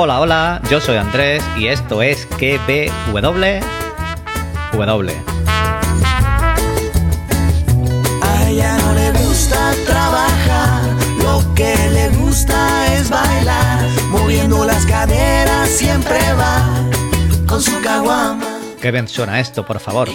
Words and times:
Hola, 0.00 0.20
hola, 0.20 0.62
yo 0.70 0.80
soy 0.80 0.96
Andrés 0.96 1.42
y 1.56 1.66
esto 1.66 2.02
es 2.02 2.24
KBW. 2.26 3.58
W. 4.70 5.12
A 8.22 8.48
ella 8.48 8.78
no 8.78 8.94
le 8.94 9.10
gusta 9.10 9.74
trabajar, 9.84 10.82
lo 11.20 11.52
que 11.56 11.74
le 11.90 12.10
gusta 12.10 12.94
es 12.94 13.10
bailar, 13.10 13.88
moviendo 14.10 14.64
las 14.64 14.86
caderas 14.86 15.68
siempre 15.68 16.20
va 16.34 16.62
con 17.48 17.60
su 17.60 17.80
caguama. 17.80 18.60
Qué 18.80 18.92
bien 18.92 19.08
suena 19.08 19.40
esto, 19.40 19.66
por 19.66 19.80
favor. 19.80 20.08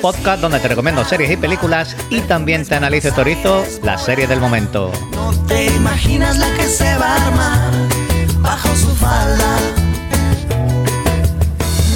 Podcast 0.00 0.40
donde 0.40 0.60
te 0.60 0.68
recomiendo 0.68 1.04
series 1.04 1.32
y 1.32 1.36
películas 1.36 1.96
y 2.10 2.20
también 2.20 2.64
te 2.64 2.76
analizo 2.76 3.08
y 3.08 3.10
torizo 3.10 3.64
la 3.82 3.98
serie 3.98 4.28
del 4.28 4.38
momento. 4.38 4.92
No 5.10 5.32
te 5.48 5.66
imaginas 5.66 6.38
la 6.38 6.48
que 6.54 6.68
se 6.68 6.96
va 6.96 7.16
a 7.16 7.26
armar 7.26 7.99
bajo 8.40 8.68
su 8.74 8.88
falda. 8.96 9.58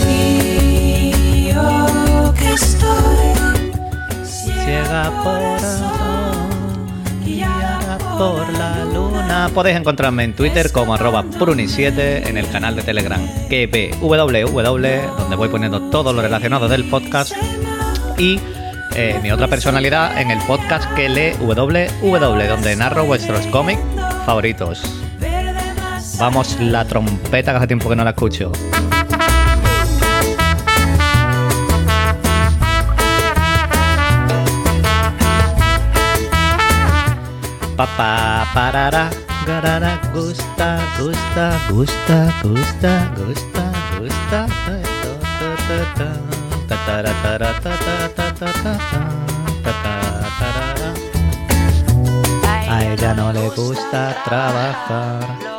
Y 0.09 1.51
que 2.39 2.53
estoy 2.53 3.35
Ciega 4.25 5.11
por 5.23 5.45
guiada 7.25 7.99
por 8.19 8.53
la 8.53 8.85
luna. 8.85 9.51
Podéis 9.55 9.77
encontrarme 9.77 10.25
en 10.25 10.35
Twitter 10.35 10.71
como 10.73 10.95
arroba 10.95 11.25
pruni7, 11.25 12.29
en 12.29 12.37
el 12.37 12.49
canal 12.51 12.77
de 12.77 12.83
Telegram 12.83 13.21
KPWW, 13.49 15.17
donde 15.19 15.37
voy 15.37 15.49
poniendo 15.49 15.91
todo 15.91 16.13
lo 16.13 16.23
relacionado 16.23 16.69
del 16.69 16.85
podcast. 16.85 17.33
Y 18.19 18.39
eh, 18.95 19.19
mi 19.23 19.33
otra 19.33 19.49
personalidad 19.49 20.21
en 20.21 20.31
el 20.31 20.39
podcast 20.47 20.93
que 20.95 21.09
lee 21.09 21.33
WW, 21.41 22.49
donde 22.49 22.77
narro 22.77 23.05
vuestros 23.07 23.47
cómics 23.49 23.81
favoritos. 24.25 25.04
Vamos, 26.19 26.57
la 26.61 26.85
trompeta, 26.85 27.53
que 27.53 27.57
hace 27.59 27.67
tiempo 27.67 27.89
que 27.89 27.97
no 27.97 28.05
la 28.05 28.11
escucho. 28.11 28.53
Papá, 37.77 38.47
parara, 38.55 39.11
garara, 39.47 40.01
gusta, 40.15 40.79
gusta, 40.99 41.59
gusta, 41.69 42.33
gusta, 42.45 43.03
gusta, 43.19 43.73
gusta. 43.99 44.47
A 52.69 52.85
ella 52.85 53.15
no 53.15 53.33
le 53.33 53.49
gusta 53.51 54.17
trabajar. 54.25 55.54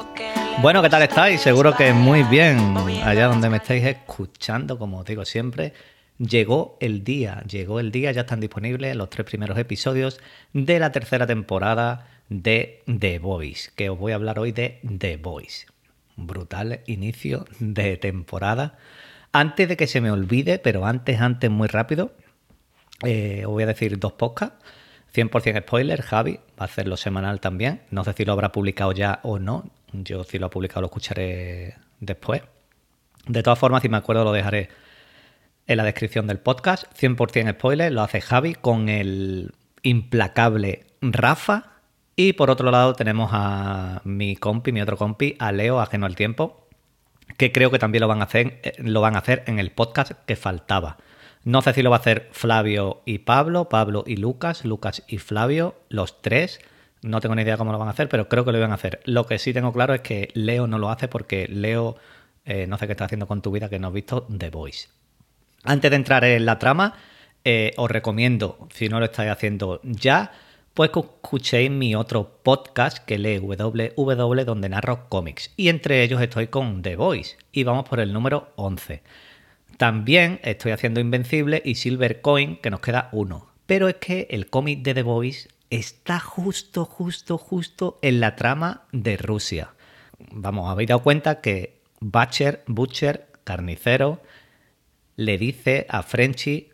Bueno, 0.62 0.82
¿qué 0.82 0.90
tal 0.90 1.04
estáis? 1.04 1.42
Seguro 1.42 1.76
que 1.76 1.94
muy 1.94 2.24
bien. 2.24 2.76
Allá 3.04 3.28
donde 3.28 3.50
me 3.50 3.58
estáis 3.58 3.84
escuchando, 3.84 4.80
como 4.80 5.00
os 5.00 5.06
digo 5.06 5.26
siempre, 5.26 5.74
llegó 6.18 6.78
el 6.80 7.04
día. 7.04 7.44
Llegó 7.48 7.80
el 7.80 7.92
día, 7.92 8.12
ya 8.12 8.22
están 8.22 8.40
disponibles 8.40 8.96
los 8.96 9.10
tres 9.10 9.28
primeros 9.28 9.58
episodios 9.58 10.20
de 10.54 10.80
la 10.80 10.92
tercera 10.92 11.28
temporada 11.28 12.08
de 12.30 12.84
The 12.86 13.20
Voice, 13.20 13.72
que 13.76 13.90
os 13.90 14.00
voy 14.00 14.14
a 14.14 14.16
hablar 14.16 14.40
hoy 14.40 14.54
de 14.54 14.80
The 14.98 15.18
Voice. 15.18 15.68
Brutal 16.16 16.80
inicio 16.88 17.46
de 17.60 17.98
temporada. 17.98 18.78
Antes 19.34 19.68
de 19.68 19.78
que 19.78 19.88
se 19.88 20.02
me 20.02 20.10
olvide, 20.10 20.58
pero 20.58 20.86
antes, 20.86 21.20
antes, 21.20 21.52
muy 21.52 21.68
rápido, 21.68 22.14
eh, 23.04 23.44
os 23.46 23.52
voy 23.52 23.64
a 23.64 23.68
decir 23.68 24.00
dos 24.00 24.14
podcasts. 24.14 24.56
100% 25.14 25.62
spoiler, 25.62 26.02
Javi 26.02 26.34
va 26.34 26.40
a 26.60 26.64
hacerlo 26.66 26.98
semanal 26.98 27.40
también. 27.40 27.82
No 27.92 28.04
sé 28.04 28.14
si 28.14 28.26
lo 28.26 28.34
habrá 28.34 28.52
publicado 28.52 28.92
ya 28.94 29.20
o 29.24 29.40
no. 29.40 29.70
Yo 29.92 30.24
si 30.24 30.40
lo 30.40 30.48
ha 30.48 30.50
publicado 30.50 30.82
lo 30.82 30.88
escucharé 30.88 31.76
después. 32.00 32.42
De 33.28 33.44
todas 33.44 33.58
formas, 33.58 33.82
si 33.82 33.90
me 33.90 33.98
acuerdo 33.98 34.24
lo 34.24 34.32
dejaré 34.32 34.70
en 35.68 35.78
la 35.78 35.84
descripción 35.84 36.28
del 36.28 36.40
podcast. 36.40 36.86
100% 37.00 37.54
spoiler, 37.54 37.92
lo 37.92 38.02
hace 38.02 38.22
Javi 38.22 38.56
con 38.56 38.90
el 38.90 39.54
implacable 39.82 40.86
Rafa. 41.02 41.72
Y 42.16 42.34
por 42.34 42.50
otro 42.50 42.72
lado 42.72 42.94
tenemos 42.94 43.30
a 43.34 44.02
mi 44.06 44.36
compi, 44.36 44.72
mi 44.72 44.82
otro 44.82 44.98
compi, 44.98 45.36
a 45.40 45.52
Leo, 45.52 45.82
ajeno 45.82 46.06
al 46.06 46.16
tiempo, 46.16 46.68
que 47.38 47.52
creo 47.52 47.72
que 47.72 47.80
también 47.80 48.02
lo 48.02 48.08
van 48.08 48.22
a 48.22 48.26
hacer, 48.26 48.60
eh, 48.64 48.74
lo 48.78 49.02
van 49.02 49.16
a 49.16 49.20
hacer 49.20 49.44
en 49.48 49.60
el 49.60 49.72
podcast 49.72 50.14
que 50.26 50.36
faltaba. 50.36 50.98
No 51.44 51.62
sé 51.62 51.74
si 51.74 51.84
lo 51.84 51.90
va 51.90 51.98
a 51.98 52.00
hacer 52.00 52.30
Flavio 52.32 53.02
y 53.06 53.20
Pablo, 53.20 53.70
Pablo 53.70 54.04
y 54.08 54.16
Lucas, 54.16 54.66
Lucas 54.66 55.04
y 55.08 55.18
Flavio, 55.18 55.76
los 55.90 56.22
tres. 56.22 56.60
No 57.06 57.22
tengo 57.22 57.36
ni 57.36 57.44
idea 57.44 57.58
cómo 57.58 57.72
lo 57.72 57.78
van 57.78 57.88
a 57.88 57.92
hacer, 57.92 58.10
pero 58.10 58.28
creo 58.28 58.44
que 58.44 58.52
lo 58.52 58.60
van 58.60 58.72
a 58.72 58.76
hacer. 58.76 59.00
Lo 59.06 59.26
que 59.26 59.38
sí 59.38 59.54
tengo 59.54 59.72
claro 59.72 59.94
es 59.94 60.02
que 60.02 60.30
Leo 60.34 60.66
no 60.66 60.80
lo 60.80 60.90
hace 60.90 61.08
porque 61.08 61.48
Leo, 61.48 61.96
eh, 62.46 62.66
no 62.68 62.78
sé 62.78 62.88
qué 62.88 62.94
está 62.94 63.06
haciendo 63.06 63.28
con 63.28 63.42
tu 63.42 63.52
vida, 63.52 63.70
que 63.70 63.80
no 63.80 63.88
has 63.88 63.94
visto 63.94 64.28
The 64.36 64.50
Voice. 64.50 64.88
Antes 65.64 65.92
de 65.92 65.98
entrar 65.98 66.24
en 66.24 66.46
la 66.46 66.60
trama, 66.60 66.96
eh, 67.44 67.74
os 67.78 67.90
recomiendo, 67.92 68.68
si 68.74 68.90
no 68.90 69.00
lo 69.00 69.06
estáis 69.06 69.32
haciendo 69.32 69.80
ya, 69.84 70.32
pues 70.74 70.90
que 70.90 71.00
escuchéis 71.00 71.72
mi 71.72 71.96
otro 71.96 72.40
podcast 72.44 72.98
que 72.98 73.18
lee 73.18 73.38
WW, 73.38 74.44
donde 74.44 74.68
narro 74.68 75.08
cómics. 75.08 75.54
Y 75.56 75.70
entre 75.70 76.04
ellos 76.04 76.22
estoy 76.22 76.48
con 76.48 76.82
The 76.82 76.96
Voice. 76.96 77.38
Y 77.52 77.64
vamos 77.64 77.88
por 77.88 78.00
el 78.00 78.12
número 78.12 78.50
11. 78.58 79.02
También 79.78 80.40
estoy 80.44 80.72
haciendo 80.74 81.00
Invencible 81.00 81.62
y 81.64 81.76
Silver 81.76 82.20
Coin, 82.22 82.58
que 82.58 82.72
nos 82.72 82.82
queda 82.82 83.10
uno. 83.12 83.48
Pero 83.66 83.88
es 83.88 83.96
que 83.96 84.28
el 84.32 84.48
cómic 84.48 84.82
de 84.84 84.94
The 84.94 85.04
Voice 85.04 85.50
está 85.76 86.20
justo, 86.20 86.86
justo, 86.86 87.38
justo 87.38 88.00
en 88.02 88.20
la 88.20 88.36
trama 88.36 88.84
de 88.92 89.18
Rusia. 89.18 89.74
Vamos, 90.32 90.70
habéis 90.70 90.90
dado 90.90 91.04
cuenta 91.04 91.42
que 91.42 91.82
Butcher, 92.00 92.64
Butcher, 92.68 93.28
carnicero, 93.44 94.22
le 95.16 95.38
dice 95.38 95.86
a 95.90 96.04
Frenchy, 96.04 96.70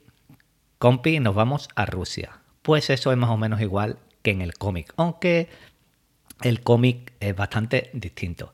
compi, 0.77 1.19
nos 1.19 1.35
vamos 1.35 1.69
a 1.75 1.85
Rusia. 1.85 2.39
Pues 2.61 2.89
eso 2.89 3.11
es 3.11 3.17
más 3.17 3.29
o 3.29 3.37
menos 3.37 3.61
igual 3.61 3.97
que 4.21 4.31
en 4.31 4.41
el 4.41 4.53
cómic, 4.53 4.93
aunque 4.97 5.49
el 6.41 6.61
cómic 6.61 7.13
es 7.19 7.35
bastante 7.35 7.89
distinto. 7.93 8.53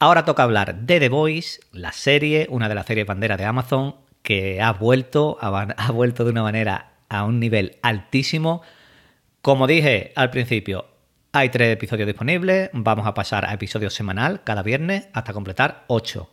Ahora 0.00 0.24
toca 0.24 0.44
hablar 0.44 0.80
de 0.82 1.00
The 1.00 1.08
Voice, 1.08 1.60
la 1.72 1.92
serie, 1.92 2.46
una 2.50 2.68
de 2.68 2.74
las 2.74 2.86
series 2.86 3.06
bandera 3.06 3.36
de 3.36 3.44
Amazon, 3.44 3.96
que 4.22 4.60
ha 4.60 4.72
vuelto, 4.72 5.38
ha 5.40 5.90
vuelto 5.92 6.24
de 6.24 6.30
una 6.30 6.42
manera 6.42 6.92
a 7.08 7.24
un 7.24 7.40
nivel 7.40 7.76
altísimo. 7.82 8.62
Como 9.42 9.68
dije 9.68 10.12
al 10.16 10.30
principio, 10.30 10.86
hay 11.32 11.48
tres 11.48 11.72
episodios 11.72 12.08
disponibles, 12.08 12.70
vamos 12.72 13.06
a 13.06 13.14
pasar 13.14 13.44
a 13.44 13.54
episodio 13.54 13.88
semanal 13.88 14.42
cada 14.42 14.64
viernes 14.64 15.08
hasta 15.12 15.32
completar 15.32 15.84
ocho. 15.86 16.28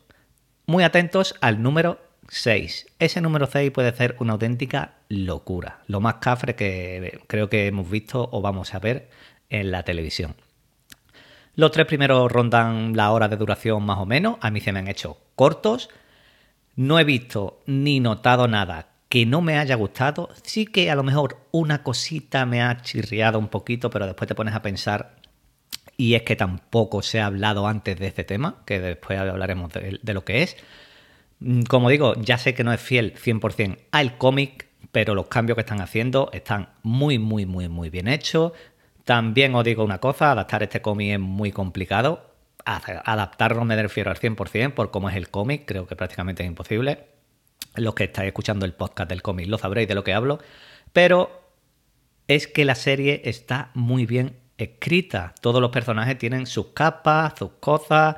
Muy 0.66 0.84
atentos 0.84 1.36
al 1.40 1.62
número 1.62 2.00
6. 2.30 2.88
Ese 2.98 3.22
número 3.22 3.46
6 3.46 3.70
puede 3.70 3.96
ser 3.96 4.16
una 4.20 4.34
auténtica 4.34 4.96
locura, 5.08 5.82
lo 5.86 6.02
más 6.02 6.16
cafre 6.16 6.56
que 6.56 7.22
creo 7.28 7.48
que 7.48 7.68
hemos 7.68 7.90
visto 7.90 8.28
o 8.32 8.42
vamos 8.42 8.74
a 8.74 8.80
ver 8.80 9.12
en 9.50 9.70
la 9.70 9.84
televisión. 9.84 10.36
Los 11.54 11.72
tres 11.72 11.86
primeros 11.86 12.32
rondan 12.32 12.98
la 12.98 13.12
hora 13.12 13.28
de 13.28 13.38
duración 13.38 13.84
más 13.84 14.00
o 14.00 14.08
menos, 14.08 14.38
a 14.42 14.50
mí 14.50 14.62
se 14.62 14.74
me 14.74 14.80
han 14.80 14.88
hecho 14.88 15.20
cortos, 15.36 15.90
no 16.76 17.00
he 17.00 17.04
visto 17.04 17.62
ni 17.68 18.00
notado 18.00 18.48
nada 18.48 18.95
que 19.16 19.26
no 19.26 19.40
me 19.40 19.58
haya 19.58 19.76
gustado, 19.76 20.28
sí 20.44 20.66
que 20.66 20.92
a 20.92 20.96
lo 20.96 21.02
mejor 21.02 21.38
una 21.52 21.84
cosita 21.84 22.46
me 22.46 22.62
ha 22.62 22.82
chirriado 22.82 23.40
un 23.40 23.48
poquito, 23.48 23.90
pero 23.90 24.08
después 24.08 24.28
te 24.28 24.36
pones 24.36 24.54
a 24.54 24.62
pensar 24.62 25.16
y 25.96 26.16
es 26.16 26.24
que 26.24 26.36
tampoco 26.36 27.02
se 27.02 27.22
ha 27.22 27.28
hablado 27.28 27.66
antes 27.66 27.98
de 27.98 28.08
este 28.08 28.26
tema, 28.26 28.62
que 28.66 28.82
después 28.82 29.18
hablaremos 29.18 29.72
de, 29.72 30.02
de 30.04 30.14
lo 30.14 30.26
que 30.26 30.44
es. 30.44 30.58
Mm, 31.40 31.62
como 31.62 31.88
digo, 31.90 32.16
ya 32.16 32.38
sé 32.38 32.54
que 32.54 32.66
no 32.66 32.74
es 32.74 32.82
fiel 32.82 33.14
100% 33.16 33.78
al 33.92 34.18
cómic, 34.18 34.68
pero 34.92 35.16
los 35.16 35.28
cambios 35.28 35.56
que 35.56 35.62
están 35.62 35.80
haciendo 35.80 36.30
están 36.34 36.68
muy, 36.84 37.18
muy, 37.18 37.46
muy, 37.46 37.70
muy 37.70 37.90
bien 37.90 38.10
hechos. 38.10 38.52
También 39.06 39.56
os 39.56 39.64
digo 39.64 39.86
una 39.86 40.00
cosa, 40.00 40.32
adaptar 40.32 40.62
este 40.64 40.82
cómic 40.82 41.14
es 41.14 41.20
muy 41.22 41.54
complicado. 41.54 42.34
Adaptarlo 42.66 43.64
me 43.64 43.82
refiero 43.82 44.12
al 44.12 44.18
100% 44.18 44.74
por 44.74 44.92
cómo 44.92 45.10
es 45.10 45.16
el 45.16 45.30
cómic, 45.30 45.64
creo 45.66 45.88
que 45.88 45.96
prácticamente 45.96 46.44
es 46.44 46.50
imposible. 46.50 47.15
Los 47.78 47.96
que 47.96 48.06
estáis 48.06 48.28
escuchando 48.28 48.66
el 48.66 48.74
podcast 48.74 49.10
del 49.10 49.22
cómic 49.22 49.48
lo 49.48 49.58
sabréis 49.58 49.88
de 49.88 49.96
lo 49.96 50.04
que 50.04 50.14
hablo, 50.14 50.40
pero 50.94 51.42
es 52.28 52.48
que 52.48 52.66
la 52.66 52.76
serie 52.76 53.22
está 53.26 53.72
muy 53.74 54.06
bien 54.06 54.38
escrita. 54.58 55.36
Todos 55.42 55.62
los 55.62 55.72
personajes 55.72 56.18
tienen 56.18 56.48
sus 56.48 56.68
capas, 56.68 57.34
sus 57.38 57.52
cosas, 57.60 58.18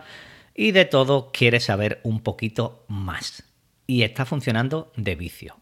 y 0.53 0.71
de 0.71 0.85
todo 0.85 1.31
quiere 1.31 1.59
saber 1.59 1.99
un 2.03 2.21
poquito 2.21 2.85
más. 2.87 3.43
Y 3.85 4.03
está 4.03 4.25
funcionando 4.25 4.91
de 4.95 5.15
vicio. 5.15 5.57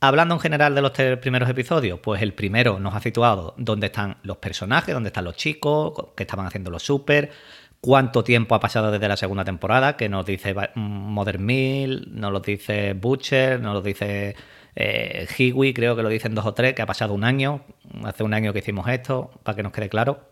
Hablando 0.00 0.34
en 0.34 0.40
general 0.40 0.76
de 0.76 0.82
los 0.82 0.92
tres 0.92 1.18
primeros 1.18 1.48
episodios, 1.48 1.98
pues 1.98 2.22
el 2.22 2.32
primero 2.32 2.78
nos 2.78 2.94
ha 2.94 3.00
situado 3.00 3.54
dónde 3.56 3.86
están 3.86 4.18
los 4.22 4.36
personajes, 4.36 4.94
dónde 4.94 5.08
están 5.08 5.24
los 5.24 5.34
chicos, 5.34 5.92
qué 6.16 6.22
estaban 6.22 6.46
haciendo 6.46 6.70
los 6.70 6.84
super, 6.84 7.32
cuánto 7.80 8.24
tiempo 8.24 8.54
ha 8.54 8.60
pasado 8.60 8.90
desde 8.90 9.08
la 9.08 9.16
segunda 9.16 9.44
temporada, 9.44 9.96
que 9.96 10.08
nos 10.08 10.26
dice 10.26 10.54
Modern 10.74 11.44
Mill, 11.44 12.08
nos 12.12 12.32
lo 12.32 12.40
dice 12.40 12.94
Butcher, 12.94 13.60
nos 13.60 13.74
lo 13.74 13.82
dice 13.82 14.34
eh, 14.74 15.26
creo 15.74 15.96
que 15.96 16.02
lo 16.02 16.08
dicen 16.08 16.34
dos 16.34 16.46
o 16.46 16.54
tres, 16.54 16.74
que 16.74 16.82
ha 16.82 16.86
pasado 16.86 17.14
un 17.14 17.24
año, 17.24 17.64
hace 18.04 18.22
un 18.22 18.32
año 18.32 18.52
que 18.52 18.60
hicimos 18.60 18.88
esto, 18.88 19.30
para 19.42 19.56
que 19.56 19.62
nos 19.62 19.72
quede 19.72 19.88
claro. 19.88 20.28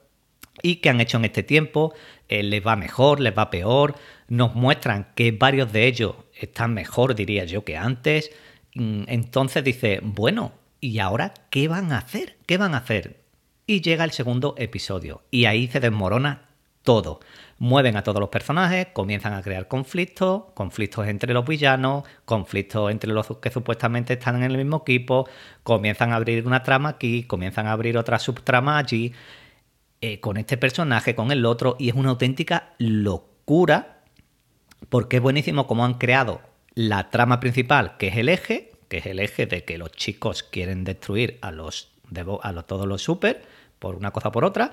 y 0.62 0.76
qué 0.76 0.88
han 0.88 1.00
hecho 1.00 1.18
en 1.18 1.26
este 1.26 1.42
tiempo, 1.42 1.94
eh, 2.28 2.42
les 2.42 2.66
va 2.66 2.76
mejor, 2.76 3.20
les 3.20 3.36
va 3.36 3.50
peor, 3.50 3.94
nos 4.28 4.54
muestran 4.54 5.08
que 5.14 5.32
varios 5.32 5.72
de 5.72 5.86
ellos 5.86 6.14
están 6.38 6.74
mejor, 6.74 7.14
diría 7.14 7.44
yo, 7.44 7.64
que 7.64 7.76
antes. 7.76 8.30
Mm, 8.74 9.02
entonces 9.08 9.64
dice, 9.64 10.00
bueno, 10.02 10.52
¿y 10.80 10.98
ahora 11.00 11.34
qué 11.50 11.68
van 11.68 11.92
a 11.92 11.98
hacer? 11.98 12.36
¿Qué 12.46 12.56
van 12.56 12.74
a 12.74 12.78
hacer? 12.78 13.24
Y 13.66 13.80
llega 13.80 14.04
el 14.04 14.12
segundo 14.12 14.54
episodio 14.58 15.22
y 15.30 15.46
ahí 15.46 15.66
se 15.66 15.80
desmorona 15.80 16.45
todo. 16.86 17.20
Mueven 17.58 17.96
a 17.98 18.02
todos 18.02 18.20
los 18.20 18.30
personajes, 18.30 18.86
comienzan 18.94 19.34
a 19.34 19.42
crear 19.42 19.68
conflictos, 19.68 20.44
conflictos 20.54 21.06
entre 21.08 21.34
los 21.34 21.44
villanos, 21.44 22.04
conflictos 22.24 22.90
entre 22.90 23.12
los 23.12 23.26
que 23.42 23.50
supuestamente 23.50 24.14
están 24.14 24.36
en 24.36 24.44
el 24.44 24.56
mismo 24.56 24.78
equipo, 24.78 25.28
comienzan 25.62 26.12
a 26.12 26.16
abrir 26.16 26.46
una 26.46 26.62
trama 26.62 26.90
aquí, 26.90 27.24
comienzan 27.24 27.66
a 27.66 27.72
abrir 27.72 27.98
otra 27.98 28.18
subtrama 28.18 28.78
allí, 28.78 29.12
eh, 30.00 30.20
con 30.20 30.36
este 30.36 30.56
personaje, 30.56 31.14
con 31.14 31.32
el 31.32 31.44
otro, 31.44 31.76
y 31.78 31.88
es 31.88 31.94
una 31.94 32.10
auténtica 32.10 32.74
locura, 32.78 34.02
porque 34.88 35.16
es 35.16 35.22
buenísimo 35.22 35.66
cómo 35.66 35.84
han 35.84 35.94
creado 35.94 36.40
la 36.74 37.10
trama 37.10 37.40
principal, 37.40 37.96
que 37.96 38.08
es 38.08 38.16
el 38.16 38.28
eje, 38.28 38.72
que 38.88 38.98
es 38.98 39.06
el 39.06 39.18
eje 39.18 39.46
de 39.46 39.64
que 39.64 39.78
los 39.78 39.92
chicos 39.92 40.42
quieren 40.42 40.84
destruir 40.84 41.38
a 41.40 41.50
los, 41.50 41.90
a 42.42 42.52
los 42.52 42.66
todos 42.66 42.86
los 42.86 43.02
super, 43.02 43.42
por 43.78 43.96
una 43.96 44.10
cosa 44.10 44.28
o 44.28 44.32
por 44.32 44.44
otra, 44.44 44.72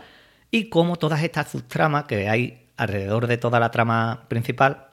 y 0.53 0.69
cómo 0.69 0.97
todas 0.97 1.23
estas 1.23 1.49
subtramas 1.49 2.03
que 2.03 2.29
hay 2.29 2.67
alrededor 2.77 3.25
de 3.25 3.37
toda 3.37 3.59
la 3.59 3.71
trama 3.71 4.25
principal 4.27 4.85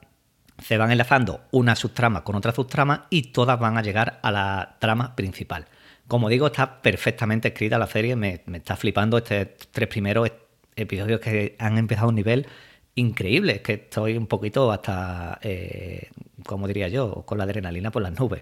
se 0.57 0.75
van 0.75 0.91
enlazando 0.91 1.41
una 1.51 1.75
subtrama 1.75 2.23
con 2.23 2.35
otra 2.35 2.51
subtrama 2.51 3.05
y 3.11 3.31
todas 3.31 3.59
van 3.59 3.77
a 3.77 3.83
llegar 3.83 4.19
a 4.23 4.31
la 4.31 4.77
trama 4.79 5.15
principal. 5.15 5.67
Como 6.07 6.29
digo, 6.29 6.47
está 6.47 6.81
perfectamente 6.81 7.49
escrita 7.49 7.77
la 7.77 7.85
serie, 7.85 8.15
me, 8.15 8.41
está 8.53 8.75
flipando 8.75 9.19
estos 9.19 9.69
tres 9.69 9.87
primeros 9.87 10.31
episodios 10.75 11.19
que 11.19 11.55
han 11.59 11.77
empezado 11.77 12.07
a 12.07 12.09
un 12.09 12.15
nivel 12.15 12.47
increíble, 12.95 13.61
que 13.61 13.73
estoy 13.73 14.17
un 14.17 14.25
poquito 14.25 14.71
hasta, 14.71 15.37
eh, 15.43 16.09
como 16.43 16.67
diría 16.67 16.87
yo, 16.87 17.21
con 17.23 17.37
la 17.37 17.43
adrenalina 17.43 17.91
por 17.91 18.01
las 18.01 18.19
nubes. 18.19 18.41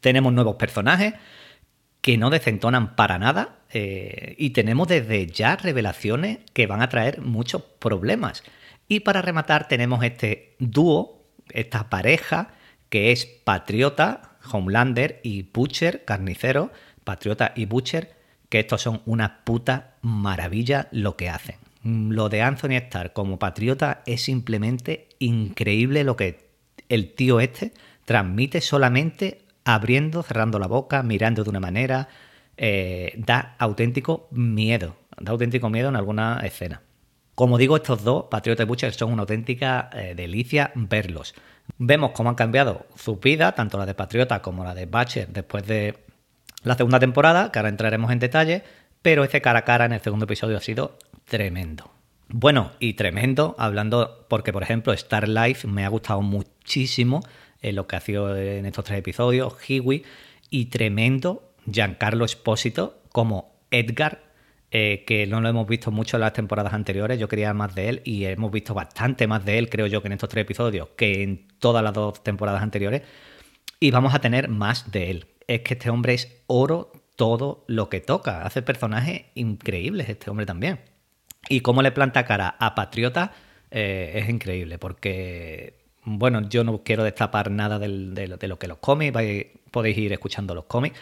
Tenemos 0.00 0.32
nuevos 0.32 0.56
personajes 0.56 1.14
que 2.06 2.18
no 2.18 2.30
desentonan 2.30 2.94
para 2.94 3.18
nada 3.18 3.58
eh, 3.72 4.36
y 4.38 4.50
tenemos 4.50 4.86
desde 4.86 5.26
ya 5.26 5.56
revelaciones 5.56 6.38
que 6.52 6.68
van 6.68 6.80
a 6.80 6.88
traer 6.88 7.20
muchos 7.20 7.62
problemas. 7.80 8.44
Y 8.86 9.00
para 9.00 9.22
rematar 9.22 9.66
tenemos 9.66 10.04
este 10.04 10.54
dúo, 10.60 11.26
esta 11.50 11.90
pareja 11.90 12.50
que 12.90 13.10
es 13.10 13.26
Patriota, 13.26 14.36
Homelander 14.52 15.18
y 15.24 15.50
Butcher, 15.52 16.04
Carnicero, 16.04 16.70
Patriota 17.02 17.52
y 17.56 17.64
Butcher, 17.64 18.14
que 18.50 18.60
estos 18.60 18.82
son 18.82 19.02
una 19.04 19.42
puta 19.42 19.96
maravilla 20.00 20.86
lo 20.92 21.16
que 21.16 21.28
hacen. 21.28 21.56
Lo 21.82 22.28
de 22.28 22.40
Anthony 22.40 22.76
Starr 22.76 23.14
como 23.14 23.40
Patriota 23.40 24.04
es 24.06 24.22
simplemente 24.22 25.08
increíble 25.18 26.04
lo 26.04 26.14
que 26.14 26.50
el 26.88 27.14
tío 27.14 27.40
este 27.40 27.72
transmite 28.04 28.60
solamente 28.60 29.45
abriendo, 29.66 30.22
cerrando 30.22 30.60
la 30.60 30.68
boca, 30.68 31.02
mirando 31.02 31.42
de 31.42 31.50
una 31.50 31.58
manera, 31.58 32.08
eh, 32.56 33.12
da 33.16 33.56
auténtico 33.58 34.28
miedo, 34.30 34.96
da 35.20 35.32
auténtico 35.32 35.68
miedo 35.68 35.88
en 35.88 35.96
alguna 35.96 36.40
escena. 36.44 36.82
Como 37.34 37.58
digo, 37.58 37.76
estos 37.76 38.04
dos, 38.04 38.26
Patriota 38.30 38.62
y 38.62 38.66
Butcher, 38.66 38.94
son 38.94 39.12
una 39.12 39.22
auténtica 39.22 39.90
eh, 39.92 40.14
delicia 40.14 40.70
verlos. 40.76 41.34
Vemos 41.78 42.12
cómo 42.12 42.30
han 42.30 42.36
cambiado 42.36 42.86
su 42.94 43.16
vida, 43.16 43.52
tanto 43.56 43.76
la 43.76 43.86
de 43.86 43.94
Patriota 43.94 44.40
como 44.40 44.62
la 44.62 44.72
de 44.72 44.86
Butcher, 44.86 45.28
después 45.28 45.66
de 45.66 45.98
la 46.62 46.76
segunda 46.76 47.00
temporada, 47.00 47.50
que 47.50 47.58
ahora 47.58 47.68
entraremos 47.68 48.12
en 48.12 48.20
detalle, 48.20 48.62
pero 49.02 49.24
ese 49.24 49.42
cara 49.42 49.58
a 49.58 49.64
cara 49.64 49.84
en 49.84 49.92
el 49.92 50.00
segundo 50.00 50.26
episodio 50.26 50.56
ha 50.56 50.60
sido 50.60 50.96
tremendo. 51.24 51.90
Bueno, 52.28 52.70
y 52.78 52.94
tremendo, 52.94 53.56
hablando, 53.58 54.26
porque 54.28 54.52
por 54.52 54.62
ejemplo 54.62 54.92
Star 54.92 55.28
Life 55.28 55.66
me 55.66 55.84
ha 55.84 55.88
gustado 55.88 56.22
muchísimo 56.22 57.20
en 57.66 57.76
lo 57.76 57.86
que 57.86 57.96
ha 57.96 58.00
sido 58.00 58.36
en 58.36 58.64
estos 58.66 58.84
tres 58.84 58.98
episodios, 58.98 59.54
Hiwi, 59.68 60.04
y 60.50 60.66
tremendo 60.66 61.52
Giancarlo 61.70 62.24
Espósito 62.24 63.02
como 63.12 63.56
Edgar, 63.70 64.22
eh, 64.70 65.04
que 65.06 65.26
no 65.26 65.40
lo 65.40 65.48
hemos 65.48 65.66
visto 65.66 65.90
mucho 65.90 66.16
en 66.16 66.22
las 66.22 66.32
temporadas 66.32 66.74
anteriores, 66.74 67.18
yo 67.18 67.28
quería 67.28 67.52
más 67.54 67.74
de 67.74 67.88
él 67.88 68.02
y 68.04 68.24
hemos 68.24 68.50
visto 68.50 68.74
bastante 68.74 69.26
más 69.26 69.44
de 69.44 69.58
él, 69.58 69.68
creo 69.68 69.86
yo, 69.86 70.00
que 70.02 70.08
en 70.08 70.12
estos 70.12 70.28
tres 70.28 70.42
episodios, 70.42 70.88
que 70.96 71.22
en 71.22 71.48
todas 71.58 71.82
las 71.82 71.92
dos 71.92 72.22
temporadas 72.22 72.62
anteriores, 72.62 73.02
y 73.80 73.90
vamos 73.90 74.14
a 74.14 74.20
tener 74.20 74.48
más 74.48 74.90
de 74.90 75.10
él. 75.10 75.26
Es 75.46 75.60
que 75.60 75.74
este 75.74 75.90
hombre 75.90 76.14
es 76.14 76.42
oro 76.46 76.92
todo 77.16 77.64
lo 77.66 77.88
que 77.88 78.00
toca, 78.00 78.42
hace 78.42 78.62
personajes 78.62 79.22
increíbles 79.34 80.08
este 80.08 80.30
hombre 80.30 80.46
también. 80.46 80.80
Y 81.48 81.60
cómo 81.60 81.82
le 81.82 81.92
planta 81.92 82.24
cara 82.24 82.56
a 82.58 82.74
Patriota 82.74 83.32
eh, 83.70 84.12
es 84.16 84.28
increíble, 84.28 84.78
porque 84.78 85.85
bueno, 86.06 86.48
yo 86.48 86.64
no 86.64 86.82
quiero 86.82 87.04
destapar 87.04 87.50
nada 87.50 87.78
de, 87.78 87.88
lo 88.48 88.58
que 88.58 88.68
los 88.68 88.78
cómics, 88.78 89.12
podéis 89.70 89.98
ir 89.98 90.12
escuchando 90.12 90.54
los 90.54 90.64
cómics, 90.64 90.98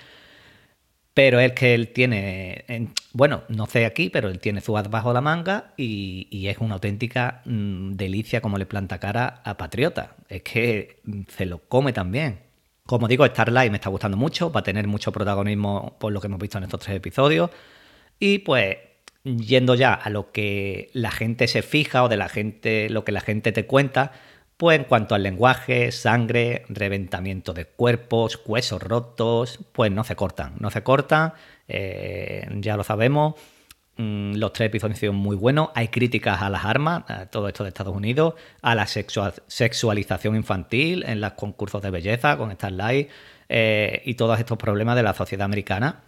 pero 1.15 1.39
es 1.39 1.53
que 1.53 1.75
él 1.75 1.93
tiene, 1.93 2.65
bueno, 3.13 3.45
no 3.49 3.67
sé 3.67 3.87
aquí, 3.87 4.11
pero 4.11 4.29
él 4.29 4.41
tiene 4.41 4.61
su 4.61 4.77
as 4.77 4.91
bajo 4.91 5.13
la 5.13 5.21
manga 5.21 5.73
y, 5.77 6.47
es 6.49 6.59
una 6.59 6.75
auténtica 6.75 7.43
mm, 7.45 7.93
delicia 7.93 8.41
como 8.41 8.59
le 8.59 8.67
planta 8.67 8.99
cara 8.99 9.43
a 9.45 9.57
Patriota. 9.57 10.17
Es 10.29 10.43
que 10.43 11.01
se 11.29 11.47
lo 11.47 11.59
come 11.61 11.93
también. 11.93 12.41
Como 12.85 13.07
digo, 13.09 13.25
Starlight 13.27 13.71
me 13.71 13.77
está 13.77 13.91
gustando 13.91 14.17
mucho, 14.17 14.51
va 14.51 14.61
a 14.61 14.63
tener 14.65 14.89
mucho 14.89 15.13
protagonismo 15.13 15.97
por 16.01 16.13
lo 16.13 16.21
que 16.21 16.27
hemos 16.27 16.41
visto 16.41 16.59
en 16.59 16.65
estos 16.65 16.81
tres 16.81 16.97
episodios. 16.97 17.51
Y 18.19 18.39
pues, 18.39 18.77
yendo 19.25 19.75
ya 19.75 19.95
a 19.95 20.11
lo 20.11 20.33
que 20.33 20.91
la 20.95 21.11
gente 21.11 21.47
se 21.47 21.63
fija 21.63 22.03
o 22.05 22.09
de 22.09 22.17
la 22.17 22.29
gente, 22.29 22.91
lo 22.91 23.05
que 23.05 23.13
la 23.13 23.21
gente 23.21 23.53
te 23.53 23.67
cuenta, 23.67 24.13
pues 24.57 24.79
en 24.79 24.85
cuanto 24.85 25.15
al 25.15 25.23
lenguaje, 25.23 25.91
sangre, 25.93 26.65
reventamiento 26.69 27.53
de 27.53 27.67
cuerpos, 27.67 28.41
huesos 28.47 28.83
rotos, 28.83 29.59
pues 29.73 29.91
no 29.91 30.05
se 30.05 30.15
cortan, 30.15 30.55
no 30.61 30.71
se 30.71 30.83
cortan, 30.83 31.33
eh, 31.69 32.49
ya 32.61 32.77
lo 32.77 32.85
sabemos. 32.85 33.35
Mm, 33.97 34.37
los 34.37 34.53
tres 34.53 34.69
episodios 34.69 34.97
han 34.97 35.01
sido 35.01 35.13
muy 35.13 35.37
buenos. 35.37 35.71
Hay 35.75 35.89
críticas 35.89 36.43
a 36.43 36.51
las 36.51 36.65
armas, 36.65 37.05
a 37.09 37.27
todo 37.27 37.49
esto 37.49 37.65
de 37.65 37.69
Estados 37.69 37.95
Unidos, 37.95 38.35
a 38.63 38.75
la 38.75 38.87
sexualización 38.87 40.37
infantil 40.37 41.05
en 41.07 41.21
los 41.21 41.33
concursos 41.33 41.83
de 41.83 41.91
belleza 41.91 42.37
con 42.37 42.51
Starlight 42.53 43.09
eh, 43.49 44.03
y 44.05 44.15
todos 44.15 44.39
estos 44.39 44.59
problemas 44.59 44.97
de 44.97 45.03
la 45.03 45.15
sociedad 45.15 45.45
americana. 45.45 46.03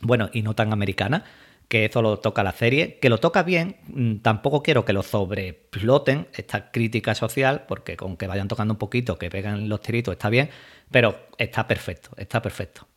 Bueno, 0.00 0.30
y 0.32 0.42
no 0.42 0.54
tan 0.54 0.72
americana 0.72 1.24
que 1.68 1.84
eso 1.84 2.00
lo 2.02 2.18
toca 2.18 2.42
la 2.42 2.52
serie, 2.52 2.98
que 2.98 3.10
lo 3.10 3.18
toca 3.18 3.42
bien, 3.42 3.76
mm, 3.88 4.16
tampoco 4.18 4.62
quiero 4.62 4.84
que 4.84 4.94
lo 4.94 5.02
sobreploten 5.02 6.28
esta 6.34 6.70
crítica 6.70 7.14
social, 7.14 7.64
porque 7.68 7.96
con 7.96 8.16
que 8.16 8.26
vayan 8.26 8.48
tocando 8.48 8.74
un 8.74 8.78
poquito, 8.78 9.18
que 9.18 9.30
pegan 9.30 9.68
los 9.68 9.82
tiritos, 9.82 10.12
está 10.12 10.30
bien, 10.30 10.48
pero 10.90 11.28
está 11.36 11.66
perfecto, 11.68 12.10
está 12.16 12.40
perfecto. 12.40 12.88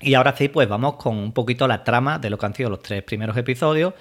Y 0.00 0.14
ahora 0.14 0.34
sí, 0.36 0.48
pues 0.48 0.68
vamos 0.68 0.96
con 0.96 1.16
un 1.16 1.32
poquito 1.32 1.66
la 1.68 1.84
trama 1.84 2.18
de 2.18 2.30
lo 2.30 2.38
que 2.38 2.46
han 2.46 2.54
sido 2.54 2.70
los 2.70 2.82
tres 2.82 3.02
primeros 3.02 3.36
episodios. 3.36 3.94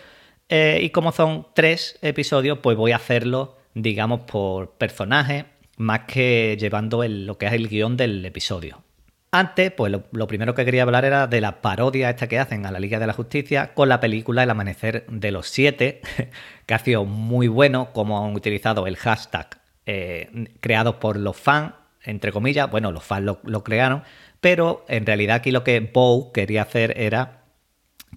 Eh, 0.50 0.80
y 0.82 0.92
como 0.92 1.12
son 1.12 1.48
tres 1.54 1.98
episodios, 2.02 2.60
pues 2.60 2.78
voy 2.78 2.92
a 2.92 2.98
hacerlo, 2.98 3.58
digamos, 3.74 4.22
por 4.22 4.72
personaje, 4.78 5.46
más 5.78 6.02
que 6.02 6.56
llevando 6.60 7.04
lo 7.08 7.38
que 7.38 7.48
es 7.48 7.54
el 7.54 7.68
guion 7.68 7.98
del 7.98 8.24
episodio. 8.26 8.84
Antes, 9.32 9.72
pues 9.72 9.92
lo, 9.92 10.28
primero 10.28 10.56
que 10.56 10.64
quería 10.64 10.84
hablar 10.84 11.04
era 11.04 11.28
de 11.28 11.42
la 11.42 11.62
parodia 11.62 12.10
esta 12.10 12.28
que 12.28 12.40
hacen 12.40 12.66
a 12.66 12.72
la 12.72 12.80
Liga 12.80 12.98
de 12.98 13.08
la 13.08 13.14
Justicia 13.14 13.74
con 13.74 13.90
la 13.90 14.00
película 14.00 14.44
El 14.44 14.50
Amanecer 14.50 15.06
de 15.10 15.32
los 15.32 15.48
Siete, 15.48 16.02
que 16.66 16.74
ha 16.74 16.80
sido 16.80 17.04
muy 17.04 17.50
bueno, 17.50 17.92
como 17.92 18.26
han 18.26 18.34
utilizado 18.34 18.88
el 18.88 18.96
hashtag 18.96 19.60
eh, 19.86 20.48
creado 20.62 21.00
por 21.00 21.18
los 21.18 21.36
fans, 21.36 21.74
entre 22.04 22.32
comillas, 22.32 22.72
bueno, 22.72 22.94
los 22.94 23.04
fans 23.04 23.26
lo, 23.44 23.64
crearon, 23.64 24.04
pero 24.40 24.86
en 24.88 25.06
realidad 25.06 25.38
aquí 25.38 25.52
lo 25.52 25.66
que 25.66 25.80
Bow 25.82 26.32
quería 26.32 26.62
hacer 26.62 26.94
era 26.98 27.44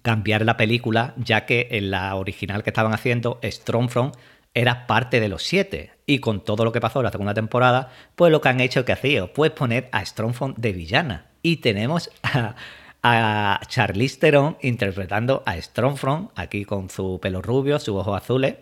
cambiar 0.03 0.45
la 0.45 0.55
película, 0.55 1.13
ya 1.17 1.45
que 1.45 1.67
en 1.71 1.91
la 1.91 2.15
original 2.15 2.63
que 2.63 2.69
estaban 2.69 2.93
haciendo, 2.93 3.39
Strongfront 3.43 4.15
era 4.53 4.87
parte 4.87 5.19
de 5.19 5.29
los 5.29 5.43
siete. 5.43 5.91
Y 6.05 6.19
con 6.19 6.43
todo 6.43 6.65
lo 6.65 6.71
que 6.71 6.81
pasó 6.81 6.99
en 6.99 7.05
la 7.05 7.11
segunda 7.11 7.33
temporada, 7.33 7.91
pues 8.15 8.31
lo 8.31 8.41
que 8.41 8.49
han 8.49 8.59
hecho 8.59 8.85
que 8.85 8.91
hacía, 8.91 9.31
pues 9.31 9.51
poner 9.51 9.89
a 9.91 10.05
Strongfront 10.05 10.57
de 10.57 10.73
villana. 10.73 11.27
Y 11.41 11.57
tenemos 11.57 12.11
a, 12.23 12.55
a 13.03 13.59
Charlize 13.67 14.19
Theron 14.19 14.57
interpretando 14.61 15.43
a 15.45 15.59
Strongfront, 15.59 16.31
aquí 16.35 16.65
con 16.65 16.89
su 16.89 17.19
pelo 17.21 17.41
rubio, 17.41 17.79
sus 17.79 17.95
ojos 17.95 18.21
azules, 18.21 18.55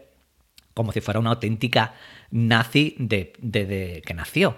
como 0.74 0.92
si 0.92 1.02
fuera 1.02 1.20
una 1.20 1.32
auténtica 1.32 1.94
nazi 2.32 2.96
de, 3.00 4.02
que 4.06 4.14
nació. 4.14 4.58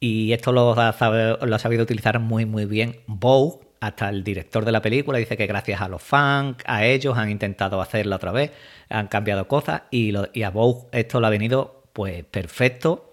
Y 0.00 0.32
esto 0.32 0.52
lo 0.52 0.74
ha, 0.78 1.38
lo 1.40 1.54
ha 1.54 1.58
sabido 1.58 1.84
utilizar 1.84 2.18
muy, 2.18 2.44
muy 2.44 2.66
bien 2.66 3.00
Bow, 3.06 3.60
hasta 3.82 4.08
el 4.08 4.22
director 4.22 4.64
de 4.64 4.70
la 4.70 4.80
película 4.80 5.18
dice 5.18 5.36
que 5.36 5.48
gracias 5.48 5.80
a 5.80 5.88
los 5.88 6.00
fans, 6.00 6.56
a 6.66 6.84
ellos 6.86 7.18
han 7.18 7.30
intentado 7.30 7.80
hacerla 7.80 8.14
otra 8.14 8.30
vez, 8.30 8.52
han 8.88 9.08
cambiado 9.08 9.48
cosas 9.48 9.82
y, 9.90 10.14
a 10.14 10.50
Vogue 10.50 10.86
esto 10.92 11.20
le 11.20 11.26
ha 11.26 11.30
venido 11.30 11.82
pues 11.92 12.22
perfecto. 12.22 13.10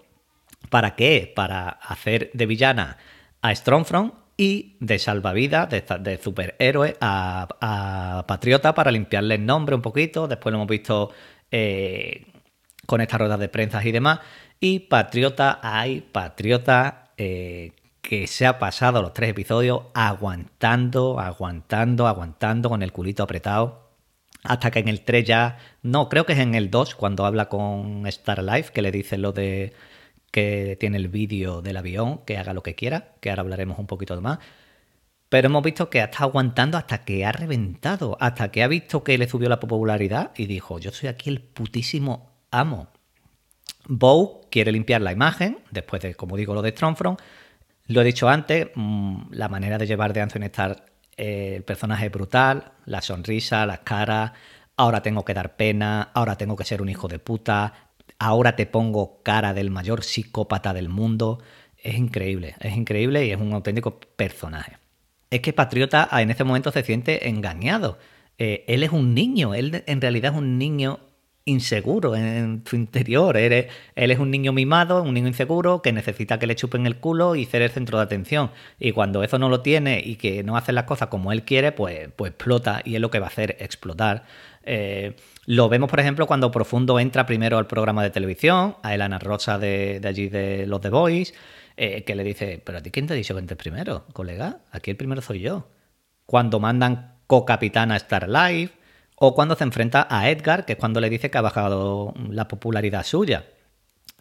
¿Para 0.68 0.94
qué? 0.94 1.32
Para 1.34 1.70
hacer 1.70 2.30
de 2.34 2.46
villana 2.46 2.98
a 3.42 3.52
Strongfront 3.52 4.14
y 4.36 4.76
de 4.78 5.00
salvavidas, 5.00 5.68
de, 5.68 5.82
de 5.98 6.18
superhéroe 6.18 6.96
a, 7.00 8.24
Patriota 8.28 8.72
para 8.72 8.92
limpiarle 8.92 9.34
el 9.34 9.44
nombre 9.44 9.74
un 9.74 9.82
poquito. 9.82 10.28
Después 10.28 10.52
lo 10.52 10.58
hemos 10.58 10.68
visto 10.68 11.10
eh, 11.50 12.26
con 12.86 13.00
estas 13.00 13.18
ruedas 13.18 13.40
de 13.40 13.48
prensa 13.48 13.84
y 13.84 13.90
demás. 13.90 14.20
Y 14.60 14.78
Patriota, 14.78 15.58
hay 15.60 16.00
Patriota 16.00 17.10
eh, 17.16 17.72
que 18.02 18.26
se 18.26 18.46
ha 18.46 18.58
pasado 18.58 19.02
los 19.02 19.12
tres 19.12 19.30
episodios 19.30 19.82
aguantando, 19.94 21.20
aguantando, 21.20 22.06
aguantando 22.06 22.68
con 22.68 22.82
el 22.82 22.92
culito 22.92 23.22
apretado. 23.22 23.90
Hasta 24.42 24.70
que 24.70 24.78
en 24.78 24.88
el 24.88 25.02
3 25.02 25.24
ya, 25.24 25.58
no, 25.82 26.08
creo 26.08 26.24
que 26.24 26.32
es 26.32 26.38
en 26.38 26.54
el 26.54 26.70
2 26.70 26.94
cuando 26.94 27.26
habla 27.26 27.48
con 27.50 28.06
Star 28.06 28.42
Life, 28.42 28.72
que 28.72 28.80
le 28.80 28.90
dice 28.90 29.18
lo 29.18 29.32
de 29.32 29.74
que 30.30 30.76
tiene 30.80 30.96
el 30.96 31.08
vídeo 31.08 31.60
del 31.60 31.76
avión, 31.76 32.20
que 32.24 32.38
haga 32.38 32.54
lo 32.54 32.62
que 32.62 32.74
quiera, 32.74 33.14
que 33.20 33.30
ahora 33.30 33.42
hablaremos 33.42 33.78
un 33.78 33.86
poquito 33.86 34.18
más. 34.20 34.38
Pero 35.28 35.46
hemos 35.46 35.62
visto 35.62 35.90
que 35.90 36.00
ha 36.00 36.04
estado 36.04 36.24
aguantando 36.24 36.78
hasta 36.78 37.04
que 37.04 37.24
ha 37.24 37.32
reventado, 37.32 38.16
hasta 38.20 38.50
que 38.50 38.62
ha 38.62 38.68
visto 38.68 39.04
que 39.04 39.18
le 39.18 39.28
subió 39.28 39.48
la 39.48 39.60
popularidad 39.60 40.32
y 40.36 40.46
dijo, 40.46 40.78
yo 40.78 40.90
soy 40.90 41.08
aquí 41.08 41.30
el 41.30 41.40
putísimo 41.40 42.30
amo. 42.50 42.88
Bow 43.86 44.42
quiere 44.50 44.72
limpiar 44.72 45.00
la 45.00 45.12
imagen, 45.12 45.58
después 45.70 46.02
de, 46.02 46.14
como 46.14 46.36
digo, 46.36 46.54
lo 46.54 46.62
de 46.62 46.70
Strongfront. 46.70 47.20
Lo 47.86 48.00
he 48.00 48.04
dicho 48.04 48.28
antes, 48.28 48.68
mm, 48.74 49.32
la 49.32 49.48
manera 49.48 49.78
de 49.78 49.86
llevar 49.86 50.12
de 50.12 50.20
Anthony 50.20 50.44
Starr 50.44 50.84
eh, 51.16 51.54
el 51.56 51.64
personaje 51.64 52.06
es 52.06 52.12
brutal, 52.12 52.72
la 52.86 53.02
sonrisa, 53.02 53.66
las 53.66 53.80
caras, 53.80 54.32
ahora 54.76 55.02
tengo 55.02 55.24
que 55.24 55.34
dar 55.34 55.56
pena, 55.56 56.10
ahora 56.14 56.36
tengo 56.36 56.56
que 56.56 56.64
ser 56.64 56.80
un 56.80 56.88
hijo 56.88 57.08
de 57.08 57.18
puta, 57.18 57.90
ahora 58.18 58.56
te 58.56 58.64
pongo 58.64 59.22
cara 59.22 59.52
del 59.52 59.70
mayor 59.70 60.02
psicópata 60.02 60.72
del 60.72 60.88
mundo. 60.88 61.42
Es 61.76 61.96
increíble, 61.96 62.54
es 62.60 62.74
increíble 62.74 63.26
y 63.26 63.32
es 63.32 63.40
un 63.40 63.52
auténtico 63.52 64.00
personaje. 64.16 64.78
Es 65.30 65.40
que 65.40 65.52
Patriota 65.52 66.08
en 66.12 66.30
ese 66.30 66.44
momento 66.44 66.72
se 66.72 66.82
siente 66.82 67.28
engañado. 67.28 67.98
Eh, 68.38 68.64
él 68.68 68.82
es 68.82 68.90
un 68.90 69.14
niño, 69.14 69.54
él 69.54 69.84
en 69.86 70.00
realidad 70.00 70.32
es 70.32 70.38
un 70.38 70.56
niño 70.56 71.00
inseguro 71.44 72.14
en 72.16 72.62
su 72.66 72.76
interior. 72.76 73.36
Él 73.36 73.68
es, 73.94 74.18
un 74.18 74.30
niño 74.30 74.52
mimado, 74.52 75.02
un 75.02 75.14
niño 75.14 75.28
inseguro 75.28 75.82
que 75.82 75.92
necesita 75.92 76.38
que 76.38 76.46
le 76.46 76.54
chupen 76.54 76.86
el 76.86 76.96
culo 76.96 77.34
y 77.34 77.46
ser 77.46 77.62
el 77.62 77.70
centro 77.70 77.98
de 77.98 78.04
atención. 78.04 78.50
Y 78.78 78.92
cuando 78.92 79.22
eso 79.22 79.38
no 79.38 79.48
lo 79.48 79.60
tiene 79.60 80.00
y 80.04 80.16
que 80.16 80.42
no 80.42 80.56
hace 80.56 80.72
las 80.72 80.84
cosas 80.84 81.08
como 81.08 81.32
él 81.32 81.44
quiere, 81.44 81.72
pues, 81.72 82.08
pues 82.16 82.30
explota 82.30 82.82
y 82.84 82.94
es 82.94 83.00
lo 83.00 83.10
que 83.10 83.18
va 83.18 83.26
a 83.26 83.30
hacer, 83.30 83.56
explotar. 83.60 84.24
Eh, 84.62 85.16
lo 85.46 85.68
vemos, 85.68 85.90
por 85.90 86.00
ejemplo, 86.00 86.26
cuando 86.26 86.50
Profundo 86.50 87.00
entra 87.00 87.26
primero 87.26 87.58
al 87.58 87.66
programa 87.66 88.02
de 88.02 88.10
televisión, 88.10 88.76
a 88.82 88.94
Elana 88.94 89.18
Rosa 89.18 89.58
de, 89.58 90.00
allí 90.04 90.28
de 90.28 90.66
los 90.66 90.80
The 90.80 90.90
Boys, 90.90 91.34
eh, 91.76 92.04
que 92.04 92.14
le 92.14 92.24
dice, 92.24 92.62
pero 92.64 92.78
a 92.78 92.82
ti 92.82 92.90
quién 92.90 93.06
te 93.06 93.14
ha 93.14 93.16
dicho 93.16 93.34
que 93.34 93.40
entres 93.40 93.58
primero, 93.58 94.04
colega, 94.12 94.60
aquí 94.70 94.90
el 94.90 94.96
primero 94.96 95.22
soy 95.22 95.40
yo. 95.40 95.68
Cuando 96.26 96.60
mandan 96.60 97.16
co-capitana 97.26 97.94
a 97.94 97.96
Star 97.96 98.28
Live, 98.28 98.70
o 99.22 99.34
cuando 99.34 99.54
se 99.54 99.64
enfrenta 99.64 100.06
a 100.08 100.30
Edgar, 100.30 100.64
que 100.64 100.72
es 100.72 100.78
cuando 100.78 100.98
le 100.98 101.10
dice 101.10 101.30
que 101.30 101.36
ha 101.36 101.42
bajado 101.42 102.14
la 102.30 102.48
popularidad 102.48 103.04
suya. 103.04 103.44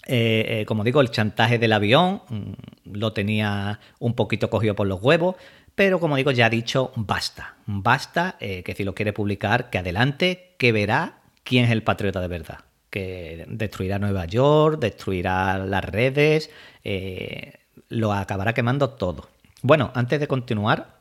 Eh, 0.05 0.59
eh, 0.59 0.65
como 0.65 0.83
digo, 0.83 0.99
el 0.99 1.09
chantaje 1.09 1.57
del 1.57 1.71
avión 1.71 2.21
mm, 2.27 2.51
lo 2.97 3.13
tenía 3.13 3.79
un 3.99 4.13
poquito 4.13 4.49
cogido 4.49 4.75
por 4.75 4.87
los 4.87 5.01
huevos, 5.01 5.37
pero 5.73 6.01
como 6.01 6.17
digo, 6.17 6.31
ya 6.31 6.47
ha 6.47 6.49
dicho 6.49 6.91
basta, 6.97 7.55
basta, 7.65 8.35
eh, 8.41 8.61
que 8.63 8.75
si 8.75 8.83
lo 8.83 8.93
quiere 8.93 9.13
publicar, 9.13 9.69
que 9.69 9.77
adelante, 9.77 10.55
que 10.57 10.73
verá 10.73 11.21
quién 11.45 11.63
es 11.63 11.71
el 11.71 11.81
patriota 11.81 12.19
de 12.19 12.27
verdad, 12.27 12.59
que 12.89 13.45
destruirá 13.47 13.99
Nueva 13.99 14.25
York, 14.25 14.81
destruirá 14.81 15.59
las 15.59 15.85
redes, 15.85 16.49
lo 17.87 18.11
acabará 18.11 18.53
quemando 18.53 18.89
todo. 18.89 19.29
Bueno, 19.61 19.91
antes 19.95 20.19
de 20.19 20.27
continuar, 20.27 20.98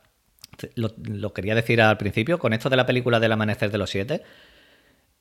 lo, 0.75 1.33
quería 1.33 1.55
decir 1.55 1.81
al 1.81 1.97
principio, 1.97 2.39
con 2.39 2.53
esto 2.53 2.69
de 2.69 2.77
la 2.77 2.85
película 2.85 3.19
del 3.19 3.31
amanecer 3.31 3.71
de 3.71 3.77
los 3.77 3.89
siete, 3.89 4.23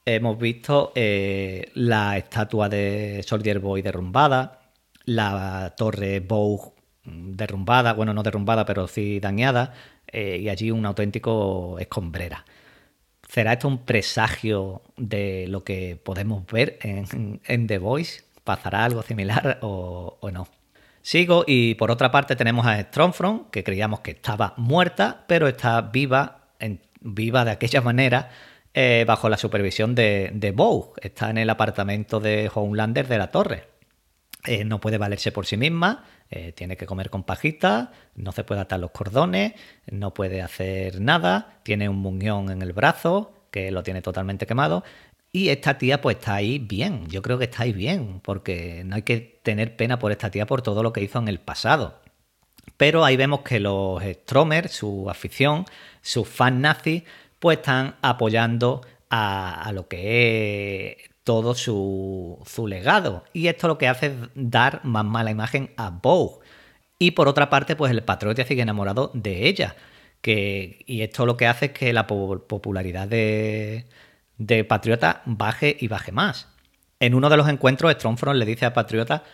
hemos 0.04 0.38
visto 0.38 0.92
eh, 0.94 1.70
la 1.74 2.16
estatua 2.16 2.68
de 2.68 3.22
Soldier 3.26 3.58
Boy 3.58 3.82
derrumbada, 3.82 4.60
la 5.04 5.74
torre 5.76 6.20
Bow 6.20 6.74
derrumbada, 7.04 7.94
bueno, 7.94 8.12
no 8.14 8.22
derrumbada, 8.22 8.64
pero 8.64 8.86
sí 8.86 9.20
dañada, 9.20 9.74
eh, 10.06 10.38
y 10.40 10.48
allí 10.48 10.70
un 10.70 10.86
auténtico 10.86 11.78
escombrera. 11.78 12.44
¿Será 13.28 13.52
esto 13.54 13.68
un 13.68 13.84
presagio 13.84 14.82
de 14.96 15.46
lo 15.48 15.62
que 15.64 16.00
podemos 16.02 16.46
ver 16.46 16.78
en, 16.82 17.66
The 17.66 17.78
Voice? 17.78 18.22
¿Pasará 18.44 18.84
algo 18.84 19.02
similar 19.02 19.58
o 19.60 20.30
no? 20.32 20.48
Sigo 21.08 21.44
y 21.46 21.74
por 21.76 21.90
otra 21.90 22.10
parte 22.10 22.36
tenemos 22.36 22.66
a 22.66 22.78
Strongfront, 22.82 23.48
que 23.48 23.64
creíamos 23.64 24.00
que 24.00 24.10
estaba 24.10 24.52
muerta, 24.58 25.24
pero 25.26 25.48
está 25.48 25.80
viva, 25.80 26.50
viva 27.00 27.46
de 27.46 27.50
aquella 27.50 27.80
manera, 27.90 28.28
eh, 28.74 29.06
bajo 29.08 29.30
la 29.30 29.38
supervisión 29.38 29.94
de, 29.94 30.30
de 30.34 30.50
Bow. 30.50 30.92
Está 31.00 31.30
en 31.30 31.38
el 31.38 31.48
apartamento 31.48 32.20
de 32.20 32.50
Homelander 32.52 33.08
de 33.08 33.16
la 33.16 33.30
torre. 33.30 33.68
Eh, 34.44 34.66
no 34.66 34.82
puede 34.82 34.98
valerse 34.98 35.32
por 35.32 35.46
sí 35.46 35.56
misma, 35.56 36.04
eh, 36.28 36.52
tiene 36.52 36.76
que 36.76 36.84
comer 36.84 37.08
con 37.08 37.22
pajitas, 37.22 37.88
no 38.14 38.32
se 38.32 38.44
puede 38.44 38.60
atar 38.60 38.78
los 38.78 38.90
cordones, 38.90 39.54
no 39.90 40.12
puede 40.12 40.42
hacer 40.42 41.00
nada, 41.00 41.58
tiene 41.62 41.88
un 41.88 41.96
muñón 41.96 42.50
en 42.50 42.60
el 42.60 42.74
brazo 42.74 43.32
que 43.50 43.70
lo 43.70 43.82
tiene 43.82 44.02
totalmente 44.02 44.46
quemado 44.46 44.84
y 45.32 45.50
esta 45.50 45.78
tía 45.78 46.00
pues 46.00 46.16
está 46.16 46.36
ahí 46.36 46.58
bien, 46.58 47.06
yo 47.08 47.22
creo 47.22 47.38
que 47.38 47.44
está 47.44 47.64
ahí 47.64 47.72
bien, 47.72 48.20
porque 48.20 48.82
no 48.84 48.96
hay 48.96 49.02
que 49.02 49.40
tener 49.42 49.76
pena 49.76 49.98
por 49.98 50.12
esta 50.12 50.30
tía 50.30 50.46
por 50.46 50.62
todo 50.62 50.82
lo 50.82 50.92
que 50.92 51.02
hizo 51.02 51.18
en 51.18 51.28
el 51.28 51.38
pasado. 51.38 52.00
Pero 52.76 53.04
ahí 53.04 53.16
vemos 53.16 53.40
que 53.40 53.60
los 53.60 54.02
Stromers, 54.02 54.72
su 54.72 55.10
afición, 55.10 55.64
sus 56.00 56.28
fans 56.28 56.60
nazis, 56.60 57.02
pues 57.38 57.58
están 57.58 57.96
apoyando 58.02 58.82
a, 59.10 59.70
lo 59.74 59.88
que 59.88 60.96
es 61.02 61.10
todo 61.24 61.54
su, 61.54 62.38
su, 62.46 62.66
legado. 62.66 63.24
Y 63.32 63.48
esto 63.48 63.68
lo 63.68 63.78
que 63.78 63.88
hace 63.88 64.06
es 64.06 64.12
dar 64.34 64.84
más 64.84 65.04
mala 65.04 65.30
imagen 65.30 65.70
a 65.76 65.90
Bow. 65.90 66.40
Y 66.98 67.12
por 67.12 67.28
otra 67.28 67.50
parte, 67.50 67.76
pues 67.76 67.90
el 67.92 68.02
patriota 68.02 68.44
sigue 68.44 68.62
enamorado 68.62 69.10
de 69.14 69.48
ella. 69.48 69.76
Que, 70.20 70.84
y 70.86 71.02
esto 71.02 71.26
lo 71.26 71.36
que 71.36 71.46
hace 71.46 71.66
es 71.66 71.72
que 71.72 71.92
la 71.92 72.06
popularidad 72.06 73.08
de, 73.08 73.86
de 74.38 74.64
Patriota 74.64 75.22
baje 75.26 75.76
y 75.78 75.88
baje 75.88 76.12
más. 76.12 76.48
En 77.00 77.14
uno 77.14 77.28
de 77.28 77.36
los 77.36 77.48
encuentros, 77.48 77.92
Strongfront 77.92 78.38
le 78.38 78.46
dice 78.46 78.66
a 78.66 78.72
Patriota 78.72 79.24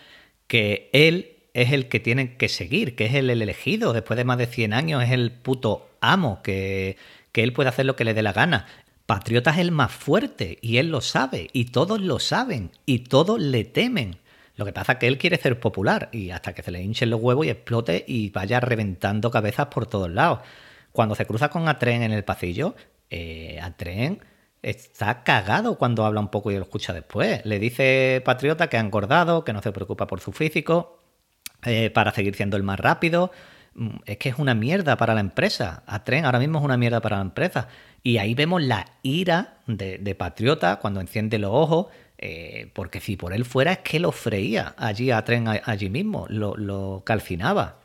que 0.47 0.91
él 0.93 1.37
es 1.55 1.73
el 1.73 1.89
que 1.89 2.01
tienen 2.01 2.37
que 2.37 2.49
seguir, 2.49 2.97
que 2.97 3.07
es 3.07 3.15
el, 3.15 3.31
elegido 3.31 3.93
después 3.93 4.17
de 4.17 4.25
más 4.25 4.39
de 4.39 4.47
100 4.47 4.73
años, 4.73 5.03
es 5.03 5.13
el 5.13 5.31
puto 5.31 5.89
amo, 6.01 6.43
que, 6.43 6.97
que 7.33 7.43
él 7.43 7.53
puede 7.53 7.69
hacer 7.69 7.87
lo 7.87 7.97
que 7.97 8.05
le 8.05 8.13
dé 8.13 8.23
la 8.23 8.33
gana. 8.33 8.67
Patriota 9.07 9.51
es 9.51 9.59
el 9.59 9.71
más 9.71 9.93
fuerte 9.93 10.59
y 10.61 10.79
él 10.79 10.91
lo 10.91 11.01
sabe 11.01 11.49
y 11.53 11.67
todos 11.67 12.01
lo 12.01 12.19
saben 12.19 12.71
y 12.87 13.01
todos 13.01 13.41
le 13.41 13.65
temen. 13.65 14.19
Lo 14.57 14.65
que 14.65 14.73
pasa 14.73 14.93
es 14.93 14.99
que 14.99 15.07
él 15.07 15.19
quiere 15.19 15.37
ser 15.37 15.61
popular 15.61 16.09
y 16.13 16.31
hasta 16.31 16.55
que 16.55 16.63
se 16.63 16.71
le 16.71 16.83
hinchen 16.83 17.11
los 17.11 17.21
huevos 17.21 17.47
y 17.47 17.51
explote 17.51 18.05
y 18.07 18.31
vaya 18.31 18.61
reventando 18.61 19.31
cabezas 19.31 19.67
por 19.67 19.87
todos 19.87 20.11
lados. 20.11 20.41
Cuando 20.93 21.15
se 21.15 21.27
cruza 21.27 21.51
con 21.51 21.69
Atren 21.69 22.03
en 22.03 22.13
el 22.13 22.25
pasillo, 22.25 22.75
eh, 23.11 23.59
Atren 23.61 24.21
está 24.65 25.23
cagado 25.23 25.77
cuando 25.77 26.05
habla 26.07 26.21
un 26.21 26.29
poco 26.29 26.51
y 26.51 26.57
lo 26.57 26.63
escucha 26.63 26.93
después. 26.93 27.45
Le 27.45 27.59
dice 27.59 28.23
Patriota 28.25 28.69
que 28.69 28.79
ha 28.79 28.81
engordado, 28.81 29.45
que 29.45 29.53
no 29.53 29.63
se 29.63 29.73
preocupa 29.73 30.07
por 30.07 30.21
su 30.21 30.33
físico, 30.33 30.99
eh, 31.65 31.91
para 31.91 32.13
seguir 32.13 32.35
siendo 32.35 32.57
el 32.57 32.63
más 32.63 32.81
rápido. 32.81 33.31
Mm, 33.75 33.97
es 34.07 34.17
que 34.17 34.31
es 34.31 34.39
una 34.39 34.55
mierda 34.55 34.97
para 34.97 35.15
la 35.15 35.21
empresa. 35.21 35.83
A 35.87 36.05
tren 36.05 36.25
ahora 36.25 36.39
mismo 36.39 36.59
es 36.59 36.65
una 36.65 36.79
mierda 36.79 37.01
para 37.01 37.17
la 37.17 37.23
empresa. 37.23 37.69
Y 38.03 38.17
ahí 38.19 38.35
vemos 38.35 38.63
la 38.63 38.87
ira 39.03 39.59
de, 39.67 40.15
Patriota 40.15 40.77
cuando 40.77 41.01
enciende 41.01 41.39
los 41.39 41.51
ojos, 41.53 41.87
eh, 42.19 42.71
porque 42.75 43.01
si 43.01 43.17
por 43.17 43.33
él 43.33 43.45
fuera 43.45 43.73
es 43.73 43.79
que 43.79 43.99
lo 44.01 44.13
freía 44.13 44.75
allí 44.79 45.11
a 45.11 45.25
tren 45.25 45.49
allí 45.49 45.91
mismo, 45.91 46.27
lo, 46.29 47.03
calcinaba. 47.05 47.81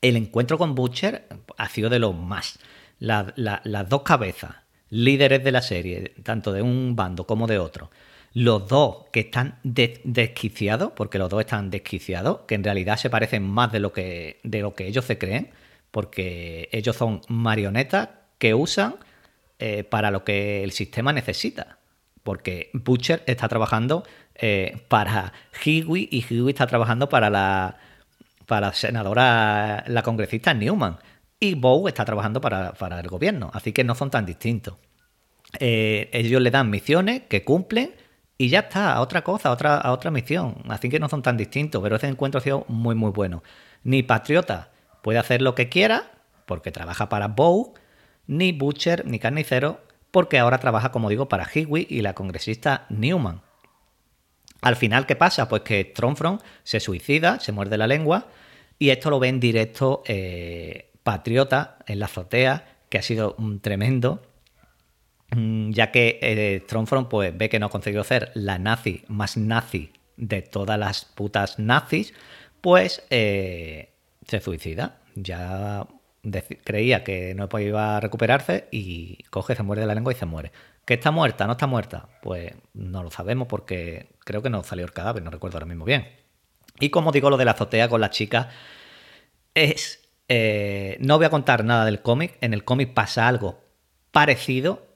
El 0.00 0.16
encuentro 0.16 0.58
con 0.58 0.74
Butcher 0.74 1.26
ha 1.56 1.68
sido 1.68 1.88
de 1.90 1.98
los 1.98 2.14
más. 2.14 2.58
las 2.98 3.88
dos 3.88 4.02
cabezas, 4.02 4.61
líderes 4.92 5.42
de 5.42 5.52
la 5.52 5.62
serie, 5.62 6.12
tanto 6.22 6.52
de 6.52 6.60
un 6.60 6.94
bando 6.94 7.26
como 7.26 7.46
de 7.46 7.58
otro, 7.58 7.90
los 8.34 8.68
dos 8.68 9.06
que 9.10 9.20
están 9.20 9.58
desquiciados, 9.64 10.92
porque 10.94 11.18
los 11.18 11.30
dos 11.30 11.40
están 11.40 11.70
desquiciados, 11.70 12.40
que 12.46 12.54
en 12.54 12.62
realidad 12.62 12.98
se 12.98 13.08
parecen 13.08 13.42
más 13.42 13.72
de 13.72 13.80
lo 13.80 13.92
que, 13.92 14.38
de 14.42 14.60
lo 14.60 14.74
que 14.74 14.86
ellos 14.86 15.06
se 15.06 15.16
creen, 15.16 15.48
porque 15.90 16.68
ellos 16.72 16.94
son 16.94 17.22
marionetas 17.28 18.10
que 18.36 18.52
usan 18.52 18.96
eh, 19.58 19.82
para 19.82 20.10
lo 20.10 20.24
que 20.24 20.62
el 20.62 20.72
sistema 20.72 21.12
necesita. 21.12 21.78
Porque 22.22 22.70
Butcher 22.74 23.22
está 23.26 23.48
trabajando 23.48 24.04
eh, 24.34 24.84
para 24.88 25.32
Hiwi 25.64 26.08
y 26.10 26.24
Hiwi 26.28 26.50
está 26.50 26.66
trabajando 26.66 27.08
para 27.08 27.30
la, 27.30 27.78
para 28.46 28.68
la 28.68 28.72
senadora, 28.74 29.84
la 29.86 30.02
congresista 30.02 30.52
Newman 30.52 30.98
y 31.42 31.56
Bow 31.56 31.88
está 31.88 32.04
trabajando 32.04 32.40
para, 32.40 33.00
el 33.00 33.08
gobierno, 33.08 33.50
así 33.52 33.72
que 33.72 33.82
no 33.82 33.96
son 33.96 34.10
tan 34.10 34.24
distintos. 34.24 34.76
Eh, 35.58 36.08
ellos 36.12 36.40
le 36.40 36.52
dan 36.52 36.70
misiones 36.70 37.22
que 37.28 37.42
cumplen 37.42 37.90
y 38.38 38.48
ya 38.48 38.60
está, 38.60 38.92
a 38.92 39.00
otra 39.00 39.24
cosa, 39.24 39.48
a 39.48 39.52
otra, 39.52 39.90
otra 39.90 40.12
misión. 40.12 40.62
Así 40.68 40.88
que 40.88 41.00
no 41.00 41.08
son 41.08 41.20
tan 41.20 41.36
distintos, 41.36 41.82
pero 41.82 41.96
ese 41.96 42.06
encuentro 42.06 42.38
ha 42.38 42.42
sido 42.42 42.64
muy, 42.68 42.94
muy 42.94 43.10
bueno. 43.10 43.42
Ni 43.82 44.04
Patriota 44.04 44.70
puede 45.02 45.18
hacer 45.18 45.42
lo 45.42 45.56
que 45.56 45.68
quiera, 45.68 46.12
porque 46.46 46.70
trabaja 46.70 47.08
para 47.08 47.26
Bow, 47.26 47.74
ni 48.28 48.52
Butcher, 48.52 49.04
ni 49.04 49.18
Carnicero 49.18 49.80
porque 50.12 50.38
ahora 50.38 50.58
trabaja, 50.58 50.92
como 50.92 51.08
digo, 51.08 51.28
para 51.28 51.48
Higui 51.52 51.88
y 51.90 52.02
la 52.02 52.14
congresista 52.14 52.86
Newman. 52.88 53.42
Al 54.60 54.76
final, 54.76 55.06
¿qué 55.06 55.16
pasa? 55.16 55.48
Pues 55.48 55.62
que 55.62 55.86
Tronfront 55.86 56.40
se 56.62 56.78
suicida, 56.78 57.40
se 57.40 57.50
muerde 57.50 57.78
la 57.78 57.88
lengua, 57.88 58.28
y 58.78 58.90
esto 58.90 59.10
lo 59.10 59.18
ve 59.18 59.26
en 59.26 59.40
directo 59.40 60.04
eh, 60.06 60.91
Patriota 61.02 61.78
en 61.86 61.98
la 61.98 62.06
azotea, 62.06 62.76
que 62.88 62.98
ha 62.98 63.02
sido 63.02 63.34
un 63.38 63.60
tremendo, 63.60 64.22
mm, 65.30 65.70
ya 65.70 65.90
que 65.90 66.18
eh, 66.22 66.64
pues, 67.08 67.36
ve 67.36 67.48
que 67.48 67.58
no 67.58 67.66
ha 67.66 67.70
conseguido 67.70 68.04
ser 68.04 68.30
la 68.34 68.58
nazi 68.58 69.04
más 69.08 69.36
nazi 69.36 69.92
de 70.16 70.42
todas 70.42 70.78
las 70.78 71.04
putas 71.04 71.58
nazis, 71.58 72.14
pues 72.60 73.02
eh, 73.10 73.92
se 74.26 74.40
suicida. 74.40 75.00
Ya 75.14 75.86
creía 76.64 77.04
que 77.04 77.34
no 77.34 77.48
iba 77.58 77.96
a 77.96 78.00
recuperarse 78.00 78.68
y 78.70 79.24
coge, 79.30 79.56
se 79.56 79.62
muerde 79.62 79.86
la 79.86 79.94
lengua 79.94 80.12
y 80.12 80.16
se 80.16 80.26
muere. 80.26 80.52
¿Que 80.84 80.94
está 80.94 81.10
muerta? 81.10 81.46
¿No 81.46 81.52
está 81.52 81.66
muerta? 81.66 82.08
Pues 82.22 82.52
no 82.74 83.02
lo 83.02 83.10
sabemos 83.10 83.48
porque 83.48 84.08
creo 84.20 84.42
que 84.42 84.50
no 84.50 84.62
salió 84.62 84.84
el 84.84 84.92
cadáver, 84.92 85.22
no 85.22 85.30
recuerdo 85.30 85.56
ahora 85.56 85.66
mismo 85.66 85.84
bien. 85.84 86.08
Y 86.80 86.90
como 86.90 87.12
digo, 87.12 87.30
lo 87.30 87.36
de 87.36 87.44
la 87.44 87.52
azotea 87.52 87.88
con 87.88 88.00
la 88.00 88.10
chica 88.10 88.50
es... 89.54 90.01
Eh, 90.34 90.96
no 91.00 91.18
voy 91.18 91.26
a 91.26 91.30
contar 91.30 91.62
nada 91.62 91.84
del 91.84 92.00
cómic. 92.00 92.38
En 92.40 92.54
el 92.54 92.64
cómic 92.64 92.94
pasa 92.94 93.28
algo 93.28 93.60
parecido, 94.12 94.86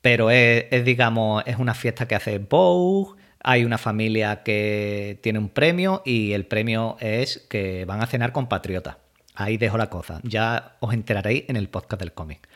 pero 0.00 0.32
es, 0.32 0.84
digamos, 0.84 1.44
es 1.46 1.58
una 1.58 1.74
fiesta 1.74 2.08
que 2.08 2.16
hace 2.16 2.38
Vogue. 2.38 3.20
Hay 3.44 3.64
una 3.64 3.78
familia 3.78 4.42
que 4.42 5.20
tiene 5.22 5.38
un 5.38 5.48
premio 5.48 6.02
y 6.04 6.32
el 6.32 6.44
premio 6.44 6.96
es 6.98 7.38
que 7.48 7.84
van 7.84 8.02
a 8.02 8.06
cenar 8.08 8.32
con 8.32 8.48
Patriota. 8.48 8.98
Ahí 9.36 9.58
dejo 9.58 9.78
la 9.78 9.88
cosa. 9.90 10.18
Ya 10.24 10.76
os 10.80 10.92
enteraréis 10.92 11.44
en 11.46 11.54
el 11.54 11.68
podcast 11.68 12.00
del 12.00 12.12
cómic. 12.12 12.48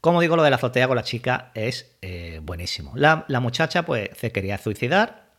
Como 0.00 0.20
digo, 0.20 0.36
lo 0.36 0.44
de 0.44 0.50
la 0.50 0.56
azotea 0.56 0.86
con 0.86 0.94
la 0.94 1.02
chica 1.02 1.50
es 1.54 1.96
eh, 2.00 2.38
buenísimo. 2.44 2.92
La, 2.94 3.26
muchacha 3.40 3.84
pues 3.84 4.10
se 4.16 4.30
quería 4.30 4.56
suicidar, 4.56 5.32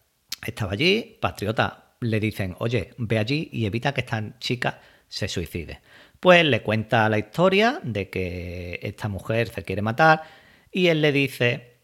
estaba 0.46 0.74
allí, 0.74 1.18
Patriota 1.22 1.96
le 2.02 2.20
dicen, 2.20 2.54
oye, 2.60 2.94
ve 2.98 3.18
allí 3.18 3.48
y 3.54 3.66
evita 3.66 3.94
que 3.94 4.02
esta 4.02 4.38
chica 4.40 4.82
se 5.14 5.28
suicide. 5.28 5.80
Pues 6.20 6.44
le 6.44 6.64
cuenta 6.64 7.08
la 7.08 7.20
historia 7.20 7.80
de 7.84 8.10
que 8.10 8.80
esta 8.82 9.10
mujer 9.10 9.50
se 9.50 9.62
quiere 9.62 9.84
matar 9.84 10.24
y 10.72 10.88
él 10.88 11.04
le 11.04 11.12
dice 11.12 11.76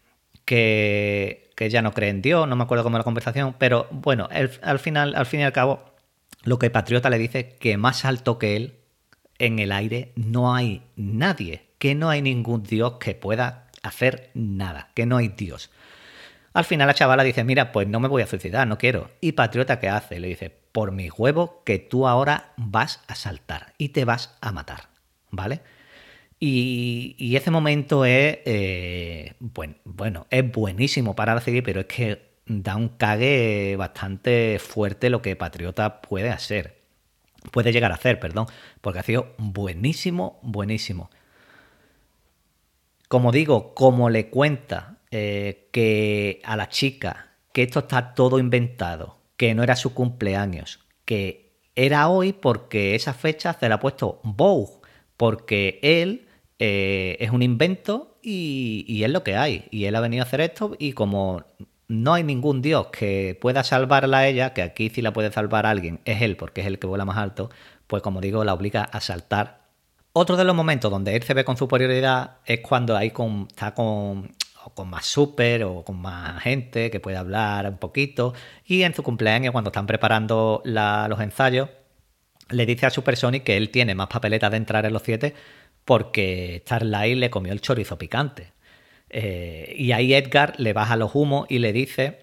que, 0.44 1.48
que 1.54 1.70
ya 1.70 1.80
no 1.80 1.92
cree 1.92 2.10
en 2.10 2.22
Dios, 2.22 2.48
no 2.48 2.56
me 2.56 2.64
acuerdo 2.64 2.82
cómo 2.82 2.98
la 2.98 3.04
conversación, 3.04 3.54
pero 3.56 3.86
bueno, 3.92 4.28
al 4.62 4.78
final, 4.80 5.14
al 5.14 5.26
fin 5.26 5.40
y 5.40 5.42
al 5.44 5.52
cabo, 5.52 5.94
lo 6.42 6.58
que 6.58 6.70
Patriota 6.70 7.08
le 7.08 7.18
dice 7.18 7.50
que 7.50 7.76
más 7.76 8.04
alto 8.04 8.36
que 8.36 8.56
él 8.56 8.74
en 9.38 9.60
el 9.60 9.70
aire 9.70 10.10
no 10.16 10.52
hay 10.52 10.82
nadie, 10.96 11.62
que 11.78 11.94
no 11.94 12.10
hay 12.10 12.22
ningún 12.22 12.64
dios 12.64 12.94
que 12.94 13.14
pueda 13.14 13.68
hacer 13.84 14.30
nada, 14.34 14.90
que 14.94 15.06
no 15.06 15.18
hay 15.18 15.28
dios. 15.28 15.70
Al 16.52 16.64
final 16.64 16.88
la 16.88 16.94
chavala 16.94 17.22
dice, 17.22 17.44
mira, 17.44 17.70
pues 17.70 17.86
no 17.86 18.00
me 18.00 18.08
voy 18.08 18.22
a 18.22 18.26
suicidar, 18.26 18.66
no 18.66 18.76
quiero. 18.76 19.08
Y 19.20 19.32
Patriota, 19.32 19.78
¿qué 19.78 19.88
hace? 19.88 20.18
Le 20.18 20.26
dice, 20.26 20.59
por 20.72 20.92
mi 20.92 21.08
huevo 21.10 21.62
que 21.64 21.78
tú 21.78 22.06
ahora 22.06 22.52
vas 22.56 23.00
a 23.08 23.14
saltar 23.14 23.74
y 23.78 23.90
te 23.90 24.04
vas 24.04 24.36
a 24.40 24.52
matar, 24.52 24.88
¿vale? 25.30 25.60
Y, 26.38 27.36
ese 27.36 27.50
momento 27.50 28.04
es, 28.04 28.38
eh, 28.46 29.34
bueno, 29.40 29.74
bueno, 29.84 30.26
es 30.30 30.50
buenísimo 30.50 31.14
para 31.14 31.34
la 31.34 31.40
serie, 31.42 31.62
pero 31.62 31.80
es 31.80 31.86
que 31.86 32.30
da 32.46 32.76
un 32.76 32.88
cague 32.88 33.76
bastante 33.76 34.58
fuerte 34.58 35.10
lo 35.10 35.22
que 35.22 35.36
Patriota 35.36 36.00
puede 36.00 36.30
hacer 36.30 36.80
puede 37.50 37.72
llegar 37.72 37.92
a 37.92 37.94
hacer, 37.94 38.20
perdón, 38.20 38.46
porque 38.80 38.98
ha 38.98 39.02
sido 39.02 39.34
buenísimo, 39.38 40.38
buenísimo. 40.42 41.10
Como 43.08 43.32
digo, 43.32 43.74
como 43.74 44.10
le 44.10 44.28
cuenta 44.28 44.98
eh, 45.10 45.68
que 45.72 46.40
a 46.44 46.56
la 46.56 46.68
chica 46.68 47.28
que 47.52 47.64
esto 47.64 47.80
está 47.80 48.14
todo 48.14 48.38
inventado, 48.38 49.18
que 49.40 49.54
no 49.54 49.62
era 49.62 49.74
su 49.74 49.94
cumpleaños, 49.94 50.80
que 51.06 51.54
era 51.74 52.10
hoy 52.10 52.34
porque 52.34 52.94
esa 52.94 53.14
fecha 53.14 53.56
se 53.58 53.70
la 53.70 53.76
ha 53.76 53.80
puesto 53.80 54.20
Vogue, 54.22 54.82
porque 55.16 55.80
él 55.82 56.28
eh, 56.58 57.16
es 57.20 57.30
un 57.30 57.40
invento 57.40 58.18
y, 58.22 59.00
es 59.02 59.08
lo 59.08 59.24
que 59.24 59.36
hay. 59.36 59.64
Y 59.70 59.86
él 59.86 59.96
ha 59.96 60.00
venido 60.00 60.22
a 60.22 60.26
hacer 60.26 60.42
esto 60.42 60.76
y 60.78 60.92
como 60.92 61.42
no 61.88 62.12
hay 62.12 62.22
ningún 62.22 62.60
dios 62.60 62.88
que 62.88 63.38
pueda 63.40 63.64
salvarla 63.64 64.18
a 64.18 64.28
ella, 64.28 64.52
que 64.52 64.60
aquí 64.60 64.90
sí 64.90 65.00
la 65.00 65.14
puede 65.14 65.32
salvar 65.32 65.64
alguien, 65.64 66.00
es 66.04 66.20
él, 66.20 66.36
porque 66.36 66.60
es 66.60 66.66
el 66.66 66.78
que 66.78 66.86
vuela 66.86 67.06
más 67.06 67.16
alto, 67.16 67.48
pues 67.86 68.02
como 68.02 68.20
digo, 68.20 68.44
la 68.44 68.52
obliga 68.52 68.82
a 68.82 69.00
saltar. 69.00 69.62
Otro 70.12 70.36
de 70.36 70.44
los 70.44 70.54
momentos 70.54 70.90
donde 70.90 71.16
él 71.16 71.22
se 71.22 71.32
ve 71.32 71.46
con 71.46 71.56
superioridad 71.56 72.40
es 72.44 72.60
cuando 72.60 72.94
ahí 72.94 73.10
con, 73.10 73.46
está 73.48 73.72
con, 73.72 74.32
con 74.74 74.90
más 74.90 75.06
super 75.06 75.64
o 75.64 75.84
con 75.84 76.00
más 76.00 76.42
gente 76.42 76.90
que 76.90 77.00
puede 77.00 77.16
hablar 77.16 77.68
un 77.68 77.78
poquito. 77.78 78.34
Y 78.64 78.82
en 78.82 78.94
su 78.94 79.02
cumpleaños, 79.02 79.52
cuando 79.52 79.70
están 79.70 79.86
preparando 79.86 80.62
los 80.64 81.20
ensayos, 81.20 81.68
le 82.50 82.66
dice 82.66 82.86
a 82.86 82.90
Super 82.90 83.16
Sonic 83.16 83.44
que 83.44 83.56
él 83.56 83.70
tiene 83.70 83.94
más 83.94 84.08
papeletas 84.08 84.50
de 84.50 84.56
entrar 84.56 84.84
en 84.84 84.92
los 84.92 85.02
siete 85.02 85.34
porque 85.84 86.62
Starlight 86.64 87.16
le 87.16 87.30
comió 87.30 87.52
el 87.52 87.60
chorizo 87.60 87.98
picante. 87.98 88.52
Eh, 89.08 89.74
y 89.76 89.92
ahí 89.92 90.14
Edgar 90.14 90.54
le 90.58 90.72
baja 90.72 90.96
los 90.96 91.14
humos 91.14 91.46
y 91.48 91.58
le 91.58 91.72
dice 91.72 92.20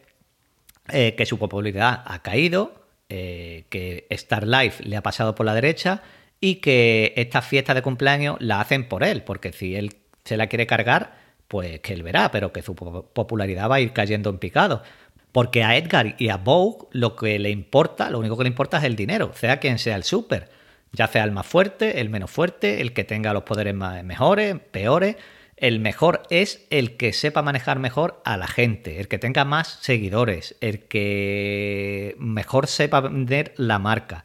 eh, 0.89 1.15
que 1.15 1.26
su 1.26 1.38
popularidad 1.38 2.02
ha 2.06 2.21
caído, 2.21 2.86
eh, 3.10 3.65
que 3.69 4.06
Star 4.10 4.47
Life 4.47 4.84
le 4.84 4.95
ha 4.95 5.04
pasado 5.04 5.36
por 5.36 5.45
la 5.45 5.54
derecha 5.54 6.02
y 6.39 6.56
que 6.56 7.13
esta 7.17 7.41
fiesta 7.41 7.73
de 7.73 7.82
cumpleaños 7.82 8.38
la 8.39 8.62
hacen 8.62 8.88
por 8.88 9.04
él, 9.04 9.23
porque 9.23 9.52
si 9.52 9.76
él 9.76 9.95
se 10.23 10.38
la 10.38 10.47
quiere 10.47 10.67
cargar, 10.67 11.16
pues 11.47 11.79
que 11.79 11.93
él 11.93 12.03
verá, 12.03 12.31
pero 12.31 12.51
que 12.51 12.62
su 12.62 12.75
popularidad 12.75 13.69
va 13.69 13.75
a 13.75 13.79
ir 13.79 13.93
cayendo 13.93 14.29
en 14.29 14.38
picado. 14.38 14.83
Porque 15.31 15.63
a 15.63 15.77
Edgar 15.77 16.15
y 16.17 16.29
a 16.29 16.38
Vogue 16.38 16.88
lo 16.91 17.15
que 17.15 17.38
le 17.39 17.49
importa, 17.49 18.10
lo 18.10 18.19
único 18.19 18.38
que 18.38 18.43
le 18.43 18.49
importa 18.49 18.77
es 18.77 18.83
el 18.83 18.95
dinero, 18.95 19.31
sea 19.36 19.60
quien 19.60 19.77
sea 19.77 19.95
el 19.95 20.03
súper, 20.03 20.49
ya 20.91 21.07
sea 21.07 21.23
el 21.23 21.31
más 21.31 21.45
fuerte, 21.45 22.01
el 22.01 22.10
menos 22.10 22.31
fuerte, 22.31 22.81
el 22.81 22.93
que 22.93 23.03
tenga 23.03 23.33
los 23.33 23.43
poderes 23.43 23.75
más, 23.75 24.03
mejores, 24.03 24.55
peores, 24.71 25.15
el 25.57 25.79
mejor 25.79 26.23
es 26.29 26.65
el 26.69 26.97
que 26.97 27.13
sepa 27.13 27.41
manejar 27.41 27.79
mejor 27.79 28.21
a 28.25 28.38
la 28.38 28.47
gente, 28.47 28.99
el 28.99 29.07
que 29.07 29.17
tenga 29.17 29.43
más 29.43 29.79
seguidores, 29.81 30.55
el 30.62 30.88
que 30.88 32.15
mejor 32.19 32.67
sepa 32.67 33.01
vender 33.01 33.53
la 33.57 33.79
marca. 33.79 34.23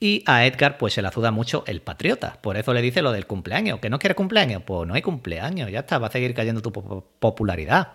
Y 0.00 0.22
a 0.26 0.46
Edgar 0.46 0.78
pues 0.78 0.94
se 0.94 1.02
le 1.02 1.08
azuda 1.08 1.30
mucho 1.30 1.64
el 1.66 1.82
patriota. 1.82 2.38
Por 2.40 2.56
eso 2.56 2.72
le 2.72 2.82
dice 2.82 3.02
lo 3.02 3.12
del 3.12 3.26
cumpleaños. 3.26 3.80
¿Que 3.80 3.90
no 3.90 3.98
quiere 3.98 4.14
cumpleaños? 4.14 4.62
Pues 4.64 4.86
no 4.86 4.94
hay 4.94 5.02
cumpleaños, 5.02 5.70
ya 5.70 5.80
está, 5.80 5.98
va 5.98 6.06
a 6.06 6.12
seguir 6.12 6.34
cayendo 6.34 6.62
tu 6.62 6.72
popularidad. 6.72 7.94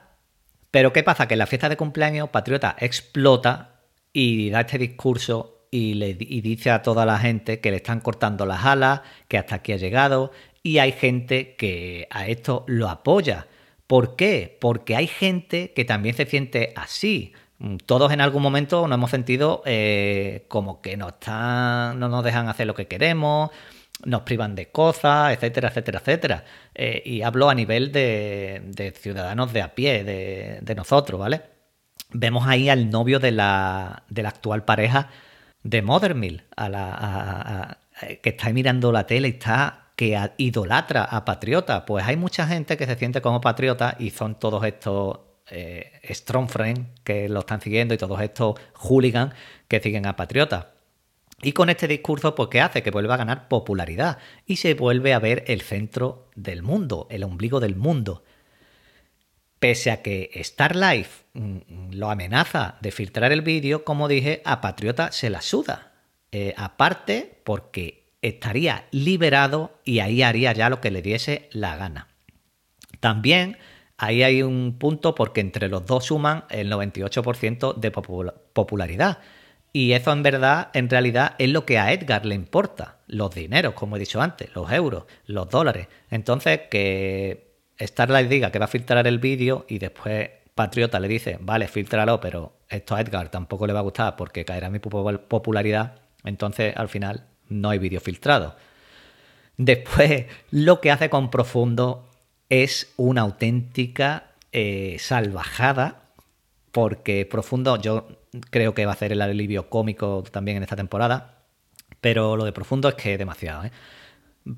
Pero 0.71 0.91
¿qué 0.91 1.03
pasa? 1.03 1.27
Que 1.27 1.35
en 1.35 1.39
la 1.39 1.47
fiesta 1.47 1.69
de 1.69 1.77
cumpleaños 1.77 2.29
Patriota 2.29 2.75
explota 2.79 3.81
y 4.11 4.49
da 4.49 4.61
este 4.61 4.77
discurso 4.77 5.67
y, 5.71 5.93
le, 5.93 6.17
y 6.19 6.41
dice 6.41 6.71
a 6.71 6.81
toda 6.81 7.05
la 7.05 7.19
gente 7.19 7.59
que 7.59 7.71
le 7.71 7.77
están 7.77 7.99
cortando 7.99 8.45
las 8.45 8.65
alas, 8.65 9.01
que 9.27 9.37
hasta 9.37 9.55
aquí 9.55 9.71
ha 9.71 9.77
llegado 9.77 10.31
y 10.63 10.77
hay 10.79 10.93
gente 10.93 11.55
que 11.55 12.07
a 12.09 12.27
esto 12.27 12.63
lo 12.67 12.89
apoya. 12.89 13.47
¿Por 13.85 14.15
qué? 14.15 14.57
Porque 14.59 14.95
hay 14.95 15.07
gente 15.07 15.73
que 15.73 15.85
también 15.85 16.15
se 16.15 16.25
siente 16.25 16.73
así. 16.75 17.33
Mm, 17.63 17.77
todos 17.85 18.11
en 18.11 18.19
algún 18.19 18.43
momento 18.43 18.87
nos 18.87 18.97
hemos 18.97 19.09
sentido 19.09 19.63
eh, 19.65 20.45
como 20.49 20.81
que 20.81 20.97
no, 20.97 21.09
están, 21.09 21.97
no 21.97 22.09
nos 22.09 22.23
dejan 22.23 22.49
hacer 22.49 22.67
lo 22.67 22.75
que 22.75 22.87
queremos, 22.87 23.51
nos 24.05 24.23
privan 24.23 24.53
de 24.55 24.69
cosas, 24.69 25.33
etcétera, 25.33 25.69
etcétera, 25.69 25.99
etcétera. 25.99 26.45
Eh, 26.75 27.01
y 27.05 27.21
hablo 27.21 27.49
a 27.49 27.55
nivel 27.55 27.91
de, 27.93 28.93
ciudadanos 28.99 29.53
de 29.53 29.61
a 29.61 29.75
pie, 29.75 30.03
de, 30.03 30.75
nosotros, 30.75 31.19
¿vale? 31.19 31.41
Vemos 32.11 32.45
ahí 32.47 32.69
al 32.69 32.89
novio 32.89 33.19
de 33.19 33.31
la, 33.31 34.03
de 34.09 34.23
la 34.23 34.29
actual 34.29 34.65
pareja 34.65 35.09
de 35.63 35.81
Mothermill, 35.81 36.43
a 36.57 36.69
la, 36.69 37.77
que 38.21 38.29
está 38.29 38.49
mirando 38.51 38.91
la 38.91 39.07
tele 39.07 39.29
y 39.29 39.31
está 39.31 39.91
que 39.95 40.19
idolatra 40.37 41.05
a 41.05 41.23
patriota. 41.25 41.85
Pues 41.85 42.05
hay 42.05 42.17
mucha 42.17 42.47
gente 42.47 42.77
que 42.77 42.85
se 42.85 42.95
siente 42.97 43.21
como 43.21 43.41
patriota 43.41 43.95
y 43.99 44.09
son 44.09 44.35
todos 44.35 44.63
estos 44.65 45.19
eh, 45.49 45.91
strong 46.09 46.49
friends 46.49 47.01
que 47.03 47.29
lo 47.29 47.41
están 47.41 47.61
siguiendo 47.61 47.93
y 47.93 47.97
todos 47.97 48.21
estos 48.21 48.55
hooligans 48.75 49.33
que 49.67 49.79
siguen 49.79 50.05
a 50.05 50.15
patriota. 50.15 50.73
Y 51.41 51.51
con 51.51 51.69
este 51.69 51.87
discurso, 51.87 52.35
pues, 52.35 52.49
¿qué 52.49 52.61
hace? 52.61 52.81
Que 52.83 52.91
vuelve 52.91 53.13
a 53.13 53.17
ganar 53.17 53.49
popularidad 53.49 54.17
y 54.45 54.55
se 54.55 54.73
vuelve 54.75 55.13
a 55.13 55.19
ver 55.19 55.43
el 55.47 55.61
centro 55.61 56.29
del 56.35 56.63
mundo, 56.63 57.07
el 57.11 57.23
ombligo 57.23 57.59
del 57.59 57.75
mundo. 57.75 58.23
Pese 59.59 59.91
a 59.91 60.01
que 60.01 60.31
Star 60.35 60.75
Life 60.75 61.25
mm, 61.33 61.91
lo 61.91 62.09
amenaza 62.09 62.77
de 62.81 62.91
filtrar 62.91 63.33
el 63.33 63.41
vídeo, 63.41 63.83
como 63.83 64.07
dije, 64.07 64.41
a 64.45 64.61
Patriota 64.61 65.11
se 65.11 65.29
la 65.29 65.41
suda. 65.41 65.91
Eh, 66.31 66.53
aparte, 66.57 67.41
porque 67.43 68.03
estaría 68.21 68.87
liberado 68.91 69.79
y 69.83 69.99
ahí 69.99 70.21
haría 70.21 70.53
ya 70.53 70.69
lo 70.69 70.79
que 70.79 70.91
le 70.91 71.01
diese 71.01 71.49
la 71.51 71.75
gana. 71.75 72.07
También 73.01 73.57
ahí 74.03 74.21
hay 74.23 74.43
un 74.43 74.77
punto 74.77 75.15
porque 75.15 75.41
entre 75.41 75.69
los 75.69 75.85
dos 75.85 76.05
suman 76.05 76.43
el 76.49 76.71
98% 76.71 77.75
de 77.75 77.91
popularidad. 77.91 79.19
Y 79.71 79.93
eso 79.93 80.11
en 80.11 80.23
verdad, 80.23 80.69
en 80.73 80.89
realidad, 80.89 81.35
es 81.39 81.49
lo 81.49 81.65
que 81.65 81.79
a 81.79 81.91
Edgar 81.93 82.25
le 82.25 82.35
importa. 82.35 82.97
Los 83.07 83.33
dineros, 83.33 83.73
como 83.73 83.95
he 83.95 83.99
dicho 83.99 84.21
antes, 84.21 84.53
los 84.55 84.71
euros, 84.71 85.05
los 85.25 85.49
dólares. 85.49 85.87
Entonces, 86.11 86.61
que 86.69 87.55
Starlight 87.79 88.29
diga 88.29 88.51
que 88.51 88.59
va 88.59 88.65
a 88.65 88.67
filtrar 88.67 89.07
el 89.07 89.19
vídeo 89.19 89.65
y 89.67 89.79
después 89.79 90.29
Patriota 90.53 90.99
le 90.99 91.07
dice, 91.07 91.39
vale, 91.41 91.67
filtralo, 91.67 92.19
pero 92.19 92.57
esto 92.69 92.95
a 92.95 93.01
Edgar 93.01 93.29
tampoco 93.29 93.65
le 93.65 93.73
va 93.73 93.79
a 93.79 93.83
gustar 93.83 94.15
porque 94.15 94.45
caerá 94.45 94.69
mi 94.69 94.79
popularidad, 94.79 95.95
entonces 96.23 96.75
al 96.75 96.89
final 96.89 97.25
no 97.49 97.69
hay 97.69 97.79
vídeo 97.79 97.99
filtrado. 97.99 98.55
Después, 99.57 100.25
lo 100.51 100.81
que 100.81 100.91
hace 100.91 101.09
con 101.09 101.31
Profundo 101.31 102.09
es 102.61 102.93
una 102.97 103.21
auténtica 103.21 104.33
eh, 104.51 104.97
salvajada, 104.99 106.03
porque 106.71 107.25
Profundo 107.25 107.81
yo 107.81 108.07
creo 108.51 108.75
que 108.75 108.85
va 108.85 108.91
a 108.91 108.95
ser 108.95 109.11
el 109.11 109.23
alivio 109.23 109.69
cómico 109.69 110.23
también 110.31 110.57
en 110.57 110.63
esta 110.63 110.75
temporada, 110.75 111.45
pero 111.99 112.37
lo 112.37 112.45
de 112.45 112.51
Profundo 112.51 112.89
es 112.89 112.95
que 112.95 113.13
es 113.13 113.17
demasiado. 113.17 113.65
¿eh? 113.65 113.71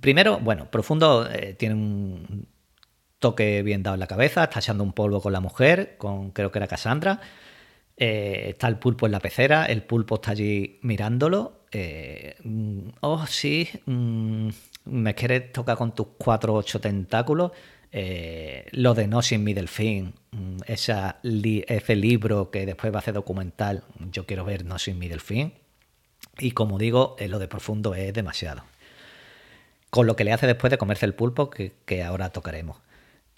Primero, 0.01 0.39
bueno, 0.39 0.69
Profundo 0.69 1.25
eh, 1.31 1.53
tiene 1.53 1.75
un 1.75 2.49
toque 3.19 3.63
bien 3.63 3.81
dado 3.81 3.93
en 3.93 4.01
la 4.01 4.07
cabeza, 4.07 4.43
está 4.43 4.59
echando 4.59 4.83
un 4.83 4.91
polvo 4.91 5.21
con 5.21 5.31
la 5.31 5.39
mujer, 5.39 5.95
con 5.97 6.31
creo 6.31 6.51
que 6.51 6.59
era 6.59 6.67
Cassandra. 6.67 7.21
Está 7.95 8.67
el 8.67 8.77
pulpo 8.77 9.05
en 9.05 9.13
la 9.13 9.21
pecera, 9.21 9.67
el 9.67 9.83
pulpo 9.83 10.15
está 10.15 10.31
allí 10.31 10.79
mirándolo. 10.81 11.61
Mm, 12.43 12.89
oh, 12.99 13.25
sí, 13.25 13.69
mm, 13.85 14.49
me 14.83 15.15
quieres 15.15 15.53
tocar 15.53 15.77
con 15.77 15.95
tus 15.95 16.07
cuatro 16.17 16.53
o 16.55 16.57
ocho 16.57 16.81
tentáculos. 16.81 17.51
Eh, 17.91 18.67
lo 18.71 18.93
de 18.93 19.07
No 19.07 19.21
sin 19.21 19.43
mi 19.43 19.53
delfín, 19.53 20.13
mm, 20.31 20.57
ese 20.67 21.95
libro 21.95 22.51
que 22.51 22.65
después 22.65 22.91
va 22.91 22.97
a 22.97 22.99
hacer 22.99 23.13
documental, 23.13 23.83
yo 24.11 24.25
quiero 24.25 24.45
ver 24.45 24.65
No 24.65 24.79
sin 24.79 24.99
mi 24.99 25.07
delfín. 25.07 25.53
Y 26.39 26.51
como 26.51 26.77
digo, 26.77 27.15
lo 27.27 27.39
de 27.39 27.47
profundo 27.47 27.95
es 27.95 28.13
demasiado. 28.13 28.63
Con 29.89 30.07
lo 30.07 30.15
que 30.15 30.25
le 30.25 30.33
hace 30.33 30.47
después 30.47 30.71
de 30.71 30.77
comerse 30.77 31.05
el 31.05 31.13
pulpo, 31.13 31.49
que, 31.49 32.03
ahora 32.03 32.29
tocaremos. 32.29 32.77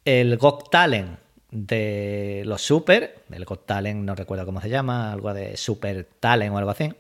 El 0.06 0.38
Got 0.38 0.72
Talent 0.72 1.20
de 1.52 2.44
los 2.46 2.62
Super, 2.62 3.24
el 3.32 3.46
Got 3.46 3.66
Talent 3.66 4.04
no 4.04 4.16
recuerdo 4.16 4.46
cómo 4.46 4.62
se 4.62 4.70
llama, 4.70 5.12
algo 5.12 5.34
de 5.34 5.56
Super 5.58 6.08
Talent 6.20 6.54
o 6.54 6.58
algo 6.58 6.72
así, 6.72 6.94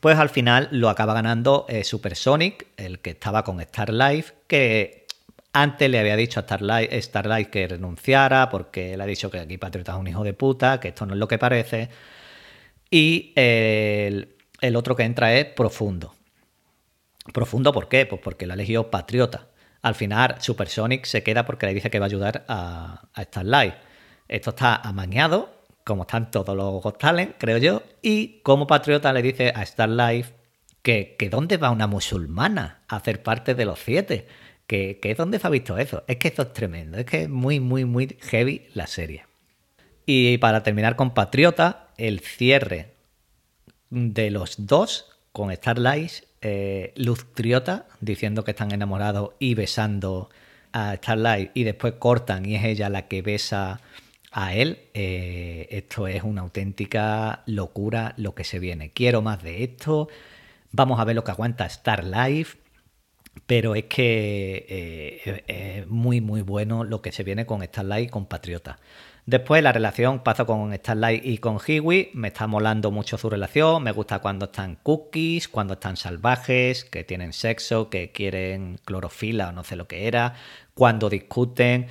pues 0.00 0.18
al 0.18 0.28
final 0.28 0.68
lo 0.70 0.88
acaba 0.88 1.14
ganando 1.14 1.66
eh, 1.68 1.82
Super 1.82 2.14
Sonic, 2.14 2.66
el 2.76 3.00
que 3.00 3.10
estaba 3.10 3.42
con 3.42 3.60
Star 3.60 3.92
Life, 3.92 4.34
que 4.46 5.06
antes 5.52 5.90
le 5.90 5.98
había 5.98 6.16
dicho 6.16 6.40
a 6.40 6.42
Starlight, 6.42 7.50
que 7.50 7.68
renunciara 7.68 8.48
porque 8.48 8.96
le 8.96 9.02
ha 9.02 9.06
dicho 9.06 9.30
que 9.30 9.40
aquí 9.40 9.58
Patriota 9.58 9.92
es 9.92 9.98
un 9.98 10.08
hijo 10.08 10.24
de 10.24 10.34
puta, 10.34 10.80
que 10.80 10.88
esto 10.88 11.06
no 11.06 11.14
es 11.14 11.18
lo 11.18 11.28
que 11.28 11.38
parece. 11.38 11.88
Y 12.90 13.32
el, 13.36 14.36
el 14.60 14.76
otro 14.76 14.96
que 14.96 15.04
entra 15.04 15.34
es 15.34 15.46
Profundo. 15.46 16.14
¿Profundo 17.32 17.72
por 17.72 17.88
qué? 17.88 18.06
Pues 18.06 18.20
porque 18.22 18.46
lo 18.46 18.52
ha 18.52 18.54
elegido 18.54 18.90
Patriota. 18.90 19.48
Al 19.82 19.94
final, 19.94 20.36
Supersonic 20.40 21.04
se 21.04 21.22
queda 21.22 21.44
porque 21.44 21.66
le 21.66 21.74
dice 21.74 21.90
que 21.90 21.98
va 21.98 22.06
a 22.06 22.08
ayudar 22.08 22.44
a, 22.48 23.08
a 23.14 23.22
Starlight. 23.22 23.74
Esto 24.26 24.50
está 24.50 24.76
amañado, 24.76 25.54
como 25.84 26.02
están 26.02 26.30
todos 26.30 26.56
los 26.56 26.82
Ghost 26.82 27.02
creo 27.38 27.58
yo, 27.58 27.82
y 28.02 28.40
como 28.40 28.66
Patriota 28.66 29.12
le 29.12 29.22
dice 29.22 29.52
a 29.54 29.64
Starlight 29.64 30.26
que, 30.82 31.16
que 31.18 31.30
dónde 31.30 31.56
va 31.56 31.70
una 31.70 31.86
musulmana 31.86 32.82
a 32.88 32.96
hacer 32.96 33.22
parte 33.22 33.54
de 33.54 33.64
los 33.64 33.78
siete. 33.78 34.26
Que, 34.68 35.00
que 35.00 35.16
dónde 35.16 35.40
se 35.40 35.46
ha 35.48 35.50
visto 35.50 35.76
eso. 35.78 36.04
Es 36.06 36.18
que 36.18 36.28
esto 36.28 36.42
es 36.42 36.52
tremendo, 36.52 36.98
es 36.98 37.06
que 37.06 37.22
es 37.22 37.28
muy, 37.28 37.58
muy, 37.58 37.84
muy 37.84 38.16
heavy 38.20 38.68
la 38.74 38.86
serie. 38.86 39.24
Y 40.06 40.38
para 40.38 40.62
terminar 40.62 40.94
con 40.94 41.14
Patriota, 41.14 41.88
el 41.96 42.20
cierre 42.20 42.92
de 43.90 44.30
los 44.30 44.66
dos 44.66 45.10
con 45.32 45.52
Starlight 45.52 46.28
eh, 46.40 46.92
Luz 46.96 47.26
Triota 47.34 47.86
diciendo 48.00 48.44
que 48.44 48.52
están 48.52 48.72
enamorados 48.72 49.32
y 49.40 49.54
besando 49.54 50.30
a 50.72 50.94
Starlight 50.94 51.50
y 51.54 51.64
después 51.64 51.94
cortan 51.98 52.46
y 52.46 52.54
es 52.54 52.64
ella 52.64 52.88
la 52.90 53.08
que 53.08 53.22
besa 53.22 53.80
a 54.30 54.54
él. 54.54 54.78
Eh, 54.94 55.66
esto 55.70 56.06
es 56.06 56.22
una 56.22 56.42
auténtica 56.42 57.42
locura 57.46 58.14
lo 58.16 58.34
que 58.34 58.44
se 58.44 58.58
viene. 58.58 58.90
Quiero 58.90 59.22
más 59.22 59.42
de 59.42 59.64
esto. 59.64 60.08
Vamos 60.70 61.00
a 61.00 61.04
ver 61.04 61.16
lo 61.16 61.24
que 61.24 61.32
aguanta 61.32 61.68
Starlight. 61.68 62.46
Pero 63.46 63.74
es 63.74 63.84
que 63.84 64.66
eh, 64.68 65.44
es 65.46 65.86
muy, 65.88 66.20
muy 66.20 66.42
bueno 66.42 66.84
lo 66.84 67.02
que 67.02 67.12
se 67.12 67.22
viene 67.22 67.46
con 67.46 67.62
Starlight 67.62 68.08
y 68.08 68.10
con 68.10 68.26
Patriota. 68.26 68.78
Después 69.28 69.62
la 69.62 69.72
relación 69.72 70.20
paso 70.20 70.46
con 70.46 70.74
Starlight 70.74 71.22
y 71.22 71.36
con 71.36 71.58
Hiwi. 71.58 72.12
Me 72.14 72.28
está 72.28 72.46
molando 72.46 72.90
mucho 72.90 73.18
su 73.18 73.28
relación. 73.28 73.82
Me 73.82 73.92
gusta 73.92 74.20
cuando 74.20 74.46
están 74.46 74.76
cookies, 74.82 75.48
cuando 75.48 75.74
están 75.74 75.98
salvajes, 75.98 76.86
que 76.86 77.04
tienen 77.04 77.34
sexo, 77.34 77.90
que 77.90 78.10
quieren 78.10 78.78
clorofila 78.86 79.50
o 79.50 79.52
no 79.52 79.64
sé 79.64 79.76
lo 79.76 79.86
que 79.86 80.06
era, 80.06 80.34
cuando 80.72 81.10
discuten. 81.10 81.88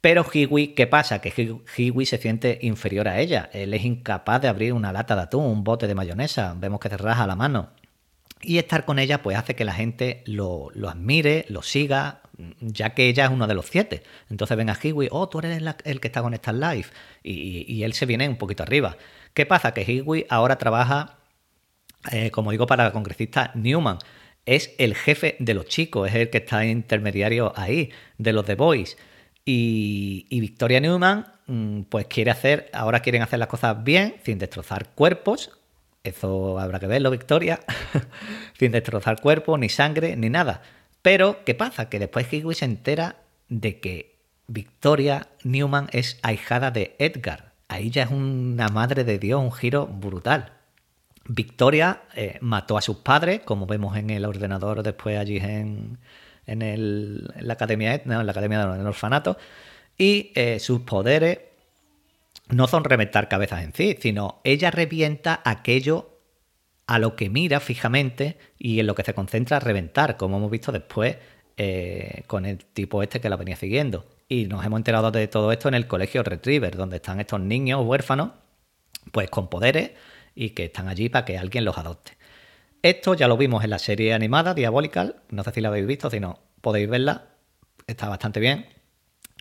Pero 0.00 0.24
Hiwi, 0.32 0.68
¿qué 0.74 0.86
pasa? 0.86 1.20
Que 1.20 1.58
Hiwi 1.76 2.06
se 2.06 2.18
siente 2.18 2.60
inferior 2.62 3.08
a 3.08 3.18
ella. 3.18 3.50
Él 3.52 3.74
es 3.74 3.84
incapaz 3.84 4.40
de 4.40 4.46
abrir 4.46 4.72
una 4.72 4.92
lata 4.92 5.16
de 5.16 5.22
atún, 5.22 5.44
un 5.46 5.64
bote 5.64 5.88
de 5.88 5.96
mayonesa. 5.96 6.54
Vemos 6.56 6.78
que 6.78 6.88
se 6.88 6.96
raja 6.96 7.26
la 7.26 7.34
mano. 7.34 7.70
Y 8.40 8.58
estar 8.58 8.84
con 8.84 8.98
ella 8.98 9.22
pues 9.22 9.36
hace 9.36 9.54
que 9.54 9.64
la 9.64 9.72
gente 9.72 10.22
lo, 10.26 10.68
lo 10.74 10.88
admire, 10.88 11.44
lo 11.48 11.62
siga, 11.62 12.22
ya 12.60 12.90
que 12.90 13.08
ella 13.08 13.24
es 13.24 13.30
uno 13.30 13.46
de 13.46 13.54
los 13.54 13.66
siete. 13.66 14.02
Entonces 14.30 14.56
ven 14.56 14.70
a 14.70 14.78
Hiwi, 14.80 15.08
oh, 15.10 15.28
tú 15.28 15.40
eres 15.40 15.62
el 15.84 16.00
que 16.00 16.08
está 16.08 16.22
con 16.22 16.34
Star 16.34 16.54
Life. 16.54 16.92
Y, 17.22 17.82
él 17.82 17.92
se 17.92 18.06
viene 18.06 18.28
un 18.28 18.36
poquito 18.36 18.62
arriba. 18.62 18.96
¿Qué 19.34 19.46
pasa? 19.46 19.74
Que 19.74 19.82
Hiwi 19.82 20.26
ahora 20.28 20.56
trabaja, 20.56 21.18
eh, 22.12 22.30
como 22.30 22.50
digo, 22.50 22.66
para 22.66 22.84
la 22.84 22.92
congresista 22.92 23.50
Newman. 23.54 23.98
Es 24.46 24.74
el 24.78 24.94
jefe 24.94 25.36
de 25.40 25.54
los 25.54 25.66
chicos, 25.66 26.08
es 26.08 26.14
el 26.14 26.30
que 26.30 26.38
está 26.38 26.64
intermediario 26.64 27.52
ahí, 27.56 27.90
de 28.16 28.32
los 28.32 28.46
The 28.46 28.54
Boys. 28.54 28.96
Y, 29.44 30.26
y 30.30 30.40
Victoria 30.40 30.80
Newman, 30.80 31.26
mm, 31.46 31.82
pues 31.82 32.06
quiere 32.06 32.30
hacer, 32.30 32.70
ahora 32.72 33.00
quieren 33.00 33.22
hacer 33.22 33.38
las 33.38 33.48
cosas 33.48 33.82
bien, 33.82 34.16
sin 34.24 34.38
destrozar 34.38 34.90
cuerpos. 34.94 35.57
Eso 36.04 36.58
habrá 36.58 36.78
que 36.80 36.86
verlo, 36.86 37.10
Victoria. 37.10 37.60
sin 38.58 38.72
destrozar 38.72 39.20
cuerpos, 39.20 39.58
ni 39.58 39.68
sangre, 39.68 40.16
ni 40.16 40.30
nada 40.30 40.62
pero, 41.02 41.44
¿qué 41.44 41.54
pasa? 41.54 41.88
Que 41.88 41.98
después 41.98 42.26
Kiwi 42.26 42.54
se 42.54 42.64
entera 42.64 43.16
de 43.48 43.80
que 43.80 44.18
Victoria 44.46 45.28
Newman 45.44 45.88
es 45.92 46.18
ahijada 46.22 46.70
de 46.70 46.96
Edgar. 46.98 47.52
Ahí 47.68 47.90
ya 47.90 48.02
es 48.04 48.10
una 48.10 48.68
madre 48.68 49.04
de 49.04 49.18
Dios, 49.18 49.42
un 49.42 49.52
giro 49.52 49.86
brutal. 49.86 50.52
Victoria 51.26 52.02
eh, 52.14 52.38
mató 52.40 52.78
a 52.78 52.82
sus 52.82 52.98
padres, 52.98 53.40
como 53.40 53.66
vemos 53.66 53.96
en 53.96 54.10
el 54.10 54.24
ordenador 54.24 54.82
después 54.82 55.18
allí 55.18 55.36
en, 55.36 55.98
la 56.46 57.52
academia, 57.52 58.00
no, 58.04 58.20
en 58.20 58.26
la 58.26 58.32
academia 58.32 58.66
del 58.66 58.86
orfanato, 58.86 59.36
y 59.98 60.32
eh, 60.34 60.58
sus 60.58 60.80
poderes 60.80 61.38
no 62.50 62.66
son 62.66 62.84
reventar 62.84 63.28
cabezas 63.28 63.62
en 63.62 63.74
sí, 63.74 63.96
sino 64.00 64.40
ella 64.44 64.70
revienta 64.70 65.40
aquello 65.44 66.18
a 66.86 66.98
lo 66.98 67.16
que 67.16 67.28
mira 67.28 67.60
fijamente 67.60 68.38
y 68.58 68.80
en 68.80 68.86
lo 68.86 68.94
que 68.94 69.04
se 69.04 69.14
concentra 69.14 69.58
a 69.58 69.60
reventar, 69.60 70.16
como 70.16 70.38
hemos 70.38 70.50
visto 70.50 70.72
después 70.72 71.16
eh, 71.56 72.22
con 72.26 72.46
el 72.46 72.58
tipo 72.58 73.02
este 73.02 73.20
que 73.20 73.28
la 73.28 73.36
venía 73.36 73.56
siguiendo. 73.56 74.06
Y 74.28 74.46
nos 74.46 74.64
hemos 74.64 74.78
enterado 74.78 75.10
de 75.10 75.28
todo 75.28 75.52
esto 75.52 75.68
en 75.68 75.74
el 75.74 75.86
colegio 75.86 76.22
Retriever, 76.22 76.76
donde 76.76 76.96
están 76.96 77.20
estos 77.20 77.40
niños 77.40 77.84
huérfanos, 77.84 78.30
pues 79.12 79.28
con 79.28 79.48
poderes 79.48 79.92
y 80.34 80.50
que 80.50 80.66
están 80.66 80.88
allí 80.88 81.08
para 81.08 81.24
que 81.24 81.36
alguien 81.36 81.64
los 81.64 81.76
adopte. 81.76 82.12
Esto 82.82 83.14
ya 83.14 83.28
lo 83.28 83.36
vimos 83.36 83.64
en 83.64 83.70
la 83.70 83.78
serie 83.78 84.14
animada 84.14 84.54
Diabolical, 84.54 85.16
no 85.30 85.42
sé 85.42 85.50
si 85.50 85.60
la 85.60 85.68
habéis 85.68 85.86
visto, 85.86 86.10
si 86.10 86.20
no 86.20 86.38
podéis 86.60 86.88
verla, 86.88 87.30
está 87.86 88.08
bastante 88.08 88.40
bien. 88.40 88.66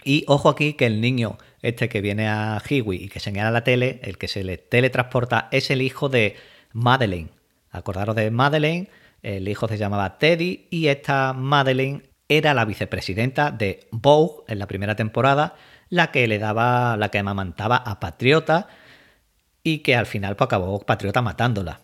Y 0.03 0.23
ojo 0.27 0.49
aquí 0.49 0.73
que 0.73 0.85
el 0.85 1.01
niño 1.01 1.37
este 1.61 1.89
que 1.89 2.01
viene 2.01 2.27
a 2.27 2.61
Hiwi 2.67 2.97
y 2.97 3.09
que 3.09 3.19
señala 3.19 3.51
la 3.51 3.63
tele, 3.63 3.99
el 4.03 4.17
que 4.17 4.27
se 4.27 4.43
le 4.43 4.57
teletransporta, 4.57 5.47
es 5.51 5.71
el 5.71 5.81
hijo 5.81 6.09
de 6.09 6.35
Madeleine, 6.73 7.29
Acordaros 7.71 8.15
de 8.15 8.31
Madeleine, 8.31 8.89
el 9.23 9.47
hijo 9.47 9.67
se 9.67 9.77
llamaba 9.77 10.17
Teddy 10.17 10.67
y 10.69 10.87
esta 10.87 11.33
Madeleine 11.33 12.03
era 12.29 12.53
la 12.53 12.65
vicepresidenta 12.65 13.51
de 13.51 13.87
Vogue 13.91 14.43
en 14.47 14.59
la 14.59 14.67
primera 14.67 14.95
temporada, 14.95 15.55
la 15.89 16.11
que 16.11 16.27
le 16.27 16.39
daba, 16.39 16.97
la 16.97 17.09
que 17.09 17.19
amamantaba 17.19 17.77
a 17.77 17.99
Patriota 17.99 18.67
y 19.63 19.79
que 19.79 19.95
al 19.95 20.05
final 20.05 20.35
pues, 20.35 20.45
acabó 20.45 20.79
Patriota 20.79 21.21
matándola. 21.21 21.81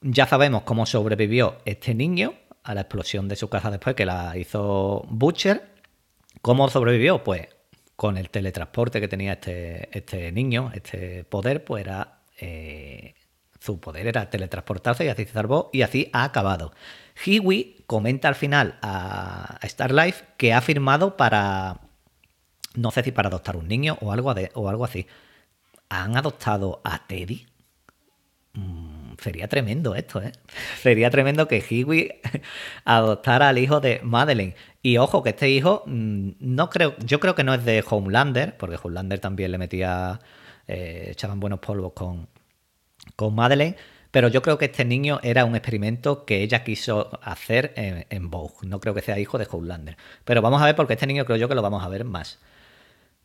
Ya 0.00 0.26
sabemos 0.26 0.62
cómo 0.62 0.86
sobrevivió 0.86 1.58
este 1.64 1.94
niño 1.94 2.34
a 2.62 2.74
la 2.74 2.82
explosión 2.82 3.28
de 3.28 3.36
su 3.36 3.48
casa 3.48 3.70
después 3.70 3.94
que 3.94 4.06
la 4.06 4.36
hizo 4.36 5.04
Butcher. 5.08 5.62
¿Cómo 6.42 6.68
sobrevivió? 6.68 7.22
Pues 7.22 7.48
con 8.00 8.16
el 8.16 8.30
teletransporte 8.30 8.98
que 8.98 9.08
tenía 9.08 9.34
este, 9.34 9.90
este 9.92 10.32
niño, 10.32 10.70
este 10.72 11.22
poder, 11.24 11.64
pues 11.66 11.84
era 11.84 12.22
eh, 12.38 13.14
su 13.58 13.78
poder 13.78 14.06
era 14.06 14.30
teletransportarse 14.30 15.04
y 15.04 15.08
así 15.08 15.26
se 15.26 15.32
salvó 15.32 15.68
y 15.70 15.82
así 15.82 16.08
ha 16.14 16.24
acabado. 16.24 16.72
Hiwi 17.26 17.84
comenta 17.86 18.28
al 18.28 18.36
final 18.36 18.78
a 18.80 19.58
Star 19.64 19.92
Life 19.92 20.24
que 20.38 20.54
ha 20.54 20.62
firmado 20.62 21.18
para, 21.18 21.80
no 22.74 22.90
sé 22.90 23.02
si 23.02 23.12
para 23.12 23.28
adoptar 23.28 23.56
un 23.56 23.68
niño 23.68 23.98
o 24.00 24.12
algo, 24.12 24.34
o 24.54 24.68
algo 24.70 24.84
así. 24.86 25.06
¿Han 25.90 26.16
adoptado 26.16 26.80
a 26.82 27.06
Teddy? 27.06 27.48
Mm, 28.54 28.89
sería 29.20 29.48
tremendo 29.48 29.94
esto, 29.94 30.22
¿eh? 30.22 30.32
Sería 30.80 31.10
tremendo 31.10 31.48
que 31.48 31.64
Hiwi 31.68 32.20
adoptara 32.84 33.48
al 33.48 33.58
hijo 33.58 33.80
de 33.80 34.00
Madeleine. 34.02 34.54
Y 34.82 34.96
ojo, 34.96 35.22
que 35.22 35.30
este 35.30 35.50
hijo, 35.50 35.82
mm, 35.86 36.30
no 36.40 36.70
creo, 36.70 36.96
yo 36.98 37.20
creo 37.20 37.34
que 37.34 37.44
no 37.44 37.54
es 37.54 37.64
de 37.64 37.84
Homelander, 37.88 38.56
porque 38.56 38.78
Homelander 38.82 39.18
también 39.20 39.52
le 39.52 39.58
metía, 39.58 40.20
eh, 40.66 41.08
echaban 41.10 41.40
buenos 41.40 41.60
polvos 41.60 41.92
con, 41.94 42.28
con 43.16 43.34
Madeleine. 43.34 43.76
Pero 44.10 44.28
yo 44.28 44.42
creo 44.42 44.58
que 44.58 44.64
este 44.64 44.84
niño 44.84 45.20
era 45.22 45.44
un 45.44 45.54
experimento 45.54 46.24
que 46.24 46.42
ella 46.42 46.64
quiso 46.64 47.20
hacer 47.22 47.72
en, 47.76 48.06
en 48.10 48.28
Vogue. 48.30 48.66
No 48.66 48.80
creo 48.80 48.92
que 48.94 49.02
sea 49.02 49.18
hijo 49.20 49.38
de 49.38 49.46
Homelander. 49.48 49.96
Pero 50.24 50.42
vamos 50.42 50.60
a 50.62 50.64
ver, 50.64 50.74
porque 50.74 50.94
este 50.94 51.06
niño 51.06 51.24
creo 51.24 51.36
yo 51.36 51.48
que 51.48 51.54
lo 51.54 51.62
vamos 51.62 51.84
a 51.84 51.88
ver 51.88 52.04
más. 52.04 52.40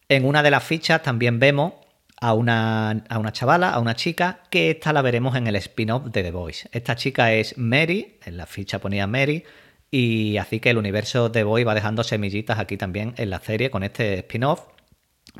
En 0.09 0.25
una 0.25 0.43
de 0.43 0.51
las 0.51 0.63
fichas 0.63 1.01
también 1.01 1.39
vemos 1.39 1.73
a 2.21 2.33
una, 2.33 2.91
a 3.09 3.19
una 3.19 3.31
chavala, 3.31 3.69
a 3.69 3.79
una 3.79 3.95
chica, 3.95 4.41
que 4.49 4.71
esta 4.71 4.93
la 4.93 5.01
veremos 5.01 5.35
en 5.35 5.47
el 5.47 5.55
spin-off 5.57 6.05
de 6.05 6.23
The 6.23 6.31
Voice. 6.31 6.69
Esta 6.71 6.95
chica 6.95 7.33
es 7.33 7.57
Mary, 7.57 8.19
en 8.25 8.37
la 8.37 8.45
ficha 8.45 8.79
ponía 8.79 9.07
Mary, 9.07 9.43
y 9.91 10.37
así 10.37 10.59
que 10.59 10.69
el 10.69 10.77
universo 10.77 11.29
de 11.29 11.39
The 11.39 11.43
Voice 11.43 11.65
va 11.65 11.75
dejando 11.75 12.03
semillitas 12.03 12.59
aquí 12.59 12.77
también 12.77 13.13
en 13.17 13.29
la 13.29 13.39
serie 13.39 13.69
con 13.69 13.83
este 13.83 14.19
spin-off, 14.19 14.61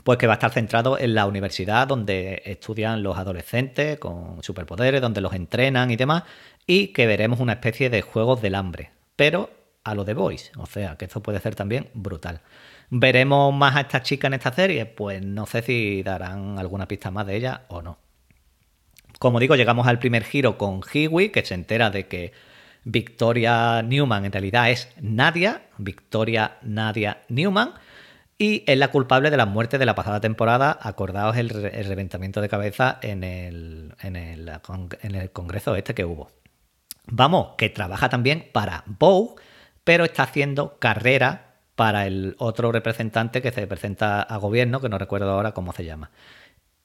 pues 0.03 0.17
que 0.17 0.27
va 0.27 0.33
a 0.33 0.35
estar 0.35 0.51
centrado 0.51 0.99
en 0.99 1.15
la 1.15 1.25
universidad 1.25 1.88
donde 1.88 2.41
estudian 2.45 3.01
los 3.03 3.17
adolescentes 3.17 3.97
con 3.97 4.43
superpoderes, 4.43 5.01
donde 5.01 5.21
los 5.21 5.33
entrenan 5.33 5.91
y 5.91 5.95
demás, 5.95 6.23
y 6.67 6.88
que 6.88 7.07
veremos 7.07 7.39
una 7.39 7.53
especie 7.53 7.89
de 7.89 8.01
juegos 8.01 8.41
del 8.41 8.55
hambre, 8.55 8.91
pero 9.15 9.49
a 9.83 9.95
lo 9.95 10.03
de 10.03 10.13
Voice, 10.13 10.51
o 10.57 10.65
sea 10.65 10.97
que 10.97 11.05
esto 11.05 11.21
puede 11.21 11.39
ser 11.39 11.55
también 11.55 11.89
brutal. 11.93 12.41
¿Veremos 12.97 13.53
más 13.53 13.75
a 13.75 13.81
esta 13.81 14.01
chica 14.01 14.27
en 14.27 14.36
esta 14.36 14.53
serie? 14.53 14.86
Pues 14.86 15.21
no 15.21 15.45
sé 15.45 15.62
si 15.62 16.01
darán 16.01 16.58
alguna 16.58 16.88
pista 16.88 17.12
más 17.12 17.27
de 17.27 17.36
ella 17.36 17.63
o 17.67 17.81
no. 17.81 17.97
Como 19.19 19.41
digo, 19.41 19.58
llegamos 19.58 19.86
al 19.86 19.99
primer 19.99 20.23
giro 20.23 20.58
con 20.58 20.79
Hiwi, 20.81 21.27
que 21.27 21.45
se 21.45 21.55
entera 21.55 21.89
de 21.89 22.08
que 22.08 22.31
Victoria 22.86 23.81
Newman 23.81 24.23
en 24.23 24.31
realidad 24.31 24.69
es 24.69 24.93
Nadia, 25.01 25.63
Victoria 25.77 26.58
Nadia 26.62 27.21
Newman, 27.27 27.73
y 28.38 28.63
es 28.65 28.77
la 28.77 28.91
culpable 28.91 29.29
de 29.29 29.36
la 29.36 29.45
muerte 29.45 29.77
de 29.77 29.86
la 29.86 29.95
pasada 29.95 30.21
temporada. 30.21 30.79
Acordaos 30.81 31.36
el, 31.36 31.49
reventamiento 31.49 32.39
de 32.39 32.47
cabeza 32.47 32.97
en 33.01 33.25
el, 33.25 33.93
congreso 35.34 35.75
este 35.75 35.93
que 35.93 36.05
hubo. 36.05 36.31
Vamos, 37.08 37.55
que 37.58 37.67
trabaja 37.67 38.08
también 38.08 38.47
para 38.53 38.86
Bow, 38.86 39.36
pero 39.84 40.05
está 40.05 40.23
haciendo 40.23 40.79
carrera 40.79 41.54
para 41.75 42.07
el 42.07 42.35
otro 42.39 42.71
representante 42.71 43.41
que 43.41 43.51
se 43.51 43.67
presenta 43.67 44.21
a 44.21 44.38
gobierno, 44.38 44.81
que 44.81 44.89
no 44.89 44.97
recuerdo 44.97 45.29
ahora 45.29 45.53
cómo 45.53 45.73
se 45.73 45.85
llama. 45.85 46.11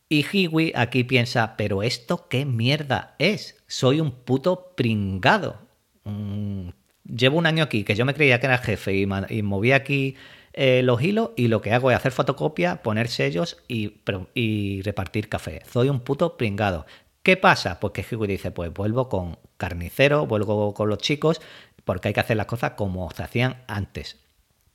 Y 0.09 0.27
Hiwi 0.33 0.73
aquí 0.75 1.05
piensa, 1.05 1.55
pero 1.57 1.85
esto 1.85 2.27
qué 2.29 2.45
mierda 2.45 3.15
es, 3.19 3.63
soy 3.69 4.01
un 4.01 4.11
puto 4.11 4.73
pringado. 4.77 5.59
Mm, 6.03 6.71
llevo 7.05 7.39
un 7.39 7.47
año 7.47 7.63
aquí, 7.63 7.85
que 7.85 7.95
yo 7.95 8.05
me 8.05 8.15
creía 8.15 8.41
que 8.41 8.47
era 8.47 8.59
jefe 8.59 8.95
y, 8.95 9.09
y 9.29 9.43
movía 9.43 9.77
aquí 9.77 10.17
eh, 10.53 10.83
los 10.83 11.01
hilos 11.01 11.31
y 11.37 11.47
lo 11.47 11.61
que 11.63 11.73
hago 11.73 11.93
es 11.93 11.97
hacer 11.97 12.11
fotocopia, 12.11 12.83
poner 12.83 13.07
sellos 13.07 13.59
y, 13.69 14.01
y 14.35 14.83
repartir 14.83 15.29
café. 15.29 15.63
Soy 15.71 15.89
un 15.89 16.01
puto 16.01 16.37
pringado. 16.37 16.87
¿Qué 17.23 17.37
pasa? 17.37 17.79
Pues 17.79 17.93
que 17.93 18.05
Hiwi 18.11 18.27
dice, 18.27 18.51
pues 18.51 18.73
vuelvo 18.73 19.09
con 19.09 19.39
carnicero, 19.59 20.27
vuelvo 20.27 20.75
con 20.75 20.89
los 20.89 20.99
chicos, 20.99 21.41
porque 21.85 22.09
hay 22.09 22.15
que 22.15 22.21
hacer 22.21 22.37
las 22.37 22.47
cosas 22.47 22.73
como 22.73 23.11
se 23.13 23.23
hacían 23.23 23.63
antes. 23.69 24.17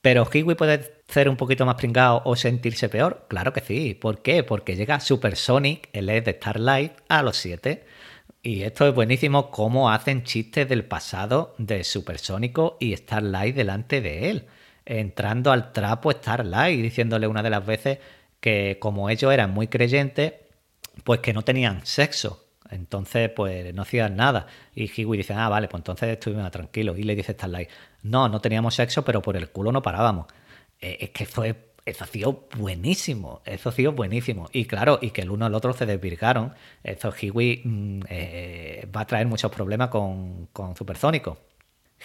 Pero 0.06 0.30
Hiwi 0.32 0.54
puede 0.54 1.02
ser 1.08 1.30
un 1.30 1.36
poquito 1.36 1.66
más 1.66 1.78
pringado 1.78 2.22
o 2.26 2.36
sentirse 2.36 2.90
peor. 2.90 3.26
Claro 3.28 3.54
que 3.54 3.62
sí. 3.62 3.96
¿Por 3.96 4.22
qué? 4.22 4.44
Porque 4.44 4.76
llega 4.76 5.00
Supersonic, 5.00 5.90
el 5.94 6.10
es 6.10 6.24
de 6.24 6.34
Starlight, 6.34 6.92
a 7.10 7.24
los 7.24 7.38
7. 7.38 7.84
Y 8.44 8.62
esto 8.62 8.88
es 8.88 8.94
buenísimo 8.94 9.50
cómo 9.50 9.90
hacen 9.90 10.22
chistes 10.22 10.70
del 10.70 10.86
pasado 10.86 11.56
de 11.58 11.84
Supersónico 11.84 12.78
y 12.80 12.96
Starlight 12.96 13.56
delante 13.56 14.00
de 14.00 14.30
él. 14.30 14.46
Entrando 14.86 15.52
al 15.52 15.72
trapo 15.72 16.12
Starlight 16.12 16.78
y 16.78 16.84
diciéndole 16.84 17.26
una 17.26 17.42
de 17.42 17.50
las 17.50 17.66
veces 17.66 17.98
que 18.40 18.78
como 18.80 19.10
ellos 19.10 19.34
eran 19.34 19.56
muy 19.56 19.70
creyentes, 19.70 20.34
pues 21.04 21.20
que 21.22 21.34
no 21.34 21.42
tenían 21.42 21.84
sexo. 21.84 22.45
Entonces, 22.70 23.30
pues 23.30 23.74
no 23.74 23.84
hacían 23.84 24.16
nada. 24.16 24.48
Y 24.74 24.90
Hiwi 24.90 25.18
dice, 25.18 25.34
ah, 25.34 25.50
vale, 25.50 25.68
pues 25.68 25.80
entonces 25.80 26.10
estuvimos 26.10 26.50
tranquilos. 26.52 26.98
Y 26.98 27.04
le 27.04 27.16
dice 27.16 27.34
Starlight, 27.34 27.70
no, 28.04 28.30
no 28.30 28.42
teníamos 28.42 28.76
sexo, 28.76 29.04
pero 29.04 29.22
por 29.22 29.38
el 29.38 29.50
culo 29.50 29.72
no 29.72 29.82
parábamos. 29.82 30.28
Eh, 30.80 30.98
es 31.02 31.10
que 31.12 31.26
fue, 31.26 31.74
eso 31.86 32.04
ha 32.04 32.08
sido 32.08 32.48
buenísimo, 32.58 33.42
eso 33.46 33.70
ha 33.70 33.72
sido 33.72 33.92
buenísimo. 33.92 34.50
Y 34.52 34.66
claro, 34.66 35.00
y 35.02 35.12
que 35.12 35.22
el 35.22 35.32
uno 35.32 35.46
al 35.46 35.56
otro 35.56 35.74
se 35.74 35.86
desvirgaron. 35.86 36.54
Eso 36.84 37.14
Hiwi 37.14 37.62
mm, 37.64 38.00
eh, 38.10 38.88
va 38.96 39.02
a 39.02 39.08
traer 39.08 39.28
muchos 39.28 39.52
problemas 39.52 39.90
con, 39.90 40.48
con 40.52 40.76
Supersónico. 40.76 41.38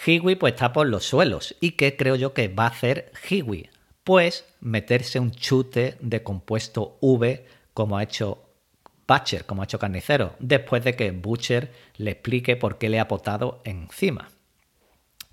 Hiwi 0.05 0.35
pues 0.35 0.53
está 0.53 0.73
por 0.73 0.87
los 0.87 1.03
suelos. 1.03 1.55
¿Y 1.59 1.71
qué 1.71 1.95
creo 1.95 2.15
yo 2.15 2.33
que 2.33 2.47
va 2.47 2.65
a 2.65 2.69
hacer 2.69 3.11
Hiwi? 3.29 3.69
Pues 4.03 4.45
meterse 4.61 5.19
un 5.19 5.31
chute 5.31 5.97
de 5.99 6.23
compuesto 6.23 6.97
V 7.01 7.45
como 7.73 7.97
ha 7.97 8.03
hecho 8.03 8.50
Butcher, 9.07 9.45
como 9.45 9.61
ha 9.61 9.65
hecho 9.65 9.79
Carnicero, 9.79 10.35
después 10.39 10.83
de 10.83 10.95
que 10.95 11.11
Butcher 11.11 11.71
le 11.97 12.11
explique 12.11 12.55
por 12.55 12.77
qué 12.77 12.89
le 12.89 12.99
ha 12.99 13.07
potado 13.07 13.61
encima. 13.65 14.29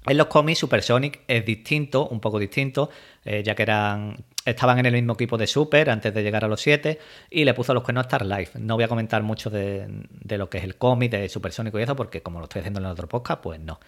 En 0.07 0.17
los 0.17 0.29
cómics, 0.29 0.61
Supersonic 0.61 1.21
es 1.29 1.45
distinto, 1.45 2.09
un 2.09 2.21
poco 2.21 2.39
distinto, 2.39 2.91
eh, 3.25 3.43
ya 3.45 3.55
que 3.55 3.63
eran 3.63 4.25
estaban 4.51 4.79
en 4.79 4.87
el 4.87 4.95
mismo 4.95 5.13
equipo 5.15 5.37
de 5.37 5.47
Super 5.47 5.91
antes 5.91 6.13
de 6.15 6.23
llegar 6.23 6.45
a 6.45 6.49
los 6.49 6.61
7 6.61 6.99
y 7.31 7.45
le 7.45 7.55
puso 7.55 7.75
los 7.75 7.83
cuernos 7.83 8.05
a 8.05 8.07
Star 8.07 8.25
Life. 8.25 8.59
No 8.59 8.77
voy 8.77 8.85
a 8.85 8.89
comentar 8.89 9.23
mucho 9.23 9.51
de, 9.51 9.87
lo 10.25 10.49
que 10.49 10.59
es 10.59 10.65
el 10.65 10.77
cómic 10.77 11.11
de 11.11 11.29
Supersónico 11.29 11.79
y 11.79 11.83
eso, 11.83 11.97
porque 11.97 12.23
como 12.23 12.39
lo 12.39 12.45
estoy 12.45 12.61
haciendo 12.61 12.81
en 12.81 12.87
el 12.87 12.93
otro 12.93 13.09
podcast, 13.09 13.43
pues 13.43 13.61
no. 13.61 13.79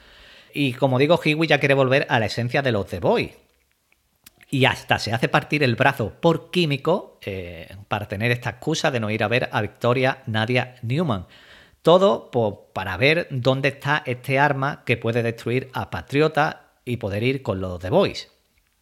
Y 0.53 0.73
como 0.75 0.99
digo, 0.99 1.19
Hiwi 1.23 1.47
ya 1.47 1.59
quiere 1.59 1.75
volver 1.75 2.07
a 2.09 2.19
la 2.19 2.27
esencia 2.27 2.63
de 2.63 2.73
los 2.73 2.87
The 2.87 3.01
Boy. 3.01 3.33
Y 4.51 4.65
hasta 4.65 4.99
se 4.99 5.13
hace 5.13 5.29
partir 5.29 5.63
el 5.63 5.77
brazo 5.77 6.13
por 6.21 6.51
químico 6.51 7.19
eh, 7.23 7.69
para 7.87 8.09
tener 8.09 8.33
esta 8.33 8.51
excusa 8.51 8.91
de 8.91 8.99
no 8.99 9.11
ir 9.11 9.23
a 9.23 9.29
ver 9.29 9.49
a 9.53 9.61
Victoria 9.63 10.23
Nadia 10.27 10.75
Newman. 10.83 11.27
Todo 11.83 12.31
para 12.73 12.97
ver 12.97 13.29
dónde 13.31 13.69
está 13.69 14.03
este 14.05 14.39
arma 14.39 14.83
que 14.85 14.97
puede 14.97 15.23
destruir 15.23 15.71
a 15.73 15.91
Patriota 15.91 16.73
y 16.85 16.97
poder 16.97 17.23
ir 17.23 17.43
con 17.43 17.61
los 17.61 17.79
The 17.79 17.91
Boys. 17.91 18.29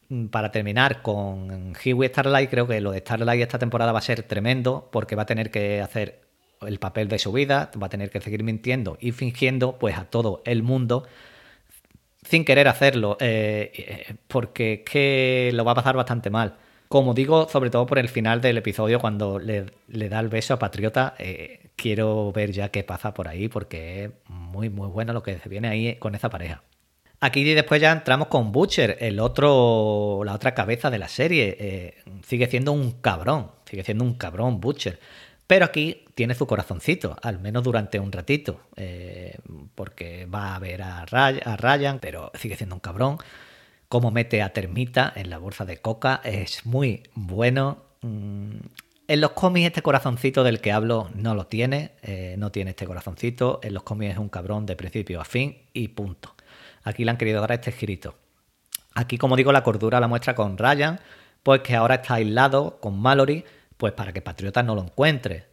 Mm, 0.09 0.27
para 0.29 0.51
terminar 0.51 1.03
con 1.03 1.75
Huey 1.75 2.09
Starlight, 2.09 2.51
creo 2.51 2.67
que 2.67 2.81
lo 2.81 2.91
de 2.91 3.01
Starlight 3.01 3.43
esta 3.43 3.59
temporada 3.59 3.93
va 3.93 3.99
a 3.99 4.03
ser 4.03 4.23
tremendo 4.23 4.89
porque 4.91 5.17
va 5.17 5.23
a 5.23 5.27
tener 5.27 5.51
que 5.51 5.83
hacer 5.83 6.23
el 6.63 6.79
papel 6.79 7.09
de 7.09 7.19
su 7.19 7.31
vida, 7.31 7.71
va 7.81 7.87
a 7.87 7.91
tener 7.91 8.11
que 8.11 8.21
seguir 8.21 8.43
mintiendo 8.43 8.97
y 9.01 9.13
fingiendo 9.13 9.79
pues 9.79 9.97
a 9.99 10.07
todo 10.07 10.43
el 10.45 10.63
mundo 10.63 11.07
sin 12.29 12.45
querer 12.45 12.69
hacerlo, 12.69 13.17
eh, 13.21 13.73
eh, 13.75 14.15
porque 14.27 14.75
es 14.75 14.81
que 14.81 15.51
lo 15.55 15.65
va 15.65 15.73
a 15.73 15.77
pasar 15.77 15.97
bastante 15.97 16.29
mal. 16.29 16.57
Como 16.89 17.15
digo, 17.15 17.49
sobre 17.49 17.71
todo 17.71 17.87
por 17.87 17.99
el 17.99 18.09
final 18.09 18.41
del 18.41 18.59
episodio, 18.59 19.01
cuando 19.01 19.39
le, 19.39 19.65
da 20.09 20.21
el 20.21 20.29
beso 20.29 20.55
a 20.55 20.59
Patriota, 20.59 21.15
eh, 21.19 21.71
quiero 21.77 22.31
ver 22.33 22.53
ya 22.53 22.71
qué 22.71 22.85
pasa 22.85 23.15
por 23.15 23.29
ahí, 23.29 23.49
porque 23.49 24.05
es 24.05 24.11
muy, 24.29 24.69
muy 24.69 24.89
bueno 24.89 25.13
lo 25.13 25.23
que 25.23 25.39
se 25.39 25.49
viene 25.49 25.69
ahí 25.69 25.97
con 25.97 26.15
esa 26.15 26.29
pareja. 26.29 26.63
Aquí 27.21 27.43
después 27.55 27.81
ya 27.81 27.93
entramos 27.93 28.29
con 28.29 28.53
Butcher, 28.53 28.99
el 29.01 29.21
otro, 29.21 30.23
la 30.25 30.35
otra 30.35 30.55
cabeza 30.55 30.91
de 30.91 30.99
la 30.99 31.09
serie. 31.09 31.95
Sigue 32.25 32.47
siendo 32.47 32.73
un 32.73 32.93
cabrón, 32.93 33.51
sigue 33.65 33.83
siendo 33.83 34.05
un 34.05 34.15
cabrón 34.15 34.61
Butcher. 34.61 35.01
Pero 35.49 35.65
aquí 35.65 36.05
tiene 36.19 36.35
su 36.35 36.49
corazoncito, 36.49 37.17
al 37.23 37.39
menos 37.39 37.63
durante 37.63 38.01
un 38.01 38.11
ratito, 38.11 38.63
eh, 38.75 39.39
porque 39.77 40.27
va 40.27 40.57
a 40.57 40.59
ver 40.59 40.83
a, 40.83 41.07
Ryan, 41.07 42.01
pero 42.01 42.33
sigue 42.35 42.57
siendo 42.57 42.75
un 42.75 42.81
cabrón 42.81 43.19
cómo 43.89 44.11
mete 44.11 44.43
a 44.43 44.53
Termita 44.53 45.13
en 45.15 45.31
la 45.31 45.39
bolsa 45.39 45.65
de 45.65 45.77
coca 45.77 46.21
es 46.25 46.67
muy 46.67 47.05
bueno. 47.15 47.85
Mm, 48.01 48.57
en 49.07 49.21
los 49.21 49.31
cómics 49.31 49.69
este 49.69 49.83
corazoncito 49.83 50.43
del 50.43 50.61
que 50.61 50.73
hablo 50.73 51.09
no 51.15 51.37
lo 51.37 51.47
tiene, 51.47 51.93
eh, 52.03 52.35
no 52.37 52.51
tiene 52.51 52.71
este 52.71 52.85
corazoncito. 52.85 53.61
En 53.63 53.73
los 53.73 53.85
cómics 53.85 54.15
es 54.15 54.19
un 54.19 54.29
cabrón 54.29 54.67
de 54.67 54.75
principio 54.75 55.21
a 55.21 55.25
fin 55.25 55.57
y 55.73 55.87
punto. 55.87 56.35
Aquí 56.83 57.05
le 57.05 57.13
han 57.13 57.17
querido 57.17 57.41
dar 57.41 57.53
este 57.53 57.71
girito. 57.71 58.17
Aquí, 58.93 59.19
como 59.19 59.37
digo, 59.37 59.53
la 59.53 59.63
cordura 59.63 60.01
la 60.01 60.09
muestra 60.09 60.35
con 60.35 60.59
Ryan, 60.59 60.99
pues 61.45 61.61
que 61.61 61.77
ahora 61.77 61.95
está 61.95 62.15
aislado 62.15 62.81
con 62.81 62.99
Mallory, 62.99 63.45
pues 63.77 63.93
para 63.93 64.13
que 64.13 64.21
Patriota 64.21 64.65
no 64.65 64.75
lo 64.75 64.83
encuentre. 64.83 65.47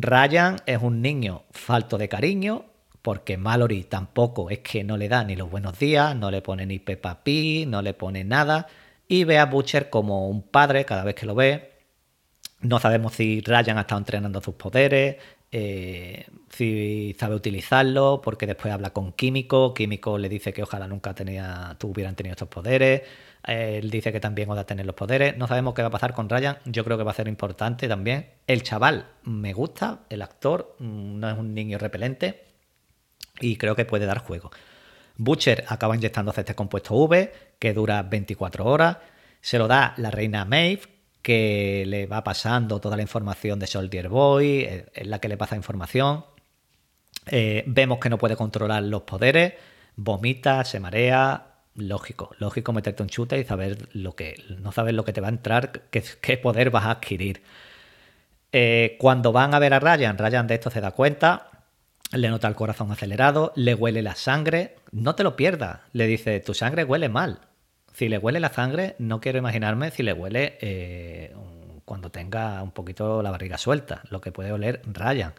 Ryan 0.00 0.56
es 0.66 0.82
un 0.82 1.02
niño 1.02 1.44
falto 1.50 1.98
de 1.98 2.08
cariño, 2.08 2.64
porque 3.02 3.36
Mallory 3.36 3.84
tampoco 3.84 4.50
es 4.50 4.58
que 4.60 4.82
no 4.82 4.96
le 4.96 5.08
da 5.08 5.22
ni 5.24 5.36
los 5.36 5.50
buenos 5.50 5.78
días, 5.78 6.16
no 6.16 6.30
le 6.30 6.42
pone 6.42 6.66
ni 6.66 6.78
Peppa 6.78 7.22
Pig, 7.22 7.68
no 7.68 7.82
le 7.82 7.94
pone 7.94 8.24
nada, 8.24 8.66
y 9.06 9.24
ve 9.24 9.38
a 9.38 9.46
Butcher 9.46 9.90
como 9.90 10.28
un 10.28 10.42
padre 10.42 10.84
cada 10.84 11.04
vez 11.04 11.14
que 11.14 11.26
lo 11.26 11.34
ve. 11.34 11.72
No 12.60 12.80
sabemos 12.80 13.14
si 13.14 13.40
Ryan 13.42 13.78
ha 13.78 13.82
estado 13.82 14.00
entrenando 14.00 14.40
sus 14.40 14.54
poderes, 14.56 15.16
eh, 15.52 16.26
si 16.50 17.14
sabe 17.18 17.36
utilizarlo, 17.36 18.20
porque 18.22 18.46
después 18.46 18.74
habla 18.74 18.90
con 18.90 19.12
Químico, 19.12 19.72
Químico 19.74 20.18
le 20.18 20.28
dice 20.28 20.52
que 20.52 20.62
ojalá 20.62 20.88
nunca 20.88 21.14
tenía, 21.14 21.76
tuvieran 21.78 22.16
tenido 22.16 22.32
estos 22.32 22.48
poderes, 22.48 23.02
él 23.46 23.90
dice 23.90 24.12
que 24.12 24.20
también 24.20 24.50
Oda 24.50 24.64
tener 24.64 24.86
los 24.86 24.94
poderes, 24.94 25.36
no 25.36 25.46
sabemos 25.46 25.74
qué 25.74 25.82
va 25.82 25.88
a 25.88 25.92
pasar 25.92 26.12
con 26.12 26.28
Ryan, 26.28 26.58
yo 26.64 26.84
creo 26.84 26.98
que 26.98 27.04
va 27.04 27.12
a 27.12 27.14
ser 27.14 27.28
importante 27.28 27.86
también. 27.88 28.30
El 28.46 28.62
chaval 28.62 29.06
me 29.22 29.52
gusta, 29.52 30.00
el 30.10 30.22
actor 30.22 30.76
mm, 30.78 31.20
no 31.20 31.30
es 31.30 31.38
un 31.38 31.54
niño 31.54 31.78
repelente 31.78 32.44
y 33.40 33.56
creo 33.56 33.76
que 33.76 33.84
puede 33.84 34.06
dar 34.06 34.18
juego. 34.18 34.50
Butcher 35.16 35.64
acaba 35.68 35.94
inyectándose 35.94 36.40
este 36.40 36.54
compuesto 36.54 36.94
V 36.94 37.32
que 37.58 37.72
dura 37.72 38.02
24 38.02 38.64
horas, 38.66 38.98
se 39.40 39.58
lo 39.58 39.68
da 39.68 39.94
la 39.96 40.10
reina 40.10 40.44
Maeve, 40.44 40.82
que 41.22 41.84
le 41.86 42.06
va 42.06 42.22
pasando 42.22 42.80
toda 42.80 42.96
la 42.96 43.02
información 43.02 43.58
de 43.58 43.66
Soldier 43.66 44.08
Boy, 44.08 44.60
eh, 44.60 44.86
es 44.94 45.06
la 45.06 45.18
que 45.18 45.28
le 45.28 45.36
pasa 45.36 45.56
información. 45.56 46.24
Eh, 47.26 47.64
vemos 47.66 47.98
que 47.98 48.10
no 48.10 48.18
puede 48.18 48.36
controlar 48.36 48.82
los 48.84 49.02
poderes, 49.02 49.54
vomita, 49.96 50.64
se 50.64 50.78
marea. 50.78 51.55
Lógico, 51.76 52.30
lógico 52.38 52.72
meterte 52.72 53.02
un 53.02 53.10
chute 53.10 53.38
y 53.38 53.44
saber 53.44 53.88
lo 53.92 54.16
que. 54.16 54.42
no 54.60 54.72
saber 54.72 54.94
lo 54.94 55.04
que 55.04 55.12
te 55.12 55.20
va 55.20 55.28
a 55.28 55.30
entrar, 55.30 55.82
qué, 55.90 56.38
poder 56.38 56.70
vas 56.70 56.86
a 56.86 56.92
adquirir. 56.92 57.42
Eh, 58.52 58.96
cuando 58.98 59.32
van 59.32 59.54
a 59.54 59.58
ver 59.58 59.74
a 59.74 59.80
Ryan, 59.80 60.16
Ryan 60.16 60.46
de 60.46 60.54
esto 60.54 60.70
se 60.70 60.80
da 60.80 60.92
cuenta, 60.92 61.50
le 62.12 62.30
nota 62.30 62.48
el 62.48 62.54
corazón 62.54 62.90
acelerado, 62.92 63.52
le 63.56 63.74
huele 63.74 64.00
la 64.00 64.14
sangre. 64.14 64.76
No 64.90 65.14
te 65.14 65.22
lo 65.22 65.36
pierdas, 65.36 65.80
le 65.92 66.06
dice, 66.06 66.40
tu 66.40 66.54
sangre 66.54 66.84
huele 66.84 67.10
mal. 67.10 67.40
Si 67.92 68.08
le 68.08 68.18
huele 68.18 68.40
la 68.40 68.50
sangre, 68.50 68.96
no 68.98 69.20
quiero 69.20 69.38
imaginarme 69.38 69.90
si 69.90 70.02
le 70.02 70.14
huele 70.14 70.56
eh, 70.60 71.34
cuando 71.84 72.10
tenga 72.10 72.62
un 72.62 72.70
poquito 72.70 73.22
la 73.22 73.30
barriga 73.30 73.58
suelta, 73.58 74.02
lo 74.10 74.20
que 74.22 74.32
puede 74.32 74.52
oler 74.52 74.80
Ryan. 74.86 75.34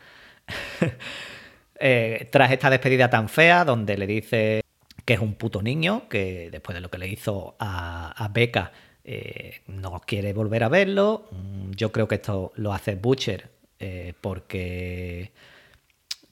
Eh, 1.79 2.27
tras 2.31 2.51
esta 2.51 2.71
despedida 2.71 3.07
tan 3.07 3.29
fea, 3.29 3.63
donde 3.63 3.99
le 3.99 4.07
dice 4.07 4.63
que 5.07 5.15
es 5.15 5.19
un 5.19 5.33
puto 5.33 5.63
niño, 5.63 6.07
que 6.09 6.49
después 6.51 6.75
de 6.75 6.81
lo 6.81 6.91
que 6.91 6.99
le 6.99 7.07
hizo 7.07 7.55
a, 7.59 8.29
Becca, 8.31 8.71
eh, 9.03 9.61
no 9.67 10.01
quiere 10.05 10.33
volver 10.33 10.63
a 10.63 10.69
verlo. 10.69 11.25
Mm, 11.31 11.71
yo 11.71 11.91
creo 11.91 12.07
que 12.07 12.15
esto 12.15 12.51
lo 12.55 12.73
hace 12.73 12.95
Butcher 12.95 13.49
porque 14.21 15.31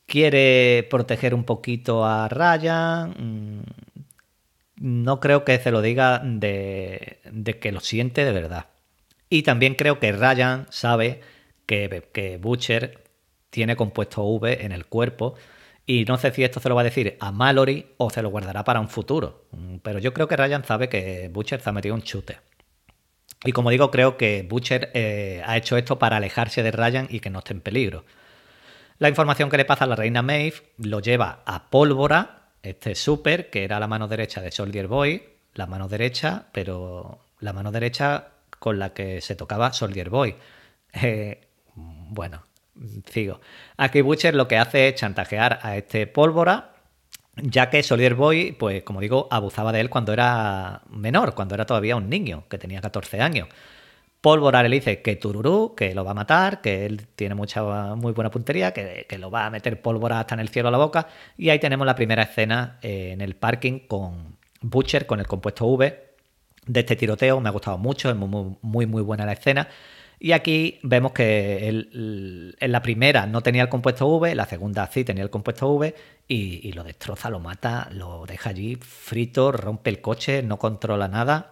quiere 0.06 0.88
proteger 0.90 1.34
un 1.34 1.44
poquito 1.44 2.06
a 2.06 2.28
Ryan. 2.28 3.12
Mm, 3.18 3.64
no 4.78 5.20
creo 5.20 5.46
que 5.46 5.58
se 5.60 5.72
lo 5.72 5.82
diga 5.82 6.22
de, 6.24 7.20
que 7.62 7.72
lo 7.72 7.80
siente 7.80 8.26
de 8.26 8.32
verdad. 8.32 8.68
Y 9.30 9.44
también 9.44 9.76
creo 9.76 10.00
que 10.00 10.12
Ryan 10.12 10.68
sabe 10.70 11.22
que, 11.66 12.10
que 12.14 12.38
Butcher 12.38 13.04
tiene 13.50 13.76
compuesto 13.76 14.24
V 14.24 14.66
en 14.66 14.72
el 14.72 14.86
cuerpo. 14.86 15.36
Y 15.86 16.06
no 16.06 16.18
sé 16.18 16.32
si 16.32 16.44
esto 16.44 16.60
se 16.60 16.70
lo 16.70 16.76
va 16.76 16.82
a 16.82 16.86
decir 16.86 17.18
a 17.20 17.32
Mallory 17.32 17.94
o 17.98 18.10
se 18.10 18.22
lo 18.22 18.30
guardará 18.30 18.64
para 18.64 18.80
un 18.80 18.90
futuro. 18.90 19.46
Pero 19.84 20.00
yo 20.00 20.14
creo 20.14 20.28
que 20.28 20.36
Ryan 20.36 20.64
sabe 20.66 20.90
que 20.90 21.30
Butcher 21.32 21.62
se 21.62 21.70
ha 21.70 21.74
metido 21.74 21.94
un 21.94 22.02
chute. 22.02 22.38
Y 23.44 23.52
como 23.52 23.70
digo, 23.70 23.92
creo 23.92 24.18
que 24.18 24.44
Butcher 24.48 24.90
eh, 24.96 25.44
ha 25.46 25.58
hecho 25.58 25.78
esto 25.78 26.00
para 26.00 26.18
alejarse 26.18 26.64
de 26.64 26.72
Ryan 26.72 27.08
y 27.10 27.20
que 27.20 27.30
no 27.30 27.40
esté 27.40 27.54
en 27.54 27.62
peligro. 27.62 28.04
La 28.98 29.10
información 29.10 29.50
que 29.50 29.58
le 29.58 29.66
pasa 29.66 29.84
a 29.84 29.88
la 29.88 29.96
reina 29.96 30.22
Maeve 30.22 30.56
lo 30.78 31.00
lleva 31.00 31.44
a 31.46 31.70
Pólvora, 31.70 32.50
este 32.64 32.96
Super, 32.96 33.50
que 33.50 33.64
era 33.64 33.80
la 33.80 33.88
mano 33.88 34.08
derecha 34.08 34.42
de 34.42 34.52
Soldier 34.52 34.88
Boy, 34.88 35.22
la 35.54 35.68
mano 35.68 35.88
derecha, 35.88 36.48
pero 36.52 37.20
la 37.40 37.54
mano 37.54 37.72
derecha 37.72 38.30
con 38.58 38.80
la 38.80 38.94
que 38.94 39.22
se 39.22 39.36
tocaba 39.36 39.74
Soldier 39.74 40.10
Boy. 40.10 40.36
Eh, 40.94 41.42
bueno, 41.76 42.46
sigo. 43.10 43.40
Aquí 43.78 44.02
Butcher 44.02 44.36
lo 44.36 44.48
que 44.48 44.58
hace 44.58 44.90
es 44.90 44.96
chantajear 44.96 45.60
a 45.62 45.78
este 45.78 46.08
pólvora, 46.08 46.74
ya 47.36 47.70
que 47.70 47.84
Soldier 47.84 48.16
Boy, 48.16 48.54
pues 48.54 48.84
como 48.84 49.02
digo, 49.02 49.28
abusaba 49.32 49.72
de 49.72 49.82
él 49.82 49.90
cuando 49.90 50.14
era 50.14 50.82
menor, 50.90 51.36
cuando 51.36 51.56
era 51.56 51.66
todavía 51.66 51.96
un 51.96 52.10
niño, 52.10 52.46
que 52.50 52.58
tenía 52.58 52.82
14 52.82 53.22
años. 53.22 53.50
Pólvora 54.22 54.64
le 54.64 54.70
dice 54.70 55.02
que 55.04 55.18
Tururú, 55.18 55.76
que 55.76 55.94
lo 55.94 56.04
va 56.04 56.12
a 56.12 56.14
matar, 56.16 56.62
que 56.62 56.86
él 56.88 57.06
tiene 57.16 57.36
mucha, 57.36 57.94
muy 57.96 58.12
buena 58.14 58.32
puntería, 58.32 58.74
que, 58.74 59.06
lo 59.20 59.30
va 59.30 59.46
a 59.46 59.50
meter 59.52 59.82
pólvora 59.82 60.20
hasta 60.20 60.34
en 60.34 60.42
el 60.42 60.50
cielo 60.50 60.70
a 60.70 60.72
la 60.72 60.80
boca. 60.80 61.08
Y 61.38 61.50
ahí 61.50 61.60
tenemos 61.60 61.86
la 61.86 61.96
primera 61.96 62.24
escena 62.24 62.80
eh, 62.82 63.12
en 63.12 63.22
el 63.22 63.36
parking 63.36 63.82
con 63.88 64.38
Butcher, 64.62 65.06
con 65.06 65.20
el 65.20 65.28
compuesto 65.28 65.68
V 65.68 66.06
de 66.66 66.80
este 66.80 66.96
tiroteo. 66.96 67.40
Me 67.40 67.50
ha 67.50 67.52
gustado 67.52 67.78
mucho, 67.78 68.10
es 68.10 68.16
muy, 68.16 68.58
muy, 68.62 68.86
muy 68.88 69.04
buena 69.04 69.28
la 69.28 69.34
escena. 69.34 69.68
Y 70.20 70.32
aquí 70.32 70.80
vemos 70.84 71.12
que 71.12 71.68
en 71.68 72.72
la 72.72 72.82
primera 72.82 73.26
no 73.26 73.42
tenía 73.42 73.64
el 73.64 73.70
compuesto 73.70 74.08
V, 74.08 74.34
la 74.36 74.46
segunda 74.46 74.90
sí 74.92 75.04
tenía 75.04 75.24
el 75.24 75.30
compuesto 75.30 75.70
V 75.72 75.94
y, 76.28 76.72
lo 76.72 76.84
destroza, 76.84 77.30
lo 77.30 77.40
mata, 77.40 77.90
lo 77.92 78.26
deja 78.26 78.50
allí 78.52 78.76
frito, 78.76 79.52
rompe 79.52 79.90
el 79.90 80.02
coche, 80.02 80.42
no 80.42 80.58
controla 80.58 81.08
nada. 81.08 81.52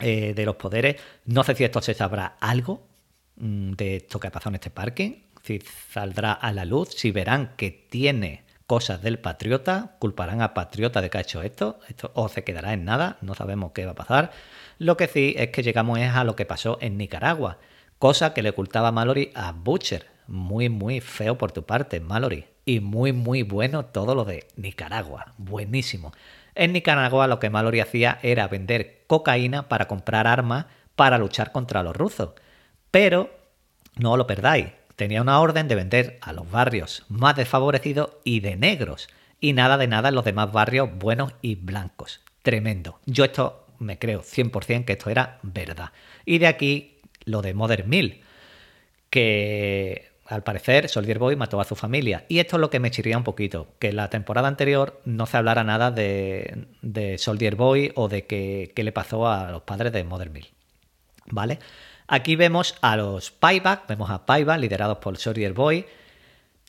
Eh, 0.00 0.32
de 0.34 0.46
los 0.46 0.56
poderes. 0.56 0.96
No 1.26 1.44
sé 1.44 1.54
si 1.54 1.62
esto 1.62 1.82
se 1.82 1.92
sabrá 1.92 2.38
algo 2.40 2.88
mm, 3.36 3.72
de 3.72 3.96
esto 3.96 4.18
que 4.18 4.28
ha 4.28 4.32
pasado 4.32 4.50
en 4.50 4.54
este 4.54 4.70
parking, 4.70 5.12
si 5.42 5.60
saldrá 5.90 6.32
a 6.32 6.52
la 6.52 6.64
luz, 6.64 6.90
si 6.96 7.10
verán 7.10 7.52
que 7.56 7.70
tiene 7.70 8.44
cosas 8.66 9.02
del 9.02 9.18
patriota, 9.18 9.96
culparán 9.98 10.40
a 10.40 10.54
patriota 10.54 11.02
de 11.02 11.10
que 11.10 11.18
ha 11.18 11.22
hecho 11.22 11.42
esto, 11.42 11.80
esto 11.88 12.12
o 12.14 12.28
se 12.28 12.44
quedará 12.44 12.72
en 12.72 12.84
nada, 12.84 13.18
no 13.20 13.34
sabemos 13.34 13.72
qué 13.72 13.84
va 13.84 13.92
a 13.92 13.96
pasar. 13.96 14.30
Lo 14.78 14.96
que 14.96 15.06
sí 15.06 15.34
es 15.36 15.50
que 15.50 15.62
llegamos 15.62 15.98
a 15.98 16.24
lo 16.24 16.36
que 16.36 16.46
pasó 16.46 16.78
en 16.80 16.96
Nicaragua, 16.96 17.58
cosa 18.00 18.32
que 18.32 18.42
le 18.42 18.48
ocultaba 18.48 18.90
Mallory 18.90 19.30
a 19.34 19.52
Butcher. 19.52 20.06
Muy, 20.26 20.68
muy 20.70 21.00
feo 21.00 21.36
por 21.36 21.52
tu 21.52 21.64
parte, 21.64 22.00
Mallory. 22.00 22.46
Y 22.64 22.80
muy, 22.80 23.12
muy 23.12 23.42
bueno 23.42 23.84
todo 23.84 24.14
lo 24.14 24.24
de 24.24 24.48
Nicaragua. 24.56 25.34
Buenísimo. 25.36 26.12
En 26.54 26.72
Nicaragua 26.72 27.26
lo 27.26 27.38
que 27.38 27.50
Mallory 27.50 27.80
hacía 27.80 28.18
era 28.22 28.48
vender 28.48 29.02
cocaína 29.06 29.68
para 29.68 29.86
comprar 29.86 30.26
armas 30.26 30.64
para 30.96 31.18
luchar 31.18 31.52
contra 31.52 31.82
los 31.82 31.94
rusos. 31.94 32.30
Pero 32.90 33.30
no 33.96 34.16
lo 34.16 34.26
perdáis, 34.26 34.68
tenía 34.96 35.20
una 35.20 35.38
orden 35.38 35.68
de 35.68 35.74
vender 35.74 36.18
a 36.22 36.32
los 36.32 36.50
barrios 36.50 37.04
más 37.08 37.36
desfavorecidos 37.36 38.12
y 38.24 38.40
de 38.40 38.56
negros, 38.56 39.08
y 39.40 39.52
nada 39.52 39.76
de 39.76 39.88
nada 39.88 40.08
en 40.08 40.14
los 40.14 40.24
demás 40.24 40.52
barrios 40.52 40.88
buenos 40.94 41.34
y 41.42 41.56
blancos. 41.56 42.20
Tremendo. 42.42 42.98
Yo 43.04 43.24
esto 43.24 43.66
me 43.78 43.98
creo 43.98 44.22
100% 44.22 44.86
que 44.86 44.92
esto 44.92 45.10
era 45.10 45.38
verdad. 45.42 45.92
Y 46.24 46.38
de 46.38 46.46
aquí 46.46 46.99
lo 47.24 47.42
de 47.42 47.54
Mother 47.54 47.86
Mill, 47.86 48.22
que 49.10 50.10
al 50.26 50.44
parecer, 50.44 50.88
Soldier 50.88 51.18
Boy 51.18 51.34
mató 51.34 51.60
a 51.60 51.64
su 51.64 51.74
familia. 51.74 52.24
Y 52.28 52.38
esto 52.38 52.56
es 52.56 52.60
lo 52.60 52.70
que 52.70 52.78
me 52.78 52.92
chirría 52.92 53.18
un 53.18 53.24
poquito, 53.24 53.74
que 53.80 53.92
la 53.92 54.10
temporada 54.10 54.46
anterior 54.46 55.00
no 55.04 55.26
se 55.26 55.36
hablara 55.36 55.64
nada 55.64 55.90
de, 55.90 57.16
Soldier 57.18 57.56
Boy 57.56 57.90
o 57.96 58.08
de 58.08 58.26
qué 58.26 58.72
le 58.76 58.92
pasó 58.92 59.26
a 59.26 59.50
los 59.50 59.62
padres 59.62 59.92
de 59.92 60.04
Mother 60.04 60.30
Mill. 60.30 60.48
¿Vale? 61.26 61.58
Aquí 62.06 62.36
vemos 62.36 62.76
a 62.80 62.96
los 62.96 63.30
Payback, 63.32 63.88
vemos 63.88 64.10
a 64.10 64.24
Payback 64.24 64.60
liderados 64.60 64.98
por 64.98 65.16
Soldier 65.16 65.52
Boy, 65.52 65.84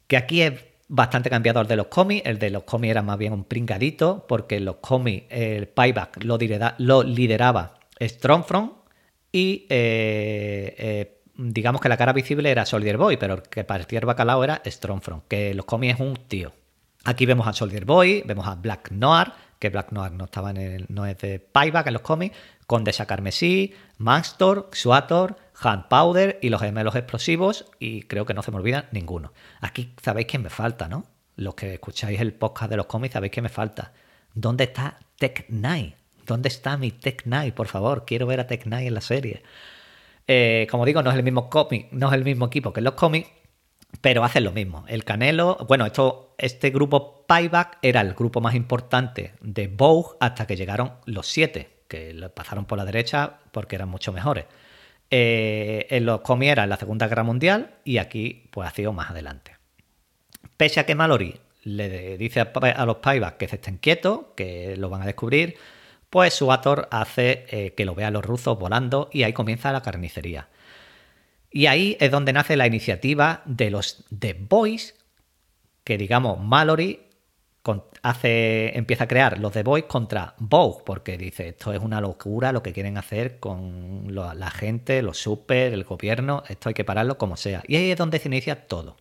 que 0.08 0.18
aquí 0.18 0.42
es 0.42 0.54
bastante 0.88 1.30
cambiado 1.30 1.60
al 1.60 1.68
de 1.68 1.76
los 1.76 1.88
cómics. 1.88 2.26
El 2.26 2.40
de 2.40 2.50
los 2.50 2.64
cómics 2.64 2.92
era 2.92 3.02
más 3.04 3.18
bien 3.18 3.34
un 3.34 3.44
pringadito, 3.44 4.26
porque 4.28 4.60
los 4.60 4.78
cómics 4.78 5.28
el 5.30 5.68
Payback 5.68 6.24
lo, 6.24 6.38
lo 6.80 7.04
lideraba 7.04 7.76
Strongfront 8.00 8.81
y 9.32 9.66
eh, 9.70 10.76
eh, 10.78 11.22
digamos 11.36 11.82
que 11.82 11.90
la 11.90 11.98
cara 11.98 12.14
visible 12.14 12.52
era 12.52 12.66
Soldier 12.66 12.98
Boy, 12.98 13.18
pero 13.18 13.36
el 13.36 13.42
que 13.44 13.64
parecía 13.64 14.00
el 14.00 14.06
bacalao 14.06 14.44
era 14.44 14.62
Strongfront, 14.66 15.28
que 15.28 15.54
los 15.54 15.66
cómics 15.66 15.96
es 15.96 16.00
un 16.00 16.16
tío. 16.16 16.54
Aquí 17.04 17.26
vemos 17.26 17.48
a 17.48 17.54
Soldier 17.54 17.86
Boy, 17.86 18.24
vemos 18.26 18.48
a 18.48 18.56
Black 18.56 18.92
Noir, 18.92 19.32
que 19.58 19.70
Black 19.70 19.92
Noir 19.92 20.12
no 20.12 20.26
estaba 20.26 20.52
en 20.52 20.58
el, 20.58 20.86
no 20.90 21.06
es 21.06 21.18
de 21.20 21.40
Payback 21.40 21.88
en 21.88 21.94
los 21.94 22.02
cómics, 22.02 22.36
con 22.68 22.84
Desa 22.84 23.06
Carmesí, 23.06 23.74
Manstor, 23.98 24.70
Xuator, 24.74 25.38
Hand 25.60 25.88
Powder 25.88 26.40
y 26.42 26.50
los 26.50 26.62
gemelos 26.62 26.96
explosivos, 26.96 27.66
y 27.80 28.04
creo 28.04 28.26
que 28.26 28.34
no 28.34 28.44
se 28.44 28.52
me 28.52 28.58
olvida 28.58 28.88
ninguno. 28.92 29.34
Aquí 29.62 29.94
sabéis 30.02 30.28
que 30.28 30.40
me 30.40 30.50
falta, 30.50 30.88
¿no? 30.88 31.06
Los 31.36 31.56
que 31.56 31.74
escucháis 31.74 32.20
el 32.20 32.34
podcast 32.34 32.70
de 32.70 32.78
los 32.78 32.86
cómics 32.86 33.14
sabéis 33.14 33.32
que 33.32 33.42
me 33.42 33.50
falta. 33.50 33.94
¿Dónde 34.34 34.66
está 34.66 35.00
Tech 35.18 35.48
Knight? 35.48 36.01
¿Dónde 36.26 36.50
está 36.50 36.78
mi 36.78 36.92
Tech 36.92 37.24
Knight? 37.24 37.54
Por 37.54 37.68
favor, 37.68 38.06
quiero 38.06 38.26
ver 38.28 38.40
a 38.40 38.48
Tech 38.48 38.64
Knight 38.64 38.88
en 38.88 38.94
la 38.94 39.02
serie. 39.02 39.44
Eh, 40.28 40.68
como 40.70 40.86
digo, 40.86 41.04
no 41.04 41.10
es 41.12 41.18
el 41.18 41.24
mismo 41.24 41.50
cómic, 41.50 41.88
no 41.92 42.08
es 42.08 42.14
el 42.14 42.24
mismo 42.24 42.46
equipo 42.46 42.72
que 42.74 42.82
los 42.82 42.94
cómics, 42.94 43.30
pero 44.00 44.24
hacen 44.24 44.44
lo 44.44 44.52
mismo. 44.52 44.86
El 44.88 45.04
Canelo, 45.04 45.58
bueno, 45.68 45.86
esto, 45.86 46.36
este 46.38 46.70
grupo 46.70 47.26
Payback 47.28 47.80
era 47.82 48.02
el 48.02 48.14
grupo 48.14 48.40
más 48.40 48.56
importante 48.56 49.34
de 49.42 49.68
Vogue 49.68 50.18
hasta 50.20 50.48
que 50.48 50.56
llegaron 50.56 50.94
los 51.06 51.28
siete, 51.28 51.82
que 51.88 52.14
pasaron 52.34 52.66
por 52.66 52.78
la 52.78 52.86
derecha 52.86 53.40
porque 53.52 53.76
eran 53.76 53.90
mucho 53.90 54.14
mejores. 54.14 54.46
Eh, 55.10 55.88
en 55.90 56.06
los 56.06 56.22
cómics 56.22 56.54
era 56.54 56.64
en 56.64 56.70
la 56.70 56.78
Segunda 56.78 57.08
Guerra 57.08 57.24
Mundial 57.24 57.76
y 57.84 57.98
aquí 57.98 58.48
pues 58.52 58.68
ha 58.68 58.72
sido 58.72 58.94
más 58.94 59.10
adelante. 59.10 59.58
Pese 60.56 60.80
a 60.80 60.86
que 60.86 60.96
Mallory 60.96 61.38
le 61.64 62.18
dice 62.18 62.40
a, 62.40 62.86
los 62.86 62.98
Payback 62.98 63.38
que 63.38 63.48
se 63.48 63.58
estén 63.58 63.78
quietos, 63.78 64.22
que 64.36 64.76
lo 64.78 64.90
van 64.90 65.02
a 65.02 65.06
descubrir, 65.06 65.58
pues 66.12 66.34
su 66.34 66.52
actor 66.52 66.90
hace 66.92 67.46
eh, 67.50 67.74
que 67.74 67.86
lo 67.86 67.96
vean 67.96 68.14
los 68.14 68.24
rusos 68.24 68.60
volando 68.60 69.10
y 69.12 69.24
ahí 69.24 69.34
comienza 69.34 69.72
la 69.72 69.82
carnicería. 69.82 70.50
Y 71.50 71.66
ahí 71.66 71.98
es 72.00 72.12
donde 72.12 72.34
nace 72.34 72.58
la 72.58 72.68
iniciativa 72.68 73.42
de 73.46 73.72
los 73.72 74.06
The 74.18 74.34
Boys, 74.34 74.94
que 75.84 75.98
digamos 75.98 76.40
Mallory 76.40 77.00
hace, 78.02 78.78
empieza 78.78 79.06
a 79.06 79.08
crear 79.08 79.40
los 79.40 79.54
The 79.54 79.64
Boys 79.64 79.86
contra 79.86 80.36
Vogue, 80.38 80.84
porque 80.86 81.18
dice, 81.18 81.50
esto 81.50 81.72
es 81.72 81.80
una 81.80 82.02
locura 82.02 82.52
lo 82.52 82.62
que 82.62 82.74
quieren 82.74 82.98
hacer 82.98 83.40
con 83.40 84.14
la 84.14 84.52
gente, 84.52 85.02
los 85.02 85.18
super, 85.18 85.72
el 85.72 85.86
gobierno, 85.86 86.44
esto 86.50 86.68
hay 86.68 86.76
que 86.76 86.84
pararlo 86.84 87.18
como 87.18 87.38
sea. 87.38 87.64
Y 87.68 87.78
ahí 87.78 87.92
es 87.92 87.98
donde 87.98 88.20
se 88.20 88.28
inicia 88.28 88.68
todo. 88.68 88.98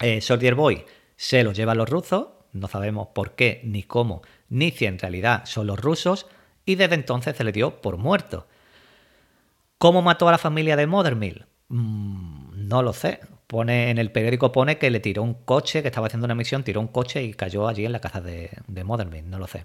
Eh, 0.00 0.20
Soldier 0.20 0.54
Boy 0.54 0.84
se 1.16 1.42
lo 1.42 1.52
llevan 1.52 1.78
los 1.78 1.88
rusos, 1.88 2.28
no 2.52 2.68
sabemos 2.68 3.08
por 3.14 3.34
qué, 3.34 3.60
ni 3.64 3.82
cómo, 3.82 4.22
ni 4.48 4.70
si 4.70 4.86
en 4.86 4.98
realidad 4.98 5.44
son 5.46 5.66
los 5.66 5.78
rusos, 5.78 6.26
y 6.64 6.74
desde 6.74 6.94
entonces 6.94 7.36
se 7.36 7.44
le 7.44 7.52
dio 7.52 7.80
por 7.80 7.96
muerto. 7.96 8.46
¿Cómo 9.78 10.02
mató 10.02 10.28
a 10.28 10.32
la 10.32 10.38
familia 10.38 10.76
de 10.76 10.86
Mothermill? 10.86 11.46
Mm, 11.68 12.68
no 12.68 12.82
lo 12.82 12.92
sé. 12.92 13.20
Pone, 13.46 13.90
en 13.90 13.98
el 13.98 14.12
periódico 14.12 14.52
pone 14.52 14.76
que 14.76 14.90
le 14.90 15.00
tiró 15.00 15.22
un 15.22 15.34
coche, 15.34 15.82
que 15.82 15.88
estaba 15.88 16.08
haciendo 16.08 16.26
una 16.26 16.34
misión, 16.34 16.64
tiró 16.64 16.80
un 16.80 16.88
coche 16.88 17.22
y 17.22 17.32
cayó 17.32 17.66
allí 17.66 17.86
en 17.86 17.92
la 17.92 18.00
casa 18.00 18.20
de, 18.20 18.50
de 18.66 18.84
no 18.84 19.38
lo 19.38 19.46
sé. 19.46 19.64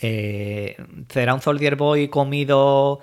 Eh, 0.00 0.76
¿Será 1.08 1.34
un 1.34 1.40
Soldier 1.40 1.76
Boy 1.76 2.08
comido 2.08 3.00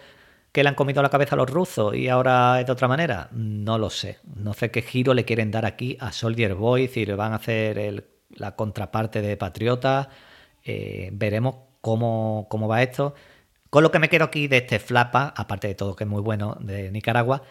que 0.51 0.63
le 0.63 0.70
han 0.70 0.76
comido 0.76 1.01
la 1.01 1.09
cabeza 1.09 1.36
a 1.36 1.38
los 1.38 1.49
rusos 1.49 1.95
y 1.95 2.07
ahora 2.07 2.59
es 2.61 2.65
de 2.65 2.72
otra 2.72 2.88
manera? 2.88 3.30
No 3.34 3.78
lo 3.78 3.89
sé. 3.89 4.20
No 4.36 4.53
sé 4.53 4.72
qué 4.72 4.82
giro 4.82 5.13
le 5.13 5.26
quieren 5.26 5.51
dar 5.51 5.65
aquí 5.65 5.97
a 5.99 6.11
Soldier 6.11 6.55
Boy, 6.55 6.88
si 6.88 7.05
le 7.05 7.15
van 7.15 7.34
a 7.34 7.38
hacer 7.38 7.78
la 8.30 8.55
contraparte 8.55 9.21
de 9.21 9.38
Patriota. 9.38 10.09
Eh, 10.63 11.09
veremos 11.13 11.55
cómo, 11.82 12.47
cómo 12.49 12.67
va 12.67 12.84
esto. 12.84 13.15
Con 13.69 13.84
lo 13.84 13.91
que 13.91 13.99
me 13.99 14.09
quedo 14.09 14.25
aquí 14.25 14.47
de 14.47 14.57
este 14.57 14.80
flapa, 14.80 15.34
aparte 15.36 15.67
de 15.67 15.75
todo 15.75 15.95
que 15.95 16.05
es 16.05 16.09
muy 16.09 16.21
bueno 16.21 16.57
de 16.59 16.91
Nicaragua, 16.91 17.43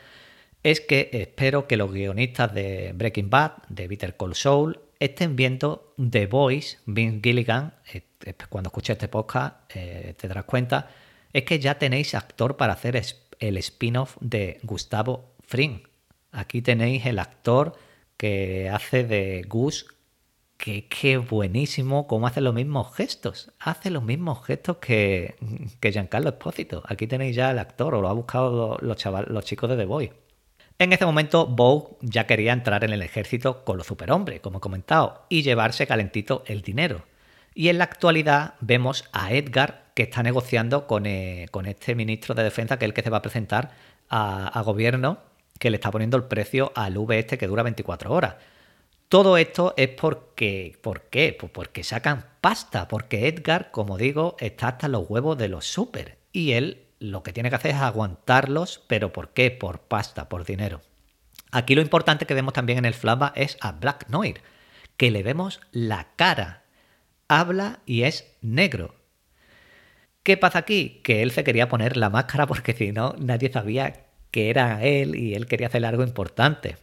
es 0.63 0.81
que 0.81 1.11
espero 1.13 1.67
que 1.67 1.77
los 1.77 1.93
guionistas 1.93 2.53
de 2.53 2.93
Breaking 2.95 3.31
Bad, 3.31 3.53
de 3.69 3.87
Bitter 3.87 4.17
Cold 4.17 4.35
Soul, 4.35 4.81
estén 4.99 5.37
viendo 5.37 5.95
The 6.11 6.27
Voice, 6.27 6.79
Vince 6.87 7.21
Gilligan, 7.23 7.75
eh, 7.93 8.03
cuando 8.49 8.69
escuché 8.69 8.95
este 8.95 9.09
podcast 9.09 9.57
eh, 9.75 10.15
te 10.17 10.27
darás 10.27 10.45
cuenta, 10.45 10.91
es 11.33 11.45
que 11.45 11.61
ya 11.61 11.79
tenéis 11.79 12.15
actor 12.15 12.57
para 12.57 12.73
hacer 12.73 13.01
el 13.39 13.57
spin-off 13.59 14.17
de 14.21 14.59
Gustavo 14.63 15.35
Fring. 15.47 15.83
Aquí 16.33 16.63
tenéis 16.63 17.07
el 17.07 17.19
actor 17.19 17.75
que 18.17 18.71
hace 18.71 19.05
de 19.05 19.45
Gus 19.47 19.87
que, 20.57 21.19
buenísimo 21.19 22.07
cómo 22.07 22.27
hace 22.27 22.41
los 22.41 22.55
mismos 22.55 22.95
gestos. 22.95 23.53
Hace 23.59 23.91
los 23.91 24.03
mismos 24.03 24.45
gestos 24.45 24.79
que, 24.79 25.37
que 25.81 25.93
Giancarlo 25.93 26.31
Espósito. 26.31 26.83
Aquí 26.87 27.07
tenéis 27.07 27.37
ya 27.37 27.51
el 27.51 27.59
actor, 27.59 27.95
o 27.95 28.01
lo 28.01 28.09
ha 28.09 28.13
buscado 28.13 28.79
los, 28.81 29.05
los 29.29 29.45
chicos 29.45 29.71
de 29.71 29.77
The 29.77 29.85
Boy. 29.85 30.13
En 30.79 30.93
ese 30.93 31.07
momento, 31.07 31.47
Bow 31.47 31.97
ya 32.03 32.27
quería 32.27 32.53
entrar 32.53 32.85
en 32.85 32.93
el 32.93 33.03
ejército 33.03 33.65
con 33.65 33.79
los 33.79 33.87
superhombres, 33.87 34.41
como 34.41 34.59
he 34.59 34.61
comentado, 34.61 35.25
y 35.29 35.43
llevarse 35.43 35.87
calentito 35.87 36.43
el 36.47 36.63
dinero. 36.63 37.03
Y 37.55 37.69
en 37.69 37.79
la 37.79 37.85
actualidad 37.85 38.55
vemos 38.61 39.09
a 39.13 39.33
Edgar 39.33 39.87
que 39.95 40.03
está 40.03 40.23
negociando 40.23 40.87
con, 40.87 41.07
eh, 41.07 41.47
con 41.51 41.65
este 41.65 41.95
ministro 41.95 42.35
de 42.35 42.43
defensa, 42.43 42.79
que 42.79 42.85
es 42.85 42.91
el 42.91 42.95
que 42.95 43.03
se 43.03 43.09
va 43.09 43.19
a 43.19 43.23
presentar 43.23 43.71
a, 44.11 44.49
a 44.49 44.63
gobierno, 44.63 45.19
que 45.59 45.71
le 45.71 45.77
está 45.77 45.91
poniendo 45.91 46.19
el 46.19 46.25
precio 46.25 46.73
al 46.75 46.99
V 46.99 47.19
este 47.19 47.39
que 47.39 47.47
dura 47.47 47.63
24 47.63 48.13
horas. 48.13 48.37
Todo 49.09 49.37
esto 49.37 49.73
es 49.77 49.89
porque, 49.89 50.79
¿por 50.83 51.03
qué? 51.03 51.37
Pues 51.39 51.53
porque 51.53 51.85
sacan 51.85 52.27
pasta, 52.41 52.89
porque 52.89 53.29
Edgar, 53.29 53.71
como 53.71 53.99
digo, 53.99 54.37
está 54.41 54.69
hasta 54.69 54.89
los 54.89 55.09
huevos 55.09 55.39
de 55.39 55.49
los 55.49 55.65
super 55.65 56.19
y 56.33 56.53
él 56.53 56.87
lo 56.99 57.23
que 57.23 57.33
tiene 57.33 57.51
que 57.51 57.57
hacer 57.57 57.73
es 57.73 57.77
aguantarlos, 57.77 58.83
pero 58.89 59.13
¿por 59.13 59.31
qué? 59.31 59.51
Por 59.51 59.81
pasta, 59.81 60.29
por 60.29 60.45
dinero. 60.45 60.81
Aquí 61.53 61.75
lo 61.75 61.83
importante 61.83 62.27
que 62.27 62.35
vemos 62.35 62.53
también 62.53 62.79
en 62.79 62.85
el 62.85 62.95
flashback 62.95 63.37
es 63.37 63.57
a 63.61 63.73
Black 63.73 64.09
Noir, 64.09 64.41
que 64.97 65.11
le 65.11 65.23
vemos 65.23 65.61
la 65.71 66.09
cara, 66.17 66.65
habla 67.29 67.81
y 67.87 68.03
es 68.03 68.37
negro. 68.41 68.97
¿Qué 70.23 70.37
pasa 70.37 70.59
aquí? 70.59 71.01
Que 71.05 71.23
él 71.23 71.31
se 71.31 71.45
quería 71.45 71.69
poner 71.69 71.97
la 71.97 72.11
máscara 72.11 72.47
porque 72.49 72.73
si 72.73 72.91
no 72.91 73.15
nadie 73.19 73.53
sabía 73.53 74.07
que 74.33 74.51
era 74.51 74.83
él 74.83 75.15
y 75.15 75.35
él 75.35 75.47
quería 75.47 75.69
hacer 75.69 75.85
algo 75.87 76.03
importante. 76.03 76.77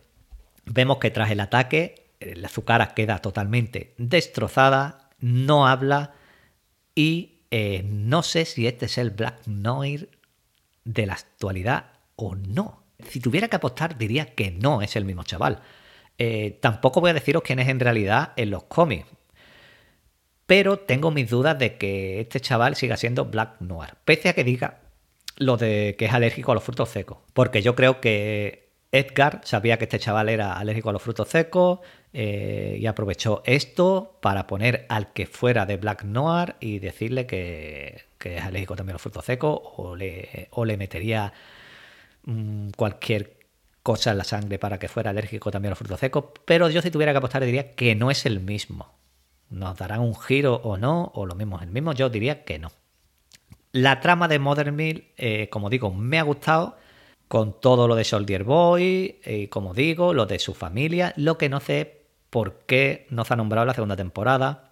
Vemos 0.65 0.99
que 0.99 1.11
tras 1.11 1.29
el 1.29 1.41
ataque 1.41 2.02
su 2.49 2.63
cara 2.63 2.93
queda 2.93 3.19
totalmente 3.19 3.93
destrozada, 3.97 5.09
no 5.19 5.67
habla 5.67 6.13
y 6.95 7.43
eh, 7.51 7.83
no 7.87 8.23
sé 8.23 8.45
si 8.45 8.67
este 8.67 8.85
es 8.85 8.97
el 8.97 9.11
Black 9.11 9.45
Noir 9.47 10.09
de 10.83 11.05
la 11.05 11.13
actualidad 11.13 11.85
o 12.15 12.35
no. 12.35 12.83
Si 13.07 13.19
tuviera 13.19 13.47
que 13.47 13.55
apostar 13.55 13.97
diría 13.97 14.33
que 14.33 14.51
no 14.51 14.81
es 14.81 14.95
el 14.95 15.05
mismo 15.05 15.23
chaval. 15.23 15.61
Eh, 16.17 16.57
tampoco 16.61 17.01
voy 17.01 17.11
a 17.11 17.13
deciros 17.13 17.43
quién 17.43 17.59
es 17.59 17.67
en 17.67 17.79
realidad 17.79 18.33
en 18.35 18.49
los 18.51 18.63
cómics. 18.63 19.07
Pero 20.45 20.77
tengo 20.77 21.11
mis 21.11 21.29
dudas 21.29 21.57
de 21.57 21.77
que 21.77 22.19
este 22.19 22.39
chaval 22.39 22.75
siga 22.75 22.97
siendo 22.97 23.25
Black 23.25 23.61
Noir. 23.61 23.95
Pese 24.05 24.29
a 24.29 24.33
que 24.33 24.43
diga 24.43 24.81
lo 25.37 25.57
de 25.57 25.95
que 25.97 26.05
es 26.05 26.13
alérgico 26.13 26.51
a 26.51 26.55
los 26.55 26.63
frutos 26.63 26.89
secos. 26.89 27.19
Porque 27.33 27.61
yo 27.61 27.75
creo 27.75 28.01
que 28.01 28.71
Edgar 28.91 29.41
sabía 29.43 29.77
que 29.77 29.85
este 29.85 29.99
chaval 29.99 30.29
era 30.29 30.53
alérgico 30.53 30.89
a 30.89 30.93
los 30.93 31.01
frutos 31.01 31.29
secos, 31.29 31.79
eh, 32.15 32.77
y 32.79 32.85
aprovechó 32.85 33.41
esto 33.43 34.17
para 34.21 34.45
poner 34.45 34.85
al 34.87 35.13
que 35.13 35.25
fuera 35.25 35.65
de 35.65 35.77
Black 35.77 36.03
Noir 36.03 36.55
y 36.59 36.77
decirle 36.77 37.25
que, 37.25 38.05
es 38.23 38.43
alérgico 38.43 38.75
también 38.75 38.93
a 38.93 38.95
los 38.95 39.01
frutos 39.01 39.25
secos 39.25 39.59
o 39.77 39.95
le, 39.95 40.47
o 40.51 40.63
le 40.63 40.77
metería 40.77 41.33
mm, 42.25 42.69
cualquier 42.77 43.37
cosa 43.81 44.11
en 44.11 44.19
la 44.19 44.23
sangre 44.23 44.59
para 44.59 44.77
que 44.77 44.87
fuera 44.87 45.09
alérgico 45.09 45.49
también 45.49 45.69
a 45.69 45.71
los 45.71 45.79
frutos 45.79 45.99
secos. 45.99 46.25
Pero 46.45 46.69
yo 46.69 46.83
si 46.83 46.91
tuviera 46.91 47.11
que 47.13 47.17
apostar 47.17 47.43
diría 47.43 47.73
que 47.73 47.95
no 47.95 48.11
es 48.11 48.27
el 48.27 48.39
mismo. 48.39 48.93
Nos 49.49 49.77
darán 49.77 50.01
un 50.01 50.15
giro 50.15 50.61
o 50.63 50.77
no, 50.77 51.11
o 51.15 51.25
lo 51.25 51.33
mismo 51.33 51.57
es 51.57 51.63
el 51.63 51.71
mismo, 51.71 51.93
yo 51.93 52.09
diría 52.09 52.43
que 52.43 52.59
no. 52.59 52.71
La 53.71 53.99
trama 54.01 54.27
de 54.27 54.37
Modern 54.37 54.75
Mill, 54.75 55.07
eh, 55.17 55.49
como 55.49 55.71
digo, 55.71 55.91
me 55.91 56.19
ha 56.19 56.23
gustado 56.23 56.77
con 57.27 57.59
todo 57.59 57.87
lo 57.87 57.95
de 57.95 58.03
Soldier 58.03 58.43
Boy, 58.43 59.19
y 59.25 59.47
como 59.47 59.73
digo, 59.73 60.13
lo 60.13 60.27
de 60.27 60.37
su 60.37 60.53
familia. 60.53 61.13
Lo 61.17 61.39
que 61.39 61.49
no 61.49 61.59
sé 61.59 62.02
por 62.33 62.61
qué 62.65 63.05
no 63.11 63.25
se 63.25 63.35
ha 63.35 63.37
nombrado 63.37 63.67
la 63.67 63.75
segunda 63.75 63.95
temporada, 63.95 64.71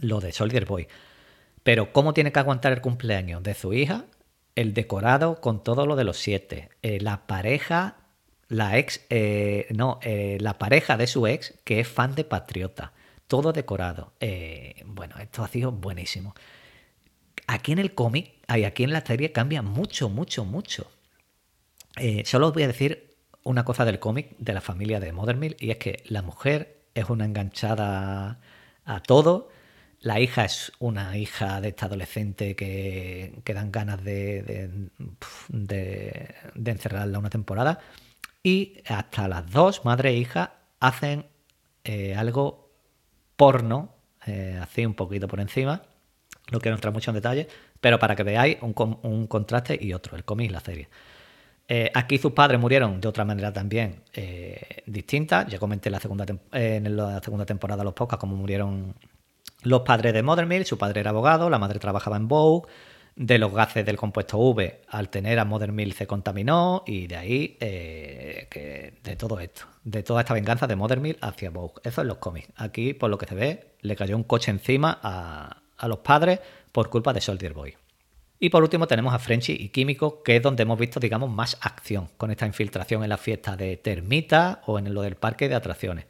lo 0.00 0.18
de 0.18 0.32
Soldier 0.32 0.64
Boy. 0.64 0.88
Pero 1.62 1.92
cómo 1.92 2.12
tiene 2.12 2.32
que 2.32 2.40
aguantar 2.40 2.72
el 2.72 2.80
cumpleaños 2.80 3.40
de 3.44 3.54
su 3.54 3.72
hija, 3.72 4.06
el 4.56 4.74
decorado 4.74 5.40
con 5.40 5.62
todo 5.62 5.86
lo 5.86 5.94
de 5.94 6.02
los 6.02 6.16
siete, 6.16 6.70
eh, 6.82 6.98
la 7.00 7.28
pareja, 7.28 7.98
la 8.48 8.78
ex, 8.78 9.06
eh, 9.10 9.68
no, 9.70 10.00
eh, 10.02 10.38
la 10.40 10.58
pareja 10.58 10.96
de 10.96 11.06
su 11.06 11.28
ex 11.28 11.54
que 11.62 11.78
es 11.78 11.86
fan 11.86 12.16
de 12.16 12.24
Patriota, 12.24 12.92
todo 13.28 13.52
decorado. 13.52 14.14
bueno, 14.84 15.14
esto 15.20 15.44
ha 15.44 15.48
sido 15.48 15.70
buenísimo. 15.70 16.34
Aquí 17.46 17.70
en 17.70 17.78
el 17.78 17.94
cómic, 17.94 18.32
y 18.52 18.64
aquí 18.64 18.82
en 18.82 18.92
la 18.92 19.06
serie 19.06 19.30
cambia 19.30 19.62
mucho, 19.62 20.08
mucho, 20.08 20.44
mucho. 20.44 20.90
solo 22.24 22.48
os 22.48 22.54
voy 22.54 22.64
a 22.64 22.66
decir 22.66 23.14
una 23.44 23.64
cosa 23.64 23.84
del 23.84 24.00
cómic 24.00 24.36
de 24.38 24.52
la 24.52 24.60
familia 24.60 24.98
de 24.98 25.12
Mothermill 25.12 25.54
y 25.60 25.70
es 25.70 25.76
que 25.76 26.02
la 26.08 26.22
mujer 26.22 26.77
es 26.94 27.08
una 27.08 27.24
enganchada 27.24 28.40
a 28.84 29.00
todo. 29.00 29.48
La 30.00 30.20
hija 30.20 30.44
es 30.44 30.72
una 30.78 31.16
hija 31.18 31.60
de 31.60 31.68
esta 31.68 31.86
adolescente 31.86 32.54
que, 32.54 33.40
que 33.44 33.54
dan 33.54 33.72
ganas 33.72 34.02
de, 34.04 34.90
de, 35.48 36.34
encerrarla 36.64 37.18
una 37.18 37.30
temporada. 37.30 37.80
Y 38.42 38.82
hasta 38.86 39.26
las 39.28 39.50
dos, 39.50 39.84
madre 39.84 40.10
e 40.10 40.16
hija, 40.16 40.54
hacen 40.78 41.26
eh, 41.84 42.14
algo 42.14 42.70
porno, 43.36 43.94
eh, 44.26 44.58
así 44.62 44.86
un 44.86 44.94
poquito 44.94 45.26
por 45.26 45.40
encima. 45.40 45.82
No 46.52 46.60
quiero 46.60 46.76
entrar 46.76 46.94
mucho 46.94 47.10
en 47.10 47.16
detalle, 47.16 47.48
pero 47.80 47.98
para 47.98 48.14
que 48.16 48.22
veáis 48.22 48.58
un, 48.62 48.74
un 49.02 49.26
contraste 49.26 49.78
y 49.80 49.92
otro, 49.92 50.16
el 50.16 50.24
cómic 50.24 50.50
y 50.50 50.52
la 50.52 50.60
serie. 50.60 50.88
Eh, 51.70 51.90
aquí 51.92 52.16
sus 52.16 52.32
padres 52.32 52.58
murieron 52.58 52.98
de 52.98 53.08
otra 53.08 53.26
manera 53.26 53.52
también 53.52 54.02
eh, 54.14 54.82
distinta. 54.86 55.46
Ya 55.46 55.58
comenté 55.58 55.90
en 55.90 56.96
la 56.96 57.20
segunda 57.20 57.44
temporada 57.46 57.84
los 57.84 57.92
pocas 57.92 58.18
como 58.18 58.36
murieron 58.36 58.94
los 59.62 59.82
padres 59.82 60.14
de 60.14 60.22
Mothermill. 60.22 60.64
Su 60.64 60.78
padre 60.78 61.00
era 61.00 61.10
abogado, 61.10 61.50
la 61.50 61.58
madre 61.58 61.78
trabajaba 61.78 62.16
en 62.16 62.26
Vogue. 62.28 62.68
De 63.16 63.36
los 63.38 63.52
gases 63.52 63.84
del 63.84 63.96
compuesto 63.96 64.38
V, 64.38 64.82
al 64.88 65.08
tener 65.08 65.40
a 65.40 65.44
Mothermill 65.44 65.92
se 65.92 66.06
contaminó 66.06 66.84
y 66.86 67.08
de 67.08 67.16
ahí 67.16 67.56
eh, 67.58 68.46
que 68.48 68.94
de 69.02 69.16
todo 69.16 69.40
esto, 69.40 69.62
de 69.82 70.04
toda 70.04 70.20
esta 70.20 70.34
venganza 70.34 70.68
de 70.68 70.76
Mothermill 70.76 71.18
hacia 71.20 71.50
Vogue. 71.50 71.80
Eso 71.82 72.00
es 72.00 72.06
los 72.06 72.18
cómics. 72.18 72.48
Aquí, 72.54 72.94
por 72.94 73.10
lo 73.10 73.18
que 73.18 73.26
se 73.26 73.34
ve, 73.34 73.72
le 73.80 73.96
cayó 73.96 74.14
un 74.16 74.22
coche 74.22 74.52
encima 74.52 75.00
a, 75.02 75.62
a 75.76 75.88
los 75.88 75.98
padres 75.98 76.38
por 76.70 76.90
culpa 76.90 77.12
de 77.12 77.20
Soldier 77.20 77.54
Boy. 77.54 77.74
Y 78.40 78.50
por 78.50 78.62
último 78.62 78.86
tenemos 78.86 79.12
a 79.12 79.18
Frenchy 79.18 79.52
y 79.52 79.70
Químico, 79.70 80.22
que 80.22 80.36
es 80.36 80.42
donde 80.42 80.62
hemos 80.62 80.78
visto, 80.78 81.00
digamos, 81.00 81.30
más 81.30 81.58
acción 81.60 82.08
con 82.16 82.30
esta 82.30 82.46
infiltración 82.46 83.02
en 83.02 83.08
la 83.08 83.16
fiesta 83.16 83.56
de 83.56 83.76
Termita 83.76 84.62
o 84.66 84.78
en 84.78 84.94
lo 84.94 85.02
del 85.02 85.16
parque 85.16 85.48
de 85.48 85.56
atracciones. 85.56 86.06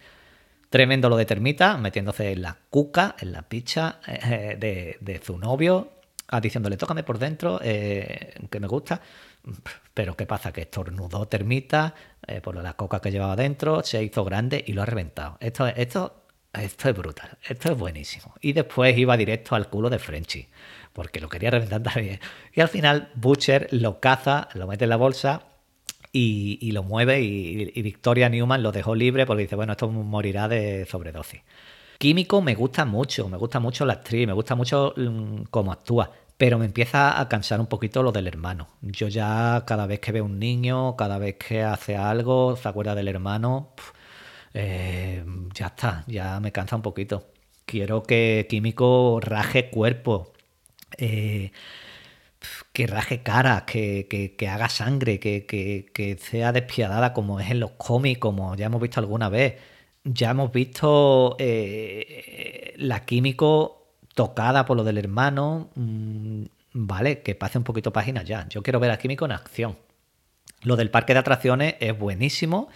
Tremendo 0.68 1.08
lo 1.08 1.16
de 1.16 1.24
Termita, 1.24 1.78
metiéndose 1.78 2.32
en 2.32 2.42
la 2.42 2.58
cuca, 2.68 3.16
en 3.20 3.32
la 3.32 3.42
picha 3.42 4.00
eh, 4.06 4.56
de, 5.00 5.20
su 5.24 5.38
novio, 5.38 5.92
diciéndole, 6.42 6.76
tócame 6.76 7.02
por 7.02 7.18
dentro, 7.18 7.60
eh, 7.62 8.34
que 8.50 8.60
me 8.60 8.66
gusta. 8.66 9.00
Pero 9.94 10.14
¿qué 10.14 10.26
pasa? 10.26 10.52
Que 10.52 10.62
estornudó 10.62 11.26
termita 11.26 11.94
eh, 12.26 12.42
por 12.42 12.56
la 12.56 12.74
coca 12.74 13.00
que 13.00 13.10
llevaba 13.10 13.36
dentro, 13.36 13.82
se 13.82 14.02
hizo 14.02 14.24
grande 14.24 14.62
y 14.66 14.74
lo 14.74 14.82
ha 14.82 14.86
reventado. 14.86 15.38
Esto, 15.40 15.66
esto, 15.66 16.24
esto 16.52 16.88
es 16.90 16.96
brutal, 16.96 17.38
esto 17.48 17.72
es 17.72 17.78
buenísimo. 17.78 18.34
Y 18.42 18.52
después 18.52 18.96
iba 18.98 19.16
directo 19.16 19.54
al 19.54 19.70
culo 19.70 19.88
de 19.88 19.98
Frenchy, 19.98 20.48
porque 20.98 21.20
lo 21.20 21.28
quería 21.28 21.52
reventar 21.52 21.80
también. 21.94 22.18
Y 22.52 22.60
al 22.60 22.66
final 22.66 23.08
Butcher 23.14 23.68
lo 23.70 24.00
caza, 24.00 24.48
lo 24.54 24.66
mete 24.66 24.82
en 24.82 24.90
la 24.90 24.96
bolsa 24.96 25.44
y, 26.10 26.72
lo 26.72 26.82
mueve 26.82 27.20
y, 27.22 27.70
y, 27.72 27.82
Victoria 27.82 28.28
Newman 28.28 28.64
lo 28.64 28.72
dejó 28.72 28.96
libre 28.96 29.24
porque 29.24 29.42
dice, 29.42 29.54
bueno, 29.54 29.74
esto 29.74 29.88
morirá 29.88 30.48
de 30.48 30.86
sobredosis. 30.86 31.42
Químico 31.98 32.42
me 32.42 32.56
gusta 32.56 32.84
mucho, 32.84 33.28
me 33.28 33.36
gusta 33.36 33.60
mucho 33.60 33.86
la 33.86 33.92
actriz, 33.92 34.26
me 34.26 34.32
gusta 34.32 34.56
mucho 34.56 34.92
mm, 34.96 35.42
cómo 35.50 35.70
actúa, 35.70 36.10
pero 36.36 36.58
me 36.58 36.64
empieza 36.64 37.20
a 37.20 37.28
cansar 37.28 37.60
un 37.60 37.68
poquito 37.68 38.02
lo 38.02 38.10
del 38.10 38.26
hermano. 38.26 38.66
Yo 38.82 39.06
ya 39.06 39.62
cada 39.68 39.86
vez 39.86 40.00
que 40.00 40.10
veo 40.10 40.24
un 40.24 40.40
niño, 40.40 40.96
cada 40.96 41.18
vez 41.18 41.36
que 41.36 41.62
hace 41.62 41.96
algo, 41.96 42.56
se 42.56 42.68
acuerda 42.68 42.96
del 42.96 43.06
hermano, 43.06 43.68
eh, 44.52 45.24
ya 45.54 45.66
está, 45.66 46.02
ya 46.08 46.40
me 46.40 46.50
cansa 46.50 46.74
un 46.74 46.82
poquito. 46.82 47.28
Quiero 47.66 48.02
que 48.02 48.46
Químico 48.50 49.20
raje 49.22 49.70
cuerpo, 49.70 50.32
eh, 50.96 51.52
que 52.72 52.86
raje 52.86 53.22
cara, 53.22 53.64
que, 53.66 54.36
haga 54.50 54.68
sangre, 54.68 55.18
que, 55.18 55.44
que, 55.46 56.18
sea 56.20 56.52
despiadada 56.52 57.12
como 57.12 57.40
es 57.40 57.50
en 57.50 57.60
los 57.60 57.72
cómics, 57.72 58.20
como 58.20 58.54
ya 58.56 58.66
hemos 58.66 58.80
visto 58.80 59.00
alguna 59.00 59.28
vez. 59.28 59.56
Ya 60.04 60.30
hemos 60.30 60.52
visto 60.52 61.36
eh, 61.38 62.74
la 62.76 63.04
Químico 63.04 63.78
tocada 64.14 64.64
por 64.64 64.76
lo 64.76 64.84
del 64.84 64.98
hermano, 64.98 65.70
mm, 65.74 66.44
vale, 66.72 67.22
que 67.22 67.34
pase 67.34 67.58
un 67.58 67.64
poquito 67.64 67.92
páginas 67.92 68.24
ya. 68.24 68.48
Yo 68.48 68.62
quiero 68.62 68.80
ver 68.80 68.90
a 68.90 68.98
Químico 68.98 69.24
en 69.24 69.32
acción. 69.32 69.76
Lo 70.62 70.76
del 70.76 70.90
parque 70.90 71.12
de 71.12 71.20
atracciones 71.20 71.76
es 71.80 71.96
buenísimo, 71.98 72.68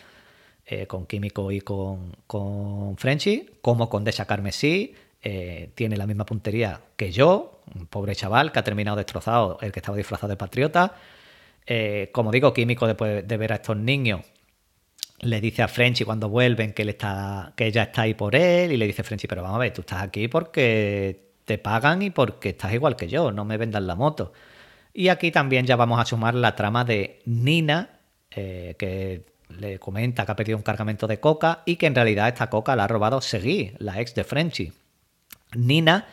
eh, 0.67 0.87
con 0.87 1.07
Químico 1.07 1.51
y 1.51 1.61
con, 1.61 2.17
con 2.27 2.97
Frenchy, 2.97 3.51
como 3.61 3.89
con 3.89 4.05
Desha 4.05 4.27
Carmesí. 4.27 4.95
Eh, 5.25 5.71
tiene 5.75 5.97
la 5.97 6.07
misma 6.07 6.27
puntería 6.27 6.81
que 6.97 7.13
yo, 7.13 7.63
un 7.75 7.87
pobre 7.87 8.17
chaval 8.17 8.51
que 8.51 8.59
ha 8.59 8.65
terminado 8.65 8.97
destrozado, 8.97 9.59
el 9.61 9.71
que 9.71 9.79
estaba 9.79 9.97
disfrazado 9.97 10.31
de 10.31 10.37
patriota. 10.37 10.95
Eh, 11.67 12.11
como 12.13 12.33
digo, 12.33 12.53
Químico, 12.53 12.87
después 12.87 13.27
de 13.27 13.37
ver 13.37 13.53
a 13.53 13.57
estos 13.57 13.77
niños, 13.77 14.23
le 15.21 15.41
dice 15.41 15.63
a 15.63 15.69
Frenchy 15.69 16.05
cuando 16.05 16.29
vuelven 16.29 16.73
que, 16.73 16.83
él 16.83 16.89
está, 16.91 17.53
que 17.57 17.67
ella 17.67 17.85
está 17.85 18.03
ahí 18.03 18.15
por 18.15 18.35
él 18.35 18.73
y 18.73 18.77
le 18.77 18.87
dice 18.87 19.05
Frenchy, 19.05 19.29
pero 19.29 19.43
vamos 19.43 19.57
a 19.57 19.61
ver, 19.61 19.73
tú 19.73 19.83
estás 19.83 20.03
aquí 20.03 20.27
porque 20.27 21.33
te 21.45 21.59
pagan 21.59 22.03
y 22.03 22.11
porque 22.11 22.51
estás 22.51 22.73
igual 22.73 22.97
que 22.97 23.09
yo, 23.09 23.31
no 23.31 23.45
me 23.45 23.57
vendan 23.57 23.87
la 23.87 23.95
moto. 23.95 24.33
Y 24.93 25.09
aquí 25.09 25.31
también 25.31 25.67
ya 25.67 25.77
vamos 25.77 26.01
a 26.01 26.05
sumar 26.05 26.35
la 26.35 26.57
trama 26.57 26.85
de 26.85 27.21
Nina, 27.25 28.01
eh, 28.31 28.75
que 28.79 29.25
le 29.49 29.79
comenta 29.79 30.27
que 30.27 30.33
ha 30.33 30.37
perdido 30.37 30.59
un 30.59 30.65
cargamento 30.65 31.07
de 31.07 31.21
coca 31.21 31.63
y 31.67 31.77
que 31.77 31.87
en 31.87 31.95
realidad 31.95 32.29
esta 32.29 32.51
coca 32.51 32.75
la 32.77 32.85
ha 32.85 32.89
robado 32.89 33.21
Seguí, 33.21 33.73
la 33.79 34.01
ex 34.01 34.15
de 34.15 34.25
Frenchy. 34.25 34.73
Nina 35.55 36.07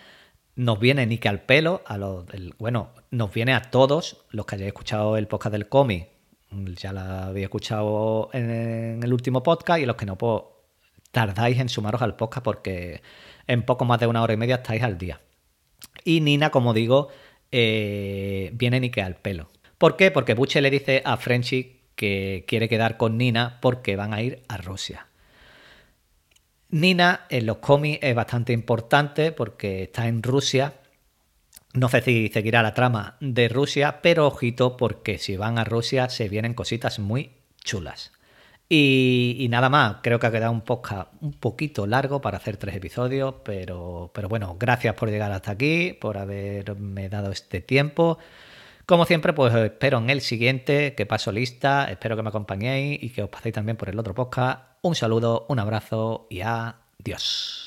nos 0.56 0.80
viene 0.80 1.06
ni 1.06 1.18
que 1.18 1.30
al 1.30 1.42
pelo, 1.42 1.82
a 1.86 1.98
los, 1.98 2.26
bueno, 2.58 2.90
nos 3.12 3.34
viene 3.34 3.54
a 3.54 3.62
todos 3.62 4.26
los 4.30 4.46
que 4.46 4.56
hayáis 4.56 4.70
escuchado 4.70 5.16
el 5.18 5.28
podcast 5.28 5.54
del 5.54 5.70
cómic, 5.70 6.10
ya 6.76 6.92
la 6.92 7.28
había 7.28 7.46
escuchado 7.46 8.30
en, 8.34 9.02
el 9.02 9.14
último 9.14 9.44
podcast 9.44 9.80
y 9.80 9.86
los 9.86 9.96
que 9.96 10.06
no, 10.06 10.18
pues 10.18 10.44
tardáis 11.12 11.60
en 11.60 11.70
sumaros 11.70 12.02
al 12.02 12.16
podcast 12.16 12.44
porque 12.44 13.02
en 13.48 13.64
poco 13.64 13.86
más 13.86 14.00
de 14.00 14.08
una 14.08 14.22
hora 14.22 14.34
y 14.34 14.38
media 14.38 14.56
estáis 14.56 14.84
al 14.84 14.98
día. 14.98 15.22
Y 16.04 16.22
Nina, 16.22 16.50
como 16.50 16.74
digo, 16.74 17.10
eh, 17.52 18.52
viene 18.54 18.80
ni 18.80 18.90
que 18.90 19.02
al 19.02 19.16
pelo. 19.16 19.50
¿Por 19.78 19.96
qué? 19.96 20.12
Porque 20.12 20.34
Buche 20.34 20.62
le 20.62 20.70
dice 20.70 21.02
a 21.06 21.18
Frenchy 21.18 21.80
que 21.96 22.46
quiere 22.48 22.70
quedar 22.70 22.98
con 22.98 23.18
Nina 23.18 23.60
porque 23.62 23.96
van 23.96 24.14
a 24.14 24.22
ir 24.22 24.44
a 24.48 24.58
Rusia. 24.58 25.09
Nina 26.70 27.26
en 27.30 27.48
los 27.48 27.58
cómics 27.58 28.00
es 28.04 28.14
bastante 28.14 28.54
importante 28.54 29.32
porque 29.32 29.84
está 29.84 30.08
en 30.08 30.22
Rusia. 30.22 30.74
No 31.74 31.90
sé 31.90 32.02
si 32.02 32.30
seguirá 32.30 32.62
la 32.62 32.74
trama 32.74 33.18
de 33.20 33.50
Rusia, 33.50 34.02
pero 34.02 34.28
ojito 34.28 34.78
porque 34.78 35.18
si 35.18 35.36
van 35.36 35.58
a 35.58 35.64
Rusia 35.64 36.10
se 36.10 36.30
vienen 36.30 36.54
cositas 36.54 37.00
muy 37.00 37.32
chulas. 37.64 38.12
Y, 38.72 39.48
nada 39.50 39.68
más, 39.70 39.98
creo 40.04 40.20
que 40.20 40.28
ha 40.28 40.32
quedado 40.32 40.52
un 40.52 40.62
podcast 40.62 41.12
un 41.22 41.34
poquito 41.34 41.88
largo 41.88 42.22
para 42.22 42.38
hacer 42.38 42.58
tres 42.58 42.76
episodios, 42.76 43.36
pero, 43.44 44.12
pero 44.14 44.30
bueno, 44.30 44.56
gracias 44.60 44.94
por 44.94 45.10
llegar 45.10 45.32
hasta 45.32 45.52
aquí, 45.52 45.98
por 46.00 46.20
haberme 46.20 47.10
dado 47.10 47.32
este 47.32 47.62
tiempo. 47.62 48.20
Como 48.86 49.06
siempre, 49.06 49.34
pues 49.34 49.56
espero 49.56 49.98
en 49.98 50.12
el 50.12 50.22
siguiente, 50.22 50.94
que 50.94 51.08
paso 51.08 51.32
lista, 51.32 51.86
espero 51.90 52.16
que 52.16 52.22
me 52.22 52.30
acompañéis 52.30 53.02
y 53.02 53.10
que 53.10 53.24
os 53.24 53.30
paséis 53.30 53.56
también 53.56 53.76
por 53.76 53.90
el 53.90 53.98
otro 53.98 54.14
podcast. 54.14 54.69
Un 54.82 54.96
saludo, 54.96 55.46
un 55.50 55.60
abrazo 55.60 56.28
y 56.30 56.40
adiós. 56.42 57.60